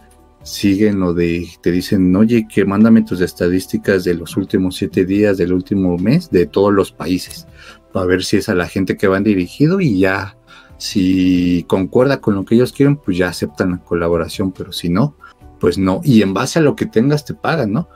Siguen 0.43 0.99
lo 0.99 1.15
de, 1.15 1.49
te 1.61 1.71
dicen, 1.71 2.15
oye, 2.15 2.47
que 2.47 2.65
mándame 2.65 3.01
tus 3.01 3.19
estadísticas 3.21 4.03
de 4.03 4.13
los 4.13 4.37
últimos 4.37 4.75
siete 4.75 5.05
días, 5.05 5.39
del 5.39 5.53
último 5.53 5.97
mes, 5.97 6.29
de 6.29 6.45
todos 6.45 6.71
los 6.71 6.91
países, 6.91 7.47
para 7.91 8.05
ver 8.05 8.23
si 8.23 8.37
es 8.37 8.47
a 8.47 8.53
la 8.53 8.67
gente 8.67 8.95
que 8.95 9.07
van 9.07 9.23
dirigido 9.23 9.81
y 9.81 9.97
ya, 9.97 10.37
si 10.77 11.65
concuerda 11.67 12.21
con 12.21 12.35
lo 12.35 12.45
que 12.45 12.53
ellos 12.53 12.73
quieren, 12.73 12.95
pues 12.95 13.17
ya 13.17 13.29
aceptan 13.29 13.71
la 13.71 13.79
colaboración, 13.79 14.51
pero 14.51 14.71
si 14.71 14.89
no, 14.89 15.15
pues 15.59 15.77
no. 15.77 16.01
Y 16.03 16.21
en 16.21 16.33
base 16.33 16.59
a 16.59 16.61
lo 16.61 16.75
que 16.75 16.85
tengas 16.85 17.25
te 17.25 17.33
pagan, 17.33 17.73
¿no? 17.73 17.89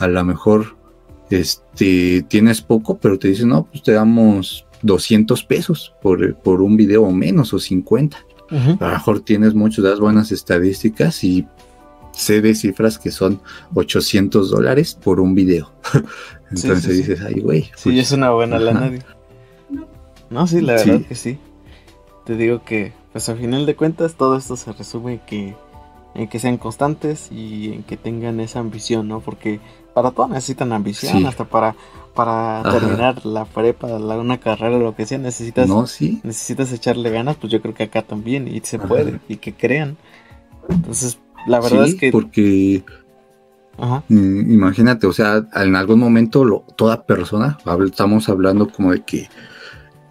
A 0.00 0.08
lo 0.08 0.24
mejor 0.24 0.76
este, 1.30 2.22
tienes 2.26 2.60
poco, 2.62 2.98
pero 2.98 3.18
te 3.18 3.28
dicen, 3.28 3.50
no, 3.50 3.64
pues 3.64 3.82
te 3.82 3.92
damos 3.92 4.66
200 4.82 5.44
pesos 5.44 5.94
por, 6.02 6.34
por 6.36 6.62
un 6.62 6.76
video 6.76 7.04
o 7.04 7.12
menos, 7.12 7.54
o 7.54 7.60
50. 7.60 8.16
A 8.50 8.54
lo 8.54 8.90
mejor 8.90 9.20
tienes 9.20 9.54
mucho, 9.54 9.80
das 9.80 10.00
buenas 10.00 10.32
estadísticas 10.32 11.22
y 11.22 11.46
sé 12.10 12.40
de 12.40 12.56
cifras 12.56 12.98
que 12.98 13.12
son 13.12 13.40
800 13.74 14.50
dólares 14.50 14.98
por 15.00 15.20
un 15.20 15.36
video. 15.36 15.70
Entonces 16.50 16.96
dices, 16.96 17.20
ay, 17.20 17.40
güey. 17.40 17.62
sí, 17.76 17.90
pues, 17.90 17.98
es 17.98 18.12
una 18.12 18.30
buena 18.30 18.58
lana. 18.58 18.90
No, 20.30 20.46
sí, 20.48 20.60
la 20.62 20.74
verdad 20.74 21.02
que 21.02 21.14
sí. 21.14 21.38
Te 22.24 22.36
digo 22.36 22.64
que, 22.64 22.92
pues 23.12 23.28
al 23.28 23.38
final 23.38 23.66
de 23.66 23.76
cuentas, 23.76 24.14
todo 24.14 24.36
esto 24.36 24.56
se 24.56 24.72
resume 24.72 25.20
que 25.26 25.54
en 26.14 26.28
que 26.28 26.38
sean 26.38 26.58
constantes 26.58 27.30
y 27.30 27.72
en 27.72 27.82
que 27.82 27.96
tengan 27.96 28.40
esa 28.40 28.58
ambición, 28.58 29.08
¿no? 29.08 29.20
Porque 29.20 29.60
para 29.94 30.10
todo 30.10 30.28
necesitan 30.28 30.72
ambición, 30.72 31.26
hasta 31.26 31.44
para, 31.44 31.74
para 32.14 32.62
terminar 32.70 33.24
la 33.24 33.44
prepa, 33.44 33.88
la, 33.88 34.18
una 34.18 34.38
carrera, 34.38 34.78
lo 34.78 34.94
que 34.94 35.06
sea, 35.06 35.18
necesitas, 35.18 35.68
no, 35.68 35.86
¿sí? 35.86 36.20
necesitas 36.22 36.72
echarle 36.72 37.10
ganas, 37.10 37.36
pues 37.36 37.52
yo 37.52 37.60
creo 37.60 37.74
que 37.74 37.84
acá 37.84 38.02
también, 38.02 38.48
y 38.48 38.60
se 38.60 38.78
puede, 38.78 39.20
y 39.28 39.36
que 39.36 39.54
crean. 39.54 39.96
Entonces, 40.68 41.18
la 41.46 41.60
verdad 41.60 41.86
es 41.86 41.94
que... 41.94 42.10
porque... 42.10 42.84
Mm, 44.08 44.52
imagínate, 44.52 45.06
o 45.06 45.12
sea, 45.12 45.46
en 45.54 45.74
algún 45.74 46.00
momento 46.00 46.44
lo, 46.44 46.64
toda 46.76 47.06
persona, 47.06 47.56
estamos 47.86 48.28
hablando 48.28 48.68
como 48.68 48.92
de 48.92 49.02
que 49.02 49.28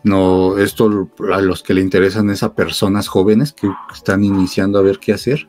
no, 0.03 0.57
esto 0.57 1.09
a 1.31 1.41
los 1.41 1.61
que 1.61 1.75
le 1.75 1.81
interesan 1.81 2.31
es 2.31 2.41
a 2.41 2.55
personas 2.55 3.07
jóvenes 3.07 3.53
que 3.53 3.69
están 3.93 4.23
iniciando 4.23 4.79
a 4.79 4.81
ver 4.81 4.97
qué 4.97 5.13
hacer, 5.13 5.47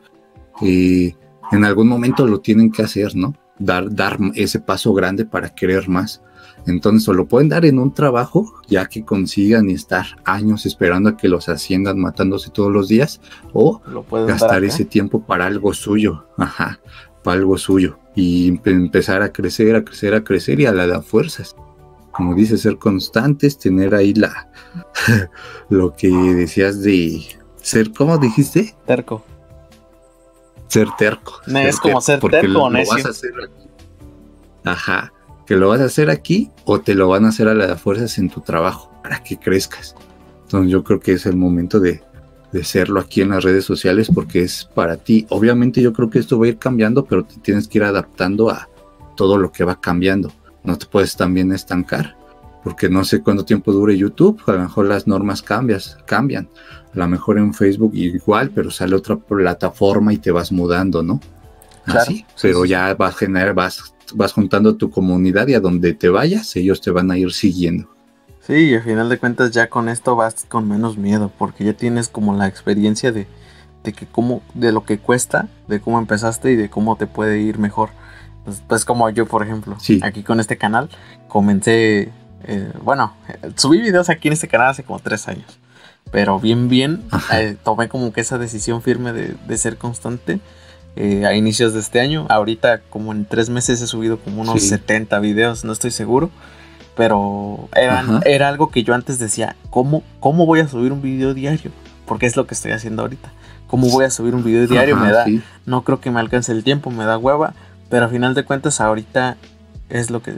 y 0.61 1.15
en 1.51 1.65
algún 1.65 1.87
momento 1.87 2.27
lo 2.27 2.41
tienen 2.41 2.71
que 2.71 2.83
hacer, 2.83 3.15
¿no? 3.15 3.33
Dar, 3.61 3.93
dar 3.93 4.17
ese 4.35 4.59
paso 4.59 4.93
grande 4.93 5.25
para 5.25 5.49
querer 5.49 5.87
más. 5.87 6.21
Entonces, 6.67 7.07
o 7.09 7.13
lo 7.13 7.27
pueden 7.27 7.49
dar 7.49 7.65
en 7.65 7.79
un 7.79 7.93
trabajo, 7.93 8.53
ya 8.67 8.85
que 8.85 9.03
consigan 9.03 9.69
estar 9.69 10.05
años 10.25 10.65
esperando 10.65 11.09
a 11.09 11.17
que 11.17 11.27
los 11.27 11.49
asciendan 11.49 11.99
matándose 11.99 12.49
todos 12.51 12.71
los 12.71 12.87
días, 12.87 13.19
o 13.53 13.81
gastar 14.27 14.63
ese 14.63 14.85
tiempo 14.85 15.25
para 15.25 15.47
algo 15.47 15.73
suyo, 15.73 16.25
ajá, 16.37 16.79
para 17.23 17.39
algo 17.39 17.57
suyo, 17.57 17.97
y 18.15 18.59
empezar 18.65 19.23
a 19.23 19.31
crecer, 19.31 19.75
a 19.75 19.83
crecer, 19.83 20.13
a 20.13 20.23
crecer 20.23 20.59
y 20.59 20.65
a 20.65 20.73
la 20.73 20.85
da 20.87 21.01
fuerzas. 21.01 21.55
Como 22.11 22.35
dice, 22.35 22.57
ser 22.57 22.77
constantes, 22.77 23.57
tener 23.57 23.95
ahí 23.95 24.13
la, 24.13 24.49
lo 25.69 25.93
que 25.93 26.09
decías 26.09 26.81
de 26.83 27.23
ser, 27.61 27.91
¿cómo 27.91 28.17
dijiste? 28.17 28.75
Terco 28.85 29.23
ser 30.71 30.87
terco. 30.97 31.41
es 31.47 31.79
como 31.79 31.99
ser 31.99 32.19
terco 32.19 32.69
necio. 32.69 32.95
Vas 32.95 33.05
a 33.05 33.09
hacer 33.09 33.31
Ajá, 34.63 35.11
que 35.45 35.55
lo 35.55 35.69
vas 35.69 35.81
a 35.81 35.85
hacer 35.85 36.09
aquí 36.09 36.51
o 36.65 36.79
te 36.79 36.95
lo 36.95 37.09
van 37.09 37.25
a 37.25 37.29
hacer 37.29 37.47
a 37.47 37.53
la 37.53 37.75
fuerzas 37.75 38.17
en 38.17 38.29
tu 38.29 38.41
trabajo 38.41 38.91
para 39.03 39.21
que 39.21 39.37
crezcas. 39.37 39.95
Entonces 40.43 40.71
yo 40.71 40.83
creo 40.83 40.99
que 40.99 41.13
es 41.13 41.25
el 41.25 41.35
momento 41.35 41.79
de, 41.79 42.01
de 42.51 42.63
serlo 42.63 42.99
aquí 42.99 43.21
en 43.21 43.29
las 43.29 43.43
redes 43.43 43.65
sociales 43.65 44.09
porque 44.13 44.43
es 44.43 44.69
para 44.73 44.97
ti. 44.97 45.25
Obviamente 45.29 45.81
yo 45.81 45.91
creo 45.91 46.09
que 46.09 46.19
esto 46.19 46.39
va 46.39 46.45
a 46.45 46.49
ir 46.49 46.57
cambiando, 46.57 47.05
pero 47.05 47.25
te 47.25 47.37
tienes 47.39 47.67
que 47.67 47.79
ir 47.79 47.83
adaptando 47.83 48.49
a 48.49 48.69
todo 49.17 49.37
lo 49.37 49.51
que 49.51 49.63
va 49.63 49.81
cambiando. 49.81 50.31
No 50.63 50.77
te 50.77 50.85
puedes 50.85 51.15
también 51.15 51.51
estancar 51.51 52.15
porque 52.63 52.89
no 52.89 53.03
sé 53.03 53.21
cuánto 53.21 53.43
tiempo 53.43 53.71
dure 53.71 53.97
YouTube, 53.97 54.41
a 54.45 54.53
lo 54.53 54.59
mejor 54.59 54.85
las 54.85 55.07
normas 55.07 55.41
cambias, 55.41 55.97
cambian, 56.05 56.47
a 56.93 56.97
lo 56.97 57.07
mejor 57.07 57.37
en 57.37 57.53
Facebook 57.53 57.91
igual, 57.93 58.51
pero 58.51 58.69
sale 58.71 58.95
otra 58.95 59.15
plataforma 59.15 60.13
y 60.13 60.17
te 60.17 60.31
vas 60.31 60.51
mudando, 60.51 61.03
¿no? 61.03 61.19
Así, 61.85 62.25
pero 62.41 62.65
ya 62.65 62.93
vas 62.93 63.15
a 63.15 63.17
generar, 63.17 63.53
vas, 63.53 63.93
vas 64.13 64.33
juntando 64.33 64.75
tu 64.75 64.91
comunidad 64.91 65.47
y 65.47 65.55
a 65.55 65.59
donde 65.59 65.93
te 65.93 66.09
vayas, 66.09 66.55
ellos 66.55 66.81
te 66.81 66.91
van 66.91 67.09
a 67.11 67.17
ir 67.17 67.31
siguiendo. 67.31 67.89
Sí, 68.41 68.53
y 68.53 68.75
al 68.75 68.83
final 68.83 69.09
de 69.09 69.17
cuentas 69.17 69.51
ya 69.51 69.69
con 69.69 69.87
esto 69.87 70.15
vas 70.15 70.45
con 70.47 70.67
menos 70.67 70.97
miedo, 70.97 71.31
porque 71.37 71.63
ya 71.63 71.73
tienes 71.73 72.09
como 72.09 72.35
la 72.35 72.47
experiencia 72.47 73.11
de, 73.11 73.27
de 73.83 73.93
que 73.93 74.05
cómo, 74.05 74.41
de 74.53 74.71
lo 74.71 74.83
que 74.83 74.97
cuesta, 74.97 75.47
de 75.67 75.79
cómo 75.79 75.99
empezaste 75.99 76.51
y 76.51 76.55
de 76.55 76.69
cómo 76.69 76.95
te 76.97 77.07
puede 77.07 77.39
ir 77.39 77.59
mejor. 77.59 77.89
Pues, 78.43 78.61
pues 78.67 78.85
como 78.85 79.09
yo, 79.09 79.27
por 79.27 79.43
ejemplo, 79.43 79.77
aquí 80.01 80.23
con 80.23 80.39
este 80.39 80.57
canal, 80.57 80.89
comencé, 81.27 82.09
eh, 82.43 82.71
bueno, 82.83 83.13
subí 83.55 83.79
videos 83.79 84.09
aquí 84.09 84.27
en 84.27 84.33
este 84.33 84.47
canal 84.47 84.69
hace 84.69 84.83
como 84.83 84.99
tres 84.99 85.27
años. 85.27 85.59
Pero 86.11 86.39
bien, 86.39 86.67
bien, 86.67 87.03
eh, 87.33 87.55
tomé 87.63 87.87
como 87.87 88.11
que 88.11 88.21
esa 88.21 88.37
decisión 88.37 88.81
firme 88.81 89.13
de, 89.13 89.57
ser 89.57 89.77
constante 89.77 90.39
eh, 90.95 91.25
a 91.25 91.35
inicios 91.35 91.73
de 91.73 91.79
este 91.79 91.99
año. 91.99 92.25
Ahorita 92.29 92.81
como 92.89 93.11
en 93.11 93.25
tres 93.25 93.49
meses 93.49 93.81
he 93.81 93.87
subido 93.87 94.19
como 94.19 94.41
unos 94.41 94.61
70 94.61 95.19
videos, 95.19 95.63
no 95.63 95.71
estoy 95.71 95.91
seguro. 95.91 96.29
Pero 96.95 97.69
era, 97.73 98.49
algo 98.49 98.69
que 98.69 98.83
yo 98.83 98.93
antes 98.93 99.17
decía, 99.17 99.55
¿cómo, 99.69 100.03
¿cómo 100.19 100.45
voy 100.45 100.59
a 100.59 100.67
subir 100.67 100.91
un 100.91 101.01
video 101.01 101.33
diario? 101.33 101.71
Porque 102.05 102.25
es 102.25 102.35
lo 102.35 102.45
que 102.45 102.53
estoy 102.53 102.73
haciendo 102.73 103.03
ahorita. 103.03 103.31
¿Cómo 103.67 103.89
voy 103.89 104.03
a 104.03 104.09
subir 104.09 104.35
un 104.35 104.43
video 104.43 104.67
diario? 104.67 104.97
me 104.97 105.11
da, 105.11 105.25
no 105.65 105.83
creo 105.83 106.01
que 106.01 106.11
me 106.11 106.19
alcance 106.19 106.51
el 106.51 106.65
tiempo, 106.65 106.91
me 106.91 107.05
da 107.05 107.17
hueva. 107.17 107.53
Pero 107.89 108.05
a 108.05 108.09
final 108.09 108.33
de 108.33 108.43
cuentas 108.43 108.81
ahorita 108.81 109.37
es 109.89 110.09
lo 110.11 110.21
que, 110.21 110.33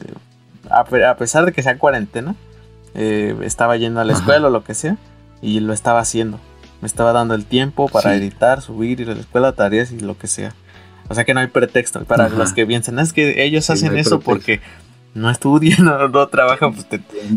a, 0.69 1.15
pesar 1.15 1.45
de 1.45 1.51
que 1.51 1.61
sea 1.61 1.77
cuarentena, 1.77 2.35
eh, 2.95 3.35
estaba 3.43 3.77
yendo 3.77 3.99
a 3.99 4.03
la 4.03 4.13
escuela 4.13 4.47
o 4.47 4.49
lo 4.49 4.63
que 4.63 4.73
sea, 4.73 4.97
y 5.43 5.59
lo 5.59 5.73
estaba 5.73 5.99
haciendo. 5.99 6.39
Me 6.81 6.87
estaba 6.87 7.11
dando 7.11 7.35
el 7.35 7.45
tiempo 7.45 7.87
para 7.89 8.15
editar, 8.15 8.61
subir, 8.61 9.01
ir 9.01 9.09
a 9.11 9.13
la 9.13 9.21
escuela, 9.21 9.51
tareas 9.51 9.91
y 9.91 9.99
lo 9.99 10.17
que 10.17 10.27
sea. 10.27 10.55
O 11.09 11.15
sea 11.15 11.25
que 11.25 11.33
no 11.33 11.41
hay 11.41 11.47
pretexto 11.47 12.03
para 12.05 12.29
los 12.29 12.53
que 12.53 12.65
piensan, 12.65 12.97
es 12.97 13.13
que 13.13 13.43
ellos 13.43 13.69
hacen 13.69 13.97
eso 13.97 14.21
porque 14.21 14.61
no 15.13 15.29
estudian, 15.29 15.77
no, 15.85 16.07
no 16.07 16.27
trabajan, 16.27 16.73
pues 16.73 16.87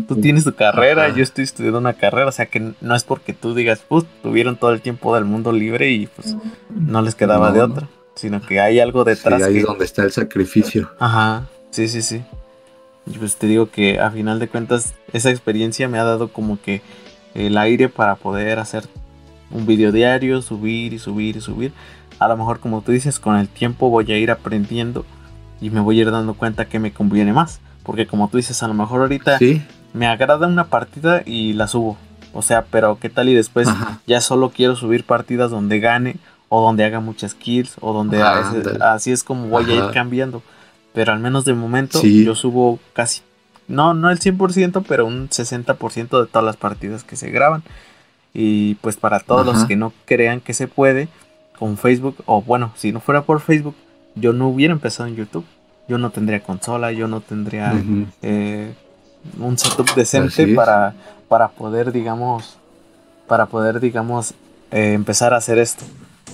tú 0.07 0.15
tienes 0.15 0.45
tu 0.45 0.53
carrera, 0.53 1.09
yo 1.09 1.21
estoy 1.21 1.43
estudiando 1.43 1.77
una 1.77 1.93
carrera, 1.93 2.27
o 2.27 2.31
sea 2.31 2.47
que 2.47 2.73
no 2.79 2.95
es 2.95 3.03
porque 3.03 3.33
tú 3.33 3.53
digas, 3.53 3.83
pues 3.87 4.05
tuvieron 4.23 4.55
todo 4.55 4.71
el 4.71 4.81
tiempo 4.81 5.13
del 5.13 5.25
mundo 5.25 5.51
libre 5.51 5.91
y 5.91 6.07
pues 6.07 6.35
no 6.69 7.01
les 7.01 7.15
quedaba 7.15 7.51
de 7.51 7.61
otra, 7.61 7.89
sino 8.15 8.41
que 8.41 8.61
hay 8.61 8.79
algo 8.79 9.03
detrás. 9.03 9.41
Sí, 9.41 9.47
ahí 9.47 9.57
es 9.57 9.65
donde 9.65 9.85
está 9.85 10.03
el 10.03 10.11
sacrificio. 10.11 10.89
Ajá, 10.97 11.47
sí, 11.71 11.87
sí, 11.87 12.01
sí. 12.01 12.23
Y 13.05 13.17
pues 13.17 13.35
te 13.35 13.47
digo 13.47 13.69
que 13.69 13.99
a 13.99 14.11
final 14.11 14.39
de 14.39 14.47
cuentas 14.47 14.93
esa 15.13 15.29
experiencia 15.29 15.87
me 15.87 15.99
ha 15.99 16.03
dado 16.03 16.29
como 16.29 16.59
que 16.61 16.81
el 17.37 17.57
aire 17.57 17.87
para 17.87 18.15
poder 18.15 18.59
hacer 18.59 18.87
un 19.51 19.65
video 19.65 19.91
diario, 19.91 20.41
subir 20.41 20.93
y 20.93 20.99
subir 20.99 21.37
y 21.37 21.41
subir. 21.41 21.71
A 22.19 22.27
lo 22.27 22.35
mejor 22.35 22.59
como 22.59 22.81
tú 22.81 22.91
dices, 22.91 23.19
con 23.19 23.37
el 23.37 23.47
tiempo 23.47 23.89
voy 23.89 24.11
a 24.11 24.17
ir 24.17 24.31
aprendiendo 24.31 25.05
y 25.61 25.69
me 25.69 25.79
voy 25.79 25.99
a 25.99 26.01
ir 26.01 26.11
dando 26.11 26.33
cuenta 26.33 26.65
que 26.65 26.79
me 26.79 26.91
conviene 26.91 27.33
más. 27.33 27.61
Porque 27.83 28.07
como 28.07 28.27
tú 28.27 28.37
dices, 28.37 28.61
a 28.63 28.67
lo 28.67 28.73
mejor 28.73 29.01
ahorita 29.01 29.39
me 29.93 30.07
agrada 30.07 30.47
una 30.47 30.65
partida 30.65 31.21
y 31.25 31.53
la 31.53 31.67
subo. 31.67 31.97
O 32.33 32.41
sea, 32.41 32.65
pero 32.65 32.97
qué 32.99 33.09
tal 33.09 33.29
y 33.29 33.33
después 33.33 33.69
ya 34.05 34.19
solo 34.19 34.49
quiero 34.49 34.75
subir 34.75 35.05
partidas 35.05 35.51
donde 35.51 35.79
gane 35.79 36.17
o 36.49 36.61
donde 36.61 36.83
haga 36.83 36.99
muchas 36.99 37.33
kills 37.33 37.75
o 37.81 37.93
donde 37.93 38.21
así 38.21 39.11
es 39.11 39.23
como 39.23 39.47
voy 39.47 39.71
a 39.71 39.75
ir 39.75 39.91
cambiando. 39.93 40.41
Pero 40.93 41.13
al 41.13 41.19
menos 41.19 41.45
de 41.45 41.53
momento 41.53 42.01
yo 42.01 42.35
subo 42.35 42.79
casi, 42.93 43.21
no, 43.67 43.93
no 43.93 44.09
el 44.09 44.19
100%, 44.19 44.83
pero 44.87 45.05
un 45.05 45.29
60% 45.29 46.21
de 46.21 46.27
todas 46.27 46.45
las 46.45 46.57
partidas 46.57 47.03
que 47.03 47.15
se 47.15 47.29
graban. 47.29 47.63
Y 48.33 48.75
pues 48.75 48.97
para 48.97 49.19
todos 49.19 49.45
los 49.45 49.65
que 49.65 49.75
no 49.75 49.93
crean 50.05 50.41
que 50.41 50.53
se 50.53 50.67
puede, 50.67 51.07
con 51.57 51.77
Facebook, 51.77 52.17
o 52.25 52.41
bueno, 52.41 52.71
si 52.75 52.91
no 52.91 52.99
fuera 52.99 53.23
por 53.23 53.41
Facebook, 53.41 53.75
yo 54.15 54.33
no 54.33 54.47
hubiera 54.47 54.73
empezado 54.73 55.09
en 55.09 55.15
YouTube 55.15 55.45
yo 55.87 55.97
no 55.97 56.09
tendría 56.11 56.41
consola, 56.41 56.91
yo 56.91 57.07
no 57.07 57.21
tendría 57.21 57.73
eh, 58.21 58.73
un 59.39 59.57
setup 59.57 59.95
decente 59.95 60.53
para, 60.53 60.93
para 61.29 61.49
poder, 61.49 61.91
digamos, 61.91 62.57
para 63.27 63.45
poder, 63.45 63.79
digamos, 63.79 64.33
eh, 64.71 64.93
empezar 64.93 65.33
a 65.33 65.37
hacer 65.37 65.57
esto. 65.57 65.85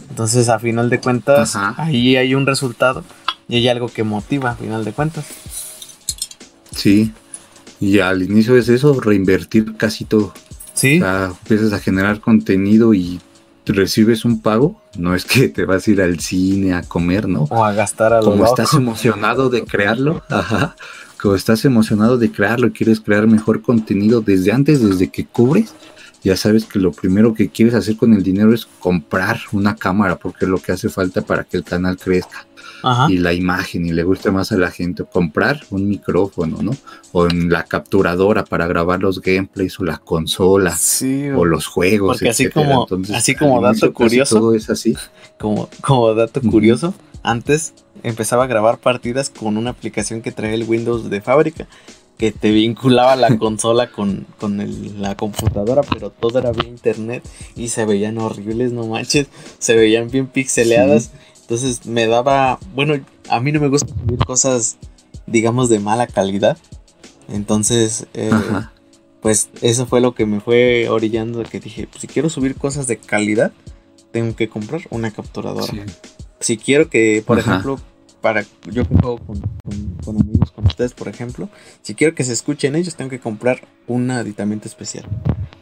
Entonces, 0.09 0.49
a 0.49 0.57
final 0.57 0.89
de 0.89 0.99
cuentas, 0.99 1.55
ahí 1.77 2.15
hay 2.15 2.33
un 2.33 2.47
resultado 2.47 3.03
y 3.47 3.57
hay 3.57 3.67
algo 3.67 3.87
que 3.89 4.03
motiva, 4.03 4.51
a 4.51 4.55
final 4.55 4.83
de 4.83 4.91
cuentas. 4.91 5.25
Sí, 6.71 7.13
y 7.83 7.99
al 7.99 8.23
inicio 8.23 8.55
es 8.55 8.69
eso, 8.69 8.99
reinvertir 8.99 9.75
casi 9.75 10.05
todo. 10.05 10.33
Sí. 10.73 10.97
O 10.97 11.03
sea, 11.03 11.25
empiezas 11.25 11.73
a 11.73 11.79
generar 11.79 12.21
contenido 12.21 12.93
y 12.93 13.19
recibes 13.65 14.23
un 14.25 14.41
pago, 14.41 14.81
no 14.97 15.15
es 15.15 15.25
que 15.25 15.49
te 15.49 15.65
vas 15.65 15.87
a 15.87 15.91
ir 15.91 16.01
al 16.01 16.19
cine 16.19 16.73
a 16.73 16.81
comer, 16.81 17.27
¿no? 17.27 17.43
O 17.49 17.63
a 17.63 17.73
gastar 17.73 18.13
a 18.13 18.21
lo 18.21 18.31
Como 18.31 18.45
estás 18.45 18.73
emocionado 18.73 19.49
de 19.49 19.63
crearlo, 19.63 20.23
ajá, 20.29 20.75
como 21.21 21.35
estás 21.35 21.63
emocionado 21.65 22.17
de 22.17 22.31
crearlo 22.31 22.67
y 22.67 22.71
quieres 22.71 23.01
crear 23.01 23.27
mejor 23.27 23.61
contenido 23.61 24.21
desde 24.21 24.51
antes, 24.51 24.81
desde 24.81 25.09
que 25.09 25.25
cubres, 25.25 25.73
ya 26.23 26.37
sabes 26.37 26.65
que 26.65 26.79
lo 26.79 26.91
primero 26.91 27.33
que 27.33 27.49
quieres 27.49 27.73
hacer 27.73 27.97
con 27.97 28.13
el 28.13 28.23
dinero 28.23 28.53
es 28.53 28.65
comprar 28.79 29.39
una 29.51 29.75
cámara, 29.75 30.17
porque 30.17 30.45
es 30.45 30.51
lo 30.51 30.57
que 30.57 30.71
hace 30.71 30.87
falta 30.89 31.21
para 31.21 31.43
que 31.43 31.57
el 31.57 31.63
canal 31.63 31.97
crezca 31.97 32.45
y 33.09 33.17
la 33.17 33.33
imagen 33.33 33.85
y 33.85 33.91
le 33.91 34.03
guste 34.03 34.31
más 34.31 34.51
a 34.51 34.57
la 34.57 34.71
gente 34.71 35.03
comprar 35.05 35.61
un 35.69 35.87
micrófono, 35.87 36.61
¿no? 36.61 36.71
O 37.11 37.27
en 37.27 37.49
la 37.49 37.63
capturadora 37.63 38.43
para 38.43 38.67
grabar 38.67 38.99
los 38.99 39.21
gameplays 39.21 39.79
o 39.79 39.83
la 39.83 39.97
consola 39.97 40.77
o 41.35 41.45
los 41.45 41.67
juegos. 41.67 42.17
Porque 42.17 42.29
así 42.29 42.49
como, 42.49 42.87
así 43.13 43.35
como 43.35 43.61
dato 43.61 43.93
curioso. 43.93 44.39
Todo 44.39 44.55
es 44.55 44.69
así. 44.69 44.95
Como, 45.39 45.67
como 45.81 46.13
dato 46.13 46.39
curioso, 46.39 46.93
antes 47.21 47.73
empezaba 48.01 48.45
a 48.45 48.47
grabar 48.47 48.77
partidas 48.77 49.29
con 49.29 49.57
una 49.57 49.71
aplicación 49.71 50.21
que 50.21 50.31
trae 50.31 50.53
el 50.53 50.63
Windows 50.63 51.09
de 51.09 51.19
fábrica 51.19 51.67
que 52.17 52.31
te 52.31 52.51
vinculaba 52.51 53.15
la 53.15 53.37
consola 53.39 53.91
con, 53.91 54.25
con 54.39 55.01
la 55.01 55.17
computadora, 55.17 55.81
pero 55.81 56.09
todo 56.09 56.39
era 56.39 56.51
vía 56.51 56.69
internet 56.69 57.23
y 57.55 57.69
se 57.69 57.85
veían 57.85 58.17
horribles, 58.17 58.71
no 58.71 58.87
manches, 58.87 59.27
se 59.59 59.75
veían 59.75 60.09
bien 60.09 60.27
pixeleadas. 60.27 61.11
Entonces 61.43 61.85
me 61.85 62.07
daba, 62.07 62.57
bueno, 62.73 62.95
a 63.29 63.39
mí 63.41 63.51
no 63.51 63.59
me 63.59 63.67
gusta 63.67 63.87
subir 63.87 64.19
cosas, 64.19 64.77
digamos, 65.27 65.67
de 65.69 65.79
mala 65.79 66.07
calidad. 66.07 66.57
Entonces, 67.27 68.07
eh, 68.13 68.31
pues 69.21 69.49
eso 69.61 69.85
fue 69.85 69.99
lo 69.99 70.15
que 70.15 70.25
me 70.25 70.39
fue 70.39 70.87
orillando 70.89 71.43
que 71.43 71.59
dije, 71.59 71.87
pues, 71.87 72.01
si 72.01 72.07
quiero 72.07 72.29
subir 72.29 72.55
cosas 72.55 72.87
de 72.87 72.97
calidad, 72.97 73.51
tengo 74.11 74.35
que 74.35 74.47
comprar 74.47 74.81
una 74.89 75.11
capturadora. 75.11 75.67
Si 76.39 76.57
quiero 76.57 76.89
que, 76.89 77.21
por 77.25 77.39
ejemplo, 77.39 77.77
para 78.21 78.45
yo 78.71 78.85
juego 78.85 79.17
con, 79.17 79.41
con, 80.05 80.21
amigos 80.21 80.51
como 80.51 80.67
ustedes, 80.67 80.93
por 80.93 81.09
ejemplo, 81.09 81.49
si 81.81 81.93
quiero 81.93 82.15
que 82.15 82.23
se 82.23 82.31
escuchen 82.31 82.75
ellos, 82.77 82.95
tengo 82.95 83.09
que 83.09 83.19
comprar 83.19 83.67
un 83.87 84.09
aditamento 84.11 84.69
especial. 84.69 85.05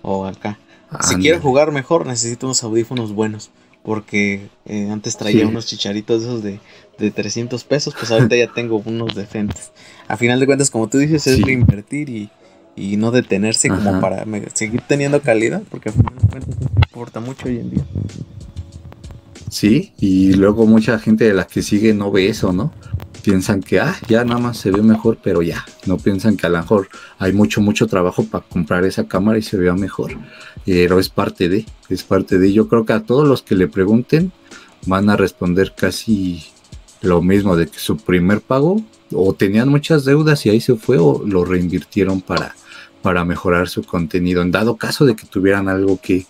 O 0.04 0.26
acá. 0.26 0.60
Si 1.02 1.16
quiero 1.16 1.40
jugar 1.40 1.72
mejor, 1.72 2.06
necesito 2.06 2.46
unos 2.46 2.62
audífonos 2.64 3.14
buenos 3.14 3.50
porque 3.84 4.50
eh, 4.66 4.90
antes 4.92 5.18
traía 5.18 5.48
unos 5.48 5.66
chicharitos 5.66 6.24
esos 6.24 6.44
de, 6.44 6.60
de 7.00 7.12
300 7.12 7.64
pesos, 7.64 7.96
pues 7.98 8.12
ahorita 8.12 8.36
ya 8.36 8.48
tengo 8.48 8.82
unos 8.86 9.16
decentes. 9.16 9.72
A 10.08 10.18
final 10.18 10.40
de 10.40 10.46
cuentas, 10.46 10.70
como 10.70 10.88
tú 10.88 11.00
dices, 11.00 11.26
es 11.28 11.42
reinvertir 11.42 12.10
y, 12.10 12.30
y, 12.76 12.98
no 12.98 13.12
detenerse 13.12 13.70
como 13.70 14.00
para 14.00 14.26
seguir 14.54 14.82
teniendo 14.88 15.22
calidad, 15.22 15.64
porque 15.70 15.90
a 15.90 15.92
final 15.92 16.14
de 16.16 16.28
cuentas 16.28 16.56
eso 16.60 16.70
importa 16.76 17.20
mucho 17.20 17.48
hoy 17.48 17.58
en 17.58 17.72
día. 17.72 17.86
Sí, 19.50 19.94
y 20.00 20.34
luego 20.34 20.66
mucha 20.66 20.98
gente 21.00 21.26
de 21.26 21.34
la 21.34 21.46
que 21.46 21.62
sigue 21.62 21.94
no 21.94 22.12
ve 22.12 22.30
eso, 22.30 22.54
¿no? 22.54 22.72
Piensan 23.24 23.62
que 23.62 23.80
ah, 23.80 23.96
ya 24.08 24.24
nada 24.26 24.40
más 24.40 24.58
se 24.58 24.72
ve 24.72 24.82
mejor, 24.82 25.18
pero 25.22 25.42
ya, 25.42 25.66
no 25.86 25.98
piensan 25.98 26.38
que 26.38 26.48
a 26.48 26.50
lo 26.50 26.58
mejor 26.58 26.90
hay 27.20 27.34
mucho, 27.34 27.62
mucho 27.62 27.88
trabajo 27.88 28.26
para 28.26 28.46
comprar 28.46 28.86
esa 28.86 29.08
cámara 29.08 29.38
y 29.38 29.42
se 29.42 29.58
vea 29.58 29.74
mejor. 29.74 30.14
Pero 30.66 31.00
es 31.00 31.10
parte 31.10 31.50
de, 31.50 31.66
es 31.90 32.04
parte 32.04 32.38
de. 32.38 32.54
Yo 32.54 32.68
creo 32.68 32.86
que 32.86 32.94
a 32.94 33.04
todos 33.04 33.28
los 33.28 33.42
que 33.42 33.56
le 33.56 33.68
pregunten 33.68 34.32
van 34.86 35.10
a 35.10 35.18
responder 35.18 35.74
casi 35.76 36.44
lo 37.02 37.22
mismo, 37.22 37.56
de 37.56 37.68
que 37.68 37.80
su 37.80 37.98
primer 37.98 38.42
pago 38.42 38.82
o 39.14 39.34
tenían 39.34 39.70
muchas 39.70 40.06
deudas 40.06 40.46
y 40.46 40.50
ahí 40.50 40.62
se 40.62 40.76
fue 40.76 40.98
o 40.98 41.24
lo 41.26 41.46
reinvirtieron 41.46 42.22
para, 42.22 42.56
para 43.02 43.26
mejorar 43.26 43.70
su 43.70 43.84
contenido, 43.84 44.42
en 44.42 44.52
dado 44.52 44.78
caso 44.78 45.06
de 45.06 45.16
que 45.16 45.26
tuvieran 45.26 45.68
algo 45.68 46.00
que, 46.02 46.26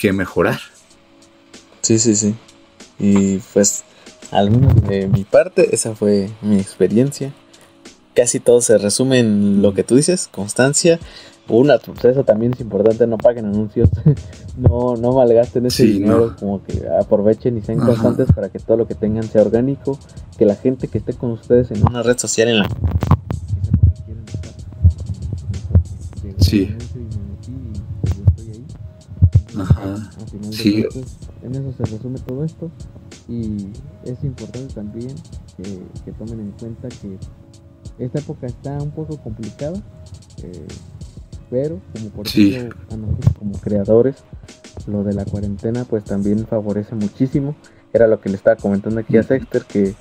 que 0.00 0.12
mejorar. 0.12 0.60
Sí, 1.82 1.98
sí, 1.98 2.14
sí. 2.16 2.34
Y 2.98 3.38
pues 3.52 3.84
al 4.34 4.50
menos 4.50 4.74
de 4.88 5.06
mi 5.06 5.22
parte, 5.22 5.74
esa 5.74 5.94
fue 5.94 6.28
mi 6.42 6.56
experiencia. 6.56 7.32
Casi 8.14 8.40
todo 8.40 8.60
se 8.60 8.78
resume 8.78 9.20
en 9.20 9.62
lo 9.62 9.74
que 9.74 9.84
tú 9.84 9.94
dices, 9.94 10.28
constancia. 10.30 10.98
Una, 11.48 11.76
eso 11.76 12.24
también 12.24 12.52
es 12.54 12.60
importante, 12.60 13.06
no 13.06 13.16
paguen 13.16 13.46
anuncios, 13.46 13.90
no, 14.56 14.96
no 14.96 15.12
malgasten 15.12 15.66
ese 15.66 15.84
dinero, 15.84 16.34
como 16.40 16.64
que 16.64 16.82
aprovechen 17.00 17.58
y 17.58 17.62
sean 17.62 17.78
constantes 17.78 18.28
para 18.34 18.48
que 18.48 18.58
todo 18.58 18.78
lo 18.78 18.88
que 18.88 18.94
tengan 18.94 19.24
sea 19.24 19.42
orgánico, 19.42 19.98
que 20.36 20.46
la 20.46 20.56
gente 20.56 20.88
que 20.88 20.98
esté 20.98 21.12
con 21.12 21.30
ustedes 21.30 21.70
en 21.70 21.86
una 21.86 22.02
red 22.02 22.18
social 22.18 22.48
en 22.48 22.58
la 22.58 22.68
Sí. 26.38 26.74
Ajá. 29.56 30.10
Sí. 30.50 30.86
En 31.42 31.54
eso 31.54 31.72
se 31.76 31.84
resume 31.84 32.18
todo 32.18 32.44
esto. 32.44 32.70
Y 33.28 33.68
es 34.04 34.22
importante 34.22 34.74
también 34.74 35.14
que, 35.56 36.12
tomen 36.12 36.40
en 36.40 36.50
cuenta 36.52 36.88
que 36.88 37.18
esta 37.98 38.18
época 38.18 38.46
está 38.46 38.76
un 38.78 38.90
poco 38.90 39.16
complicada, 39.18 39.76
eh, 40.42 40.66
pero 41.50 41.80
como 41.92 42.10
por 42.10 42.26
ejemplo 42.26 42.78
a 42.90 42.96
nosotros 42.96 43.34
como 43.38 43.52
creadores 43.60 44.24
lo 44.86 45.04
de 45.04 45.14
la 45.14 45.24
cuarentena 45.24 45.84
pues 45.84 46.04
también 46.04 46.46
favorece 46.46 46.94
muchísimo. 46.94 47.56
Era 47.92 48.08
lo 48.08 48.20
que 48.20 48.28
le 48.28 48.36
estaba 48.36 48.56
comentando 48.56 49.00
aquí 49.00 49.16
a 49.16 49.22
Sexter 49.22 49.62
que, 49.62 49.94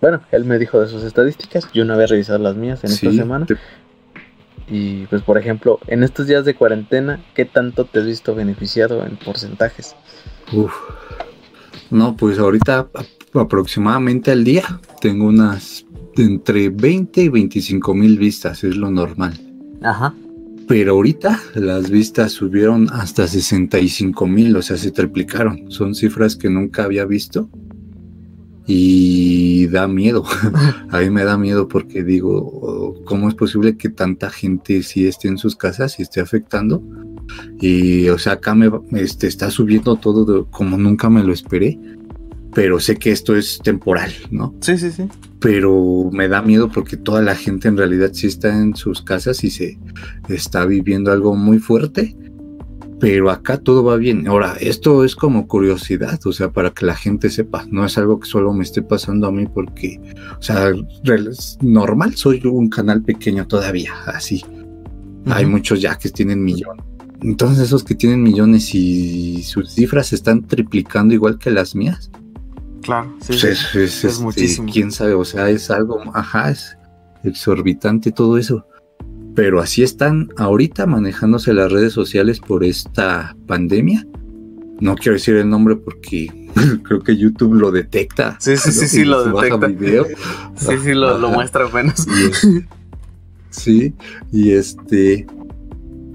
bueno, 0.00 0.20
él 0.30 0.44
me 0.44 0.58
dijo 0.58 0.80
de 0.80 0.86
sus 0.86 1.02
estadísticas, 1.02 1.70
yo 1.72 1.84
no 1.84 1.94
había 1.94 2.06
revisado 2.06 2.38
las 2.38 2.54
mías 2.54 2.84
en 2.84 2.92
esta 2.92 3.12
semana. 3.12 3.46
Y 4.68 5.06
pues 5.06 5.22
por 5.22 5.36
ejemplo, 5.36 5.80
en 5.88 6.04
estos 6.04 6.28
días 6.28 6.44
de 6.44 6.54
cuarentena, 6.54 7.24
¿qué 7.34 7.44
tanto 7.44 7.86
te 7.86 7.98
has 7.98 8.06
visto 8.06 8.36
beneficiado 8.36 9.04
en 9.04 9.16
porcentajes? 9.16 9.96
Uf. 10.52 10.72
No, 11.90 12.16
pues 12.16 12.38
ahorita 12.38 12.88
aproximadamente 13.34 14.30
al 14.30 14.44
día 14.44 14.80
tengo 15.00 15.26
unas 15.26 15.86
entre 16.16 16.68
20 16.70 17.22
y 17.22 17.28
25 17.28 17.94
mil 17.94 18.18
vistas, 18.18 18.64
es 18.64 18.76
lo 18.76 18.90
normal. 18.90 19.38
Ajá. 19.82 20.14
Pero 20.68 20.92
ahorita 20.92 21.40
las 21.54 21.90
vistas 21.90 22.32
subieron 22.32 22.88
hasta 22.92 23.26
65 23.26 24.26
mil, 24.26 24.56
o 24.56 24.62
sea, 24.62 24.76
se 24.76 24.92
triplicaron. 24.92 25.70
Son 25.70 25.94
cifras 25.94 26.36
que 26.36 26.48
nunca 26.48 26.84
había 26.84 27.04
visto. 27.06 27.48
Y 28.66 29.66
da 29.66 29.88
miedo. 29.88 30.24
A 30.90 31.00
mí 31.00 31.10
me 31.10 31.24
da 31.24 31.36
miedo 31.36 31.66
porque 31.66 32.04
digo, 32.04 33.02
¿cómo 33.04 33.28
es 33.28 33.34
posible 33.34 33.76
que 33.76 33.88
tanta 33.88 34.30
gente 34.30 34.84
sí 34.84 35.08
esté 35.08 35.26
en 35.26 35.38
sus 35.38 35.56
casas 35.56 35.98
y 35.98 36.02
esté 36.02 36.20
afectando? 36.20 36.80
Y, 37.60 38.08
o 38.08 38.18
sea, 38.18 38.34
acá 38.34 38.54
me 38.54 38.70
este, 38.92 39.26
está 39.26 39.50
subiendo 39.50 39.96
todo 39.96 40.46
como 40.46 40.76
nunca 40.76 41.10
me 41.10 41.22
lo 41.22 41.32
esperé. 41.32 41.78
Pero 42.52 42.80
sé 42.80 42.96
que 42.96 43.12
esto 43.12 43.36
es 43.36 43.60
temporal, 43.62 44.12
¿no? 44.30 44.54
Sí, 44.60 44.76
sí, 44.76 44.90
sí 44.90 45.04
pero 45.40 46.10
me 46.12 46.28
da 46.28 46.42
miedo 46.42 46.68
porque 46.68 46.96
toda 46.96 47.22
la 47.22 47.34
gente 47.34 47.66
en 47.68 47.76
realidad 47.76 48.10
sí 48.12 48.26
está 48.26 48.56
en 48.56 48.76
sus 48.76 49.02
casas 49.02 49.42
y 49.42 49.50
se 49.50 49.78
está 50.28 50.66
viviendo 50.66 51.10
algo 51.10 51.34
muy 51.34 51.58
fuerte, 51.58 52.14
pero 53.00 53.30
acá 53.30 53.56
todo 53.56 53.82
va 53.82 53.96
bien. 53.96 54.28
Ahora, 54.28 54.56
esto 54.60 55.02
es 55.02 55.16
como 55.16 55.48
curiosidad, 55.48 56.20
o 56.26 56.32
sea, 56.32 56.52
para 56.52 56.70
que 56.70 56.84
la 56.84 56.94
gente 56.94 57.30
sepa, 57.30 57.64
no 57.70 57.86
es 57.86 57.96
algo 57.96 58.20
que 58.20 58.28
solo 58.28 58.52
me 58.52 58.62
esté 58.62 58.82
pasando 58.82 59.26
a 59.26 59.32
mí 59.32 59.46
porque, 59.46 59.98
o 60.38 60.42
sea, 60.42 60.72
normal, 61.62 62.14
soy 62.14 62.42
un 62.44 62.68
canal 62.68 63.02
pequeño 63.02 63.46
todavía, 63.46 63.94
así. 64.06 64.44
Hay 65.26 65.46
muchos 65.46 65.80
ya 65.80 65.96
que 65.98 66.10
tienen 66.10 66.44
millones. 66.44 66.84
Entonces 67.22 67.64
esos 67.64 67.84
que 67.84 67.94
tienen 67.94 68.22
millones 68.22 68.74
y 68.74 69.42
sus 69.42 69.72
cifras 69.72 70.12
están 70.12 70.46
triplicando 70.46 71.12
igual 71.12 71.38
que 71.38 71.50
las 71.50 71.74
mías, 71.74 72.10
Claro, 72.82 73.14
sí, 73.20 73.28
pues 73.28 73.44
es, 73.44 73.74
es, 73.74 74.04
este, 74.04 74.22
muchísimo. 74.22 74.72
Quién 74.72 74.90
sabe, 74.90 75.14
o 75.14 75.24
sea, 75.24 75.50
es 75.50 75.70
algo, 75.70 76.00
ajá, 76.14 76.50
es 76.50 76.76
exorbitante 77.24 78.10
todo 78.10 78.38
eso. 78.38 78.66
Pero 79.34 79.60
así 79.60 79.82
están 79.82 80.30
ahorita 80.36 80.86
manejándose 80.86 81.52
las 81.52 81.70
redes 81.70 81.92
sociales 81.92 82.40
por 82.40 82.64
esta 82.64 83.36
pandemia. 83.46 84.06
No 84.80 84.96
quiero 84.96 85.12
decir 85.14 85.36
el 85.36 85.48
nombre 85.48 85.76
porque 85.76 86.28
creo 86.84 87.00
que 87.00 87.16
YouTube 87.16 87.54
lo 87.54 87.70
detecta. 87.70 88.36
Sí, 88.40 88.56
sí, 88.56 88.72
sí, 88.72 88.88
sí, 88.88 89.04
lo 89.04 89.24
detecta. 89.24 89.68
sí, 90.56 90.72
sí, 90.82 90.94
lo, 90.94 91.18
lo 91.18 91.30
muestra 91.30 91.66
apenas. 91.66 92.06
sí, 93.50 93.94
y 94.32 94.52
este, 94.52 95.26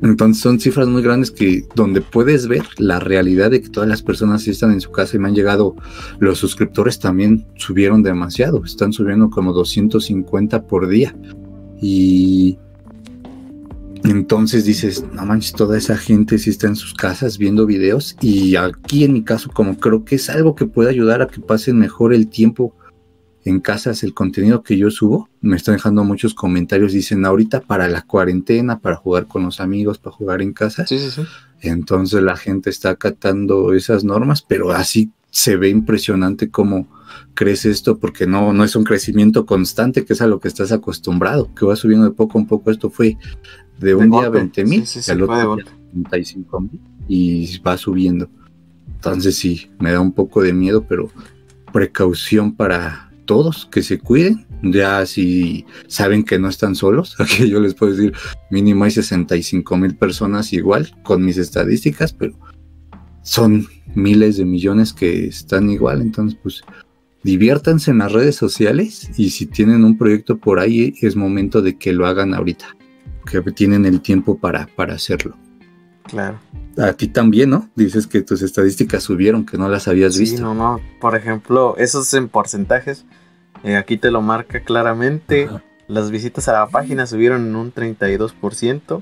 entonces 0.09 0.41
son 0.41 0.59
cifras 0.59 0.87
muy 0.87 1.01
grandes 1.01 1.31
que 1.31 1.65
donde 1.75 2.01
puedes 2.01 2.47
ver 2.47 2.63
la 2.77 2.99
realidad 2.99 3.51
de 3.51 3.61
que 3.61 3.69
todas 3.69 3.89
las 3.89 4.01
personas 4.01 4.47
están 4.47 4.71
en 4.71 4.81
su 4.81 4.91
casa 4.91 5.15
y 5.15 5.19
me 5.19 5.27
han 5.27 5.35
llegado, 5.35 5.75
los 6.19 6.37
suscriptores 6.37 6.99
también 6.99 7.45
subieron 7.55 8.03
demasiado, 8.03 8.63
están 8.63 8.93
subiendo 8.93 9.29
como 9.29 9.53
250 9.53 10.67
por 10.67 10.87
día. 10.87 11.15
Y 11.81 12.57
entonces 14.03 14.65
dices, 14.65 15.03
no 15.13 15.25
manches, 15.25 15.53
toda 15.53 15.77
esa 15.77 15.97
gente 15.97 16.37
sí 16.37 16.51
está 16.51 16.67
en 16.67 16.75
sus 16.75 16.93
casas 16.93 17.37
viendo 17.37 17.65
videos 17.65 18.15
y 18.21 18.55
aquí 18.55 19.03
en 19.03 19.13
mi 19.13 19.23
caso 19.23 19.49
como 19.51 19.77
creo 19.77 20.05
que 20.05 20.15
es 20.15 20.29
algo 20.29 20.55
que 20.55 20.65
puede 20.65 20.89
ayudar 20.89 21.21
a 21.21 21.27
que 21.27 21.41
pasen 21.41 21.79
mejor 21.79 22.13
el 22.13 22.27
tiempo 22.27 22.75
en 23.45 23.59
casas 23.59 24.03
el 24.03 24.13
contenido 24.13 24.63
que 24.63 24.77
yo 24.77 24.89
subo. 24.89 25.29
Me 25.39 25.55
están 25.55 25.75
dejando 25.75 26.03
muchos 26.03 26.33
comentarios. 26.33 26.93
Dicen 26.93 27.25
ahorita 27.25 27.61
para 27.61 27.87
la 27.87 28.01
cuarentena, 28.01 28.79
para 28.79 28.95
jugar 28.95 29.27
con 29.27 29.43
los 29.43 29.61
amigos, 29.61 29.99
para 29.99 30.15
jugar 30.15 30.41
en 30.41 30.51
casa. 30.51 30.85
Sí, 30.87 30.97
sí, 30.97 31.11
sí. 31.11 31.21
Entonces 31.61 32.21
la 32.23 32.35
gente 32.35 32.69
está 32.69 32.89
acatando 32.89 33.73
esas 33.73 34.03
normas, 34.03 34.41
pero 34.41 34.71
así 34.71 35.11
se 35.29 35.57
ve 35.57 35.69
impresionante 35.69 36.49
cómo 36.49 36.87
crece 37.33 37.69
esto, 37.69 37.99
porque 37.99 38.25
no, 38.25 38.51
no 38.51 38.63
es 38.63 38.75
un 38.75 38.83
crecimiento 38.83 39.45
constante, 39.45 40.05
que 40.05 40.13
es 40.13 40.21
a 40.21 40.27
lo 40.27 40.39
que 40.39 40.47
estás 40.47 40.71
acostumbrado, 40.71 41.53
que 41.53 41.65
va 41.65 41.75
subiendo 41.75 42.05
de 42.05 42.11
poco 42.11 42.39
en 42.39 42.47
poco. 42.47 42.71
Esto 42.71 42.89
fue 42.89 43.17
de 43.79 43.93
un 43.93 44.09
día 44.09 44.29
20 44.29 44.65
mil, 44.65 44.87
sí, 44.87 44.99
al 45.11 45.21
otro 45.21 45.55
día 45.55 45.65
35 45.91 46.61
mil, 46.61 46.79
y 47.07 47.59
va 47.59 47.77
subiendo. 47.77 48.27
Entonces 48.95 49.35
sí, 49.35 49.69
me 49.77 49.91
da 49.91 49.99
un 49.99 50.13
poco 50.13 50.41
de 50.41 50.53
miedo, 50.53 50.85
pero 50.87 51.11
precaución 51.71 52.55
para 52.55 53.11
todos 53.25 53.67
que 53.71 53.83
se 53.83 53.99
cuiden. 53.99 54.45
Ya 54.63 55.05
si 55.05 55.65
saben 55.87 56.23
que 56.23 56.39
no 56.39 56.49
están 56.49 56.75
solos, 56.75 57.15
aquí 57.19 57.49
yo 57.49 57.59
les 57.59 57.73
puedo 57.73 57.93
decir, 57.93 58.13
mínimo 58.49 58.83
hay 58.83 58.91
65 58.91 59.77
mil 59.77 59.95
personas 59.95 60.53
igual 60.53 60.91
con 61.03 61.23
mis 61.23 61.37
estadísticas, 61.37 62.13
pero 62.13 62.37
son 63.21 63.67
miles 63.95 64.37
de 64.37 64.45
millones 64.45 64.93
que 64.93 65.27
están 65.27 65.69
igual. 65.69 66.01
Entonces, 66.01 66.39
pues 66.41 66.63
diviértanse 67.23 67.91
en 67.91 67.97
las 67.99 68.11
redes 68.11 68.35
sociales 68.35 69.09
y 69.17 69.31
si 69.31 69.47
tienen 69.47 69.83
un 69.83 69.97
proyecto 69.97 70.37
por 70.37 70.59
ahí, 70.59 70.93
es 71.01 71.15
momento 71.15 71.61
de 71.61 71.77
que 71.77 71.91
lo 71.91 72.05
hagan 72.05 72.33
ahorita, 72.33 72.77
que 73.29 73.41
tienen 73.51 73.85
el 73.85 74.01
tiempo 74.01 74.37
para, 74.37 74.67
para 74.75 74.93
hacerlo. 74.93 75.35
Claro. 76.07 76.39
A 76.77 76.93
ti 76.93 77.07
también, 77.07 77.49
¿no? 77.49 77.69
Dices 77.75 78.07
que 78.07 78.21
tus 78.21 78.41
estadísticas 78.41 79.03
subieron, 79.03 79.45
que 79.45 79.57
no 79.57 79.69
las 79.69 79.87
habías 79.87 80.17
visto. 80.17 80.41
No, 80.41 80.53
no. 80.53 80.79
Por 80.99 81.15
ejemplo, 81.15 81.75
esos 81.77 82.13
en 82.13 82.27
porcentajes. 82.27 83.05
Eh, 83.63 83.77
aquí 83.77 83.97
te 83.97 84.11
lo 84.11 84.21
marca 84.21 84.59
claramente. 84.61 85.49
Las 85.87 86.11
visitas 86.11 86.47
a 86.47 86.53
la 86.53 86.67
página 86.67 87.07
subieron 87.07 87.47
en 87.47 87.55
un 87.55 87.73
32%. 87.73 89.01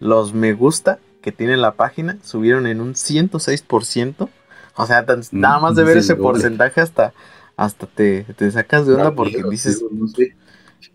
Los 0.00 0.34
me 0.34 0.52
gusta 0.54 0.98
que 1.20 1.32
tiene 1.32 1.56
la 1.56 1.74
página 1.74 2.18
subieron 2.22 2.66
en 2.66 2.80
un 2.80 2.94
106%. 2.94 4.28
O 4.74 4.86
sea, 4.86 5.04
nada 5.32 5.58
más 5.60 5.76
de 5.76 5.84
ver 5.84 5.98
ese 5.98 6.16
porcentaje 6.16 6.80
hasta, 6.80 7.12
hasta 7.56 7.86
te, 7.86 8.24
te 8.36 8.50
sacas 8.50 8.86
de 8.86 8.94
onda 8.94 9.14
porque 9.14 9.42
dices... 9.48 9.84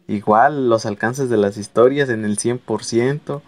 Igual 0.10 0.70
los 0.70 0.86
alcances 0.86 1.30
de 1.30 1.36
las 1.36 1.58
historias 1.58 2.10
en 2.10 2.24
el 2.24 2.38
100% 2.38 3.42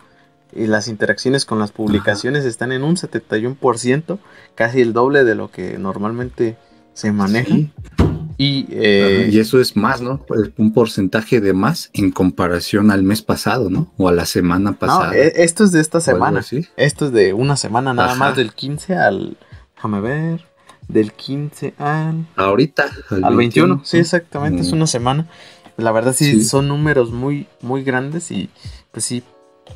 y 0.53 0.67
las 0.67 0.87
interacciones 0.87 1.45
con 1.45 1.59
las 1.59 1.71
publicaciones 1.71 2.45
están 2.45 2.71
en 2.71 2.83
un 2.83 2.95
71%, 2.95 4.19
casi 4.55 4.81
el 4.81 4.93
doble 4.93 5.23
de 5.23 5.35
lo 5.35 5.51
que 5.51 5.77
normalmente 5.77 6.57
se 6.93 7.11
maneja. 7.11 7.55
Y, 8.37 8.67
eh, 8.71 9.29
y, 9.31 9.39
eso 9.39 9.59
es 9.59 9.75
más, 9.75 10.01
¿no? 10.01 10.25
Pues, 10.25 10.51
un 10.57 10.73
porcentaje 10.73 11.41
de 11.41 11.51
más 11.51 11.89
en 11.93 12.09
comparación 12.11 12.89
al 12.89 13.03
mes 13.03 13.21
pasado, 13.21 13.69
¿no? 13.69 13.91
O 13.97 14.07
a 14.07 14.13
la 14.13 14.25
semana 14.25 14.79
pasada. 14.79 15.13
E, 15.13 15.43
esto 15.43 15.65
es 15.65 15.73
de 15.73 15.81
esta 15.81 15.99
semana. 15.99 16.41
Esto 16.77 17.05
es 17.07 17.11
de 17.11 17.33
una 17.33 17.57
semana 17.57 17.93
nada 17.93 18.15
más, 18.15 18.37
del 18.37 18.53
15 18.53 18.95
al... 18.95 19.37
Déjame 19.75 19.99
ver. 19.99 20.45
Del 20.87 21.11
15 21.11 21.73
al... 21.77 22.27
Ahorita. 22.37 22.85
Al, 23.09 23.35
21. 23.35 23.81
Sí, 23.83 23.97
exactamente. 23.97 24.61
Es 24.61 24.71
mm. 24.71 24.75
una 24.75 24.87
semana. 24.87 25.27
La 25.75 25.91
verdad 25.91 26.13
sí, 26.13 26.31
sí, 26.31 26.43
son 26.43 26.69
números 26.69 27.11
muy, 27.11 27.47
muy 27.61 27.83
grandes 27.83 28.31
y 28.31 28.49
pues 28.91 29.03
sí, 29.05 29.23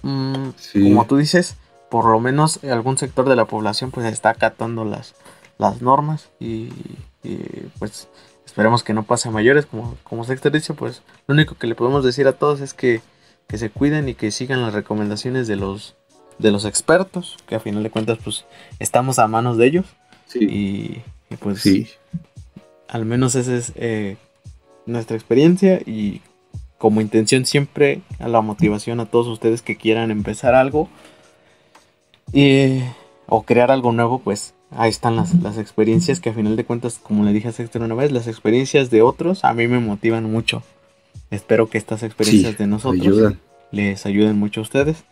Mm, 0.02 0.50
como 0.74 1.06
tú 1.06 1.18
dices, 1.18 1.56
por 1.89 2.06
lo 2.06 2.20
menos 2.20 2.64
algún 2.64 2.98
sector 2.98 3.28
de 3.30 3.36
la 3.36 3.46
población 3.46 3.91
pues 3.91 4.06
está 4.08 4.30
acatando 4.30 4.84
las, 4.86 5.14
las 5.58 5.82
normas 5.82 6.30
y, 6.39 6.70
pues 7.80 8.08
esperemos 8.46 8.84
que 8.84 8.94
no 8.94 9.04
pase 9.04 9.30
a 9.30 9.32
mayores. 9.32 9.66
Como, 9.66 9.96
como 10.04 10.24
Sexter 10.24 10.52
dice, 10.52 10.74
pues 10.74 11.02
lo 11.28 11.34
único 11.34 11.56
que 11.56 11.68
le 11.68 11.76
podemos 11.76 12.04
decir 12.04 12.28
a 12.28 12.34
todos 12.34 12.62
es 12.62 12.74
que, 12.74 13.02
se 13.54 13.70
cuiden 13.70 14.10
y 14.10 14.16
que 14.16 14.32
sigan 14.32 14.64
las 14.64 14.74
recomendaciones 14.74 15.48
de 15.48 15.56
los, 15.56 15.96
de 16.39 16.50
los 16.50 16.66
expertos, 16.66 17.38
que 17.46 17.54
a 17.54 17.60
final 17.60 17.84
de 17.84 17.91
cuentas 17.91 18.18
pues 18.24 18.46
estamos 18.80 19.20
a 19.20 19.28
manos 19.28 19.58
de 19.58 19.68
ellos. 19.68 19.86
Y, 20.34 21.04
pues 21.39 21.62
sí. 21.62 21.88
al 22.88 23.06
menos 23.06 23.36
esa 23.36 23.56
es 23.56 23.72
eh, 23.76 24.18
nuestra 24.88 25.16
experiencia 25.16 25.80
y 25.86 26.24
como 26.84 27.00
intención 27.00 27.46
siempre 27.46 28.02
a 28.20 28.28
la 28.28 28.42
motivación 28.42 29.00
a 29.00 29.06
todos 29.06 29.28
ustedes 29.28 29.62
que 29.62 29.78
quieran 29.78 30.12
empezar 30.12 30.54
algo 30.54 30.90
o 33.30 33.44
crear 33.44 33.72
algo 33.72 33.94
nuevo, 33.94 34.20
pues 34.20 34.54
ahí 34.70 34.90
están 34.90 35.16
las, 35.16 35.58
experiencias 35.58 36.20
que 36.20 36.32
a 36.32 36.34
final 36.34 36.58
de 36.58 36.66
cuentas, 36.66 37.00
como 37.02 37.24
le 37.24 37.32
dije 37.32 37.48
a 37.48 37.52
Sexter 37.54 37.82
una 37.82 37.96
vez, 37.96 38.12
las 38.12 38.28
experiencias 38.28 38.90
de 38.90 39.02
otros 39.02 39.46
a 39.46 39.54
mí 39.54 39.66
me 39.70 39.80
motivan 39.80 40.30
mucho. 40.30 40.62
Espero 41.32 41.70
que 41.70 41.78
estas 41.78 42.04
experiencias 42.04 42.58
de 42.58 42.68
nosotros 42.68 43.36
les 43.72 44.06
ayuden 44.06 44.38
mucho 44.38 44.60
a 44.60 44.64
ustedes. 44.64 45.06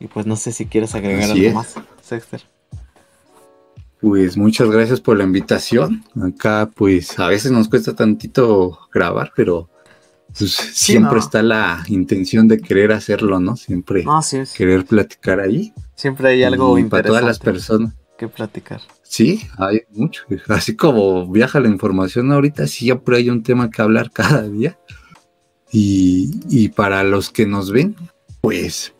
Y 0.00 0.08
pues 0.08 0.26
no 0.26 0.34
sé 0.34 0.50
si 0.50 0.66
quieres 0.66 0.92
agregar 0.96 1.30
algo 1.30 1.52
más, 1.52 1.76
Sexter. 2.02 2.42
Pues 4.00 4.36
muchas 4.36 4.68
gracias 4.68 5.00
por 5.00 5.18
la 5.18 5.22
invitación. 5.22 6.04
Acá 6.20 6.68
pues 6.74 7.16
a 7.20 7.28
veces 7.28 7.52
nos 7.52 7.68
cuesta 7.68 7.94
tantito 7.94 8.76
grabar, 8.92 9.30
pero 9.36 9.70
pues, 10.36 10.52
siempre 10.52 11.18
está 11.18 11.42
la 11.42 11.84
intención 11.88 12.48
de 12.48 12.60
querer 12.60 12.92
hacerlo, 12.92 13.40
¿no? 13.40 13.56
Siempre 13.56 14.04
querer 14.56 14.84
platicar 14.84 15.40
ahí. 15.40 15.72
Siempre 15.94 16.28
hay 16.28 16.42
algo 16.44 16.78
y 16.78 16.84
Para 16.84 17.02
todas 17.02 17.24
las 17.24 17.38
personas. 17.38 17.94
que 18.16 18.28
platicar. 18.28 18.80
Sí, 19.02 19.42
hay 19.56 19.82
mucho. 19.90 20.22
Así 20.48 20.76
como 20.76 21.26
viaja 21.30 21.60
la 21.60 21.68
información 21.68 22.30
ahorita, 22.32 22.66
siempre 22.66 23.16
hay 23.16 23.30
un 23.30 23.42
tema 23.42 23.70
que 23.70 23.82
hablar 23.82 24.10
cada 24.12 24.42
día. 24.42 24.78
Y, 25.70 26.40
y 26.48 26.68
para 26.68 27.02
los 27.04 27.30
que 27.30 27.46
nos 27.46 27.70
ven, 27.70 27.94
pues 28.40 28.94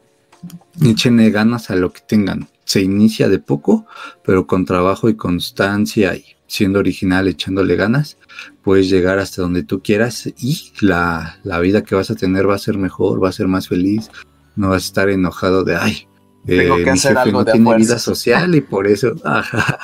échenle 0.83 1.31
ganas 1.31 1.71
a 1.71 1.77
lo 1.77 1.93
que 1.93 2.01
tengan. 2.01 2.49
Se 2.65 2.83
inicia 2.83 3.29
de 3.29 3.39
poco, 3.39 3.87
pero 4.23 4.47
con 4.47 4.67
trabajo 4.67 5.09
y 5.09 5.17
constancia 5.17 6.15
y 6.15 6.25
siendo 6.49 6.81
original, 6.81 7.29
echándole 7.29 7.77
ganas, 7.77 8.19
puedes 8.63 8.91
llegar 8.91 9.19
hasta 9.21 9.43
donde 9.43 9.63
tú 9.63 9.81
quieras 9.81 10.27
y 10.39 10.73
la, 10.81 11.39
la 11.45 11.61
vida 11.61 11.85
que 11.85 11.95
vas 11.95 12.11
a 12.11 12.17
tener 12.17 12.49
va 12.49 12.57
a 12.57 12.59
ser 12.59 12.79
mejor, 12.79 13.23
va 13.23 13.29
a 13.29 13.33
ser 13.33 13.47
más 13.47 13.69
feliz, 13.69 14.11
no 14.57 14.71
vas 14.71 14.83
a 14.83 14.87
estar 14.87 15.09
enojado 15.11 15.63
de, 15.63 15.77
ay, 15.77 16.09
tengo 16.45 16.79
eh, 16.79 16.85
que 16.85 16.91
hacer 16.91 17.17
algo 17.19 17.41
no 17.41 17.45
de 17.45 17.53
tiene 17.53 17.77
vida 17.77 17.99
social 17.99 18.55
y 18.55 18.63
por 18.63 18.87
eso, 18.87 19.15
ajá, 19.25 19.79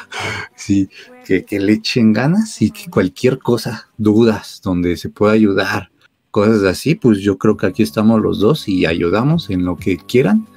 sí, 0.57 0.89
que, 1.25 1.45
que, 1.45 1.61
le 1.61 1.75
echen 1.75 2.13
ganas 2.13 2.61
y 2.63 2.71
que 2.71 2.91
cualquier 2.91 3.39
cosa, 3.39 3.89
dudas, 3.99 4.61
donde 4.65 4.97
se 4.97 5.11
pueda 5.11 5.35
ayudar, 5.35 5.91
cosas 6.31 6.65
así, 6.65 6.95
pues 6.95 7.19
yo 7.19 7.37
creo 7.39 7.57
que 7.57 7.67
aquí 7.67 7.83
estamos 7.83 8.21
los 8.21 8.41
dos 8.41 8.69
y 8.69 8.87
ayudamos 8.87 9.51
en 9.51 9.65
lo 9.65 9.77
que 9.77 9.99
quieran 9.99 10.49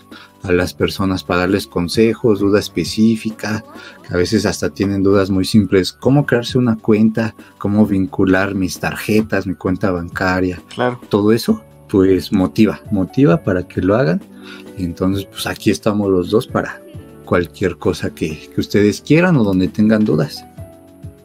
a 0.44 0.52
las 0.52 0.74
personas 0.74 1.24
para 1.24 1.42
darles 1.42 1.68
consejos, 1.68 2.40
duda 2.40 2.60
específica, 2.60 3.64
que 4.08 4.14
a 4.14 4.18
veces 4.18 4.46
hasta 4.46 4.70
tienen 4.70 5.04
dudas 5.04 5.30
muy 5.30 5.46
simples, 5.46 5.94
cómo 5.94 6.26
crearse 6.26 6.58
una 6.58 6.78
cuenta, 6.78 7.36
cómo 7.58 7.86
vincular 7.86 8.56
mis 8.56 8.80
tarjetas, 8.80 9.48
mi 9.48 9.56
cuenta 9.56 9.92
bancaria, 9.92 10.62
claro. 10.74 11.00
todo 11.10 11.32
eso, 11.32 11.64
pues 11.90 12.32
motiva, 12.32 12.82
motiva 12.92 13.44
para 13.44 13.68
que 13.68 13.82
lo 13.82 13.96
hagan 13.96 14.22
entonces, 14.78 15.26
pues 15.26 15.48
aquí 15.48 15.72
estamos 15.72 16.10
los 16.10 16.30
dos 16.30 16.48
para 16.48 16.82
cualquier 17.26 17.78
cosa 17.78 18.14
que, 18.14 18.50
ustedes 18.58 19.02
quieran 19.02 19.36
o 19.38 19.44
donde 19.44 19.68
tengan 19.68 20.06
dudas. 20.06 20.46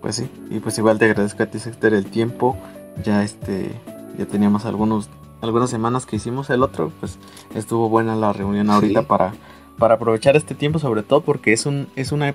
Pues 0.00 0.16
sí, 0.16 0.28
y 0.50 0.58
pues 0.58 0.78
igual 0.78 0.98
te 0.98 1.04
agradezco 1.04 1.42
a 1.42 1.46
ti, 1.46 1.58
Sexter, 1.58 1.94
el 1.94 2.06
tiempo. 2.06 2.56
Ya 3.04 3.22
este, 3.22 3.70
ya 4.18 4.26
teníamos 4.26 4.64
algunos, 4.64 5.08
algunas 5.42 5.70
semanas 5.70 6.06
que 6.06 6.16
hicimos 6.16 6.48
el 6.50 6.62
otro, 6.62 6.92
pues 7.00 7.18
estuvo 7.54 7.88
buena 7.88 8.16
la 8.16 8.32
reunión 8.32 8.70
ahorita 8.70 9.02
para, 9.02 9.34
para 9.76 9.94
aprovechar 9.94 10.36
este 10.36 10.54
tiempo, 10.54 10.78
sobre 10.78 11.02
todo 11.02 11.20
porque 11.20 11.52
es 11.52 11.66
un, 11.66 11.88
es 11.96 12.12
una, 12.12 12.34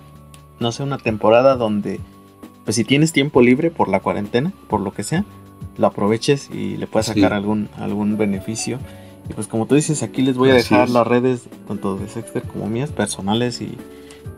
no 0.60 0.72
sé, 0.72 0.84
una 0.84 0.98
temporada 0.98 1.56
donde, 1.56 2.00
pues 2.66 2.76
si 2.76 2.84
tienes 2.84 3.14
tiempo 3.14 3.42
libre 3.42 3.72
por 3.72 3.88
la 3.88 4.02
cuarentena, 4.02 4.52
por 4.68 4.82
lo 4.82 4.94
que 4.94 5.04
sea, 5.04 5.24
lo 5.78 5.88
aproveches 5.88 6.50
y 6.52 6.76
le 6.78 6.86
puedes 6.86 7.08
sacar 7.08 7.34
algún, 7.34 7.70
algún 7.78 8.18
beneficio. 8.18 8.78
Y 9.30 9.34
pues 9.34 9.48
como 9.48 9.66
tú 9.66 9.76
dices, 9.76 10.04
aquí 10.04 10.22
les 10.22 10.38
voy 10.38 10.52
a 10.52 10.54
dejar 10.54 10.90
las 10.90 11.08
redes, 11.08 11.48
tanto 11.68 11.96
de 11.96 12.10
Sexter 12.10 12.44
como 12.44 12.68
mías, 12.68 12.92
personales 12.92 13.62
y 13.62 13.78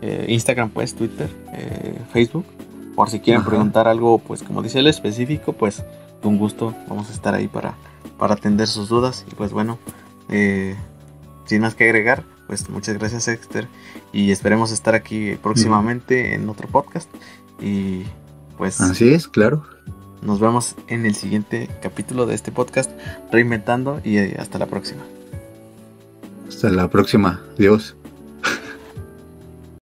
eh, 0.02 0.26
Instagram, 0.30 0.70
pues, 0.70 0.96
Twitter, 0.96 1.30
eh, 1.54 2.00
Facebook. 2.14 2.46
Por 2.96 3.10
si 3.10 3.20
quieren 3.20 3.44
preguntar 3.44 3.88
algo, 3.88 4.20
pues 4.20 4.44
como 4.44 4.62
dice 4.62 4.80
el 4.80 4.88
específico, 4.88 5.54
pues 5.54 5.84
con 6.22 6.38
gusto 6.38 6.76
vamos 6.88 7.10
a 7.10 7.14
estar 7.14 7.34
ahí 7.34 7.48
para, 7.48 7.76
para 8.20 8.36
atender 8.36 8.68
sus 8.68 8.90
dudas. 8.90 9.26
Y 9.32 9.36
pues 9.36 9.52
bueno, 9.52 9.80
eh, 10.30 10.76
sin 11.46 11.62
más 11.62 11.74
que 11.74 11.86
agregar, 11.86 12.24
pues 12.48 12.70
muchas 12.70 12.98
gracias 12.98 13.24
Sexter 13.24 13.68
y 14.12 14.32
esperemos 14.32 14.72
estar 14.72 14.94
aquí 14.94 15.38
próximamente 15.42 16.36
en 16.36 16.48
otro 16.50 16.68
podcast. 16.68 17.10
Y 17.60 18.04
pues... 18.58 18.80
Así 18.82 19.14
es, 19.14 19.28
claro. 19.28 19.66
Nos 20.22 20.40
vemos 20.40 20.76
en 20.88 21.06
el 21.06 21.16
siguiente 21.16 21.70
capítulo 21.82 22.26
de 22.26 22.36
este 22.36 22.52
podcast, 22.52 22.92
Reinventando, 23.32 24.02
y 24.04 24.18
hasta 24.18 24.60
la 24.60 24.66
próxima. 24.66 25.04
Hasta 26.48 26.70
la 26.70 26.90
próxima. 26.90 27.42
Dios. 27.58 27.96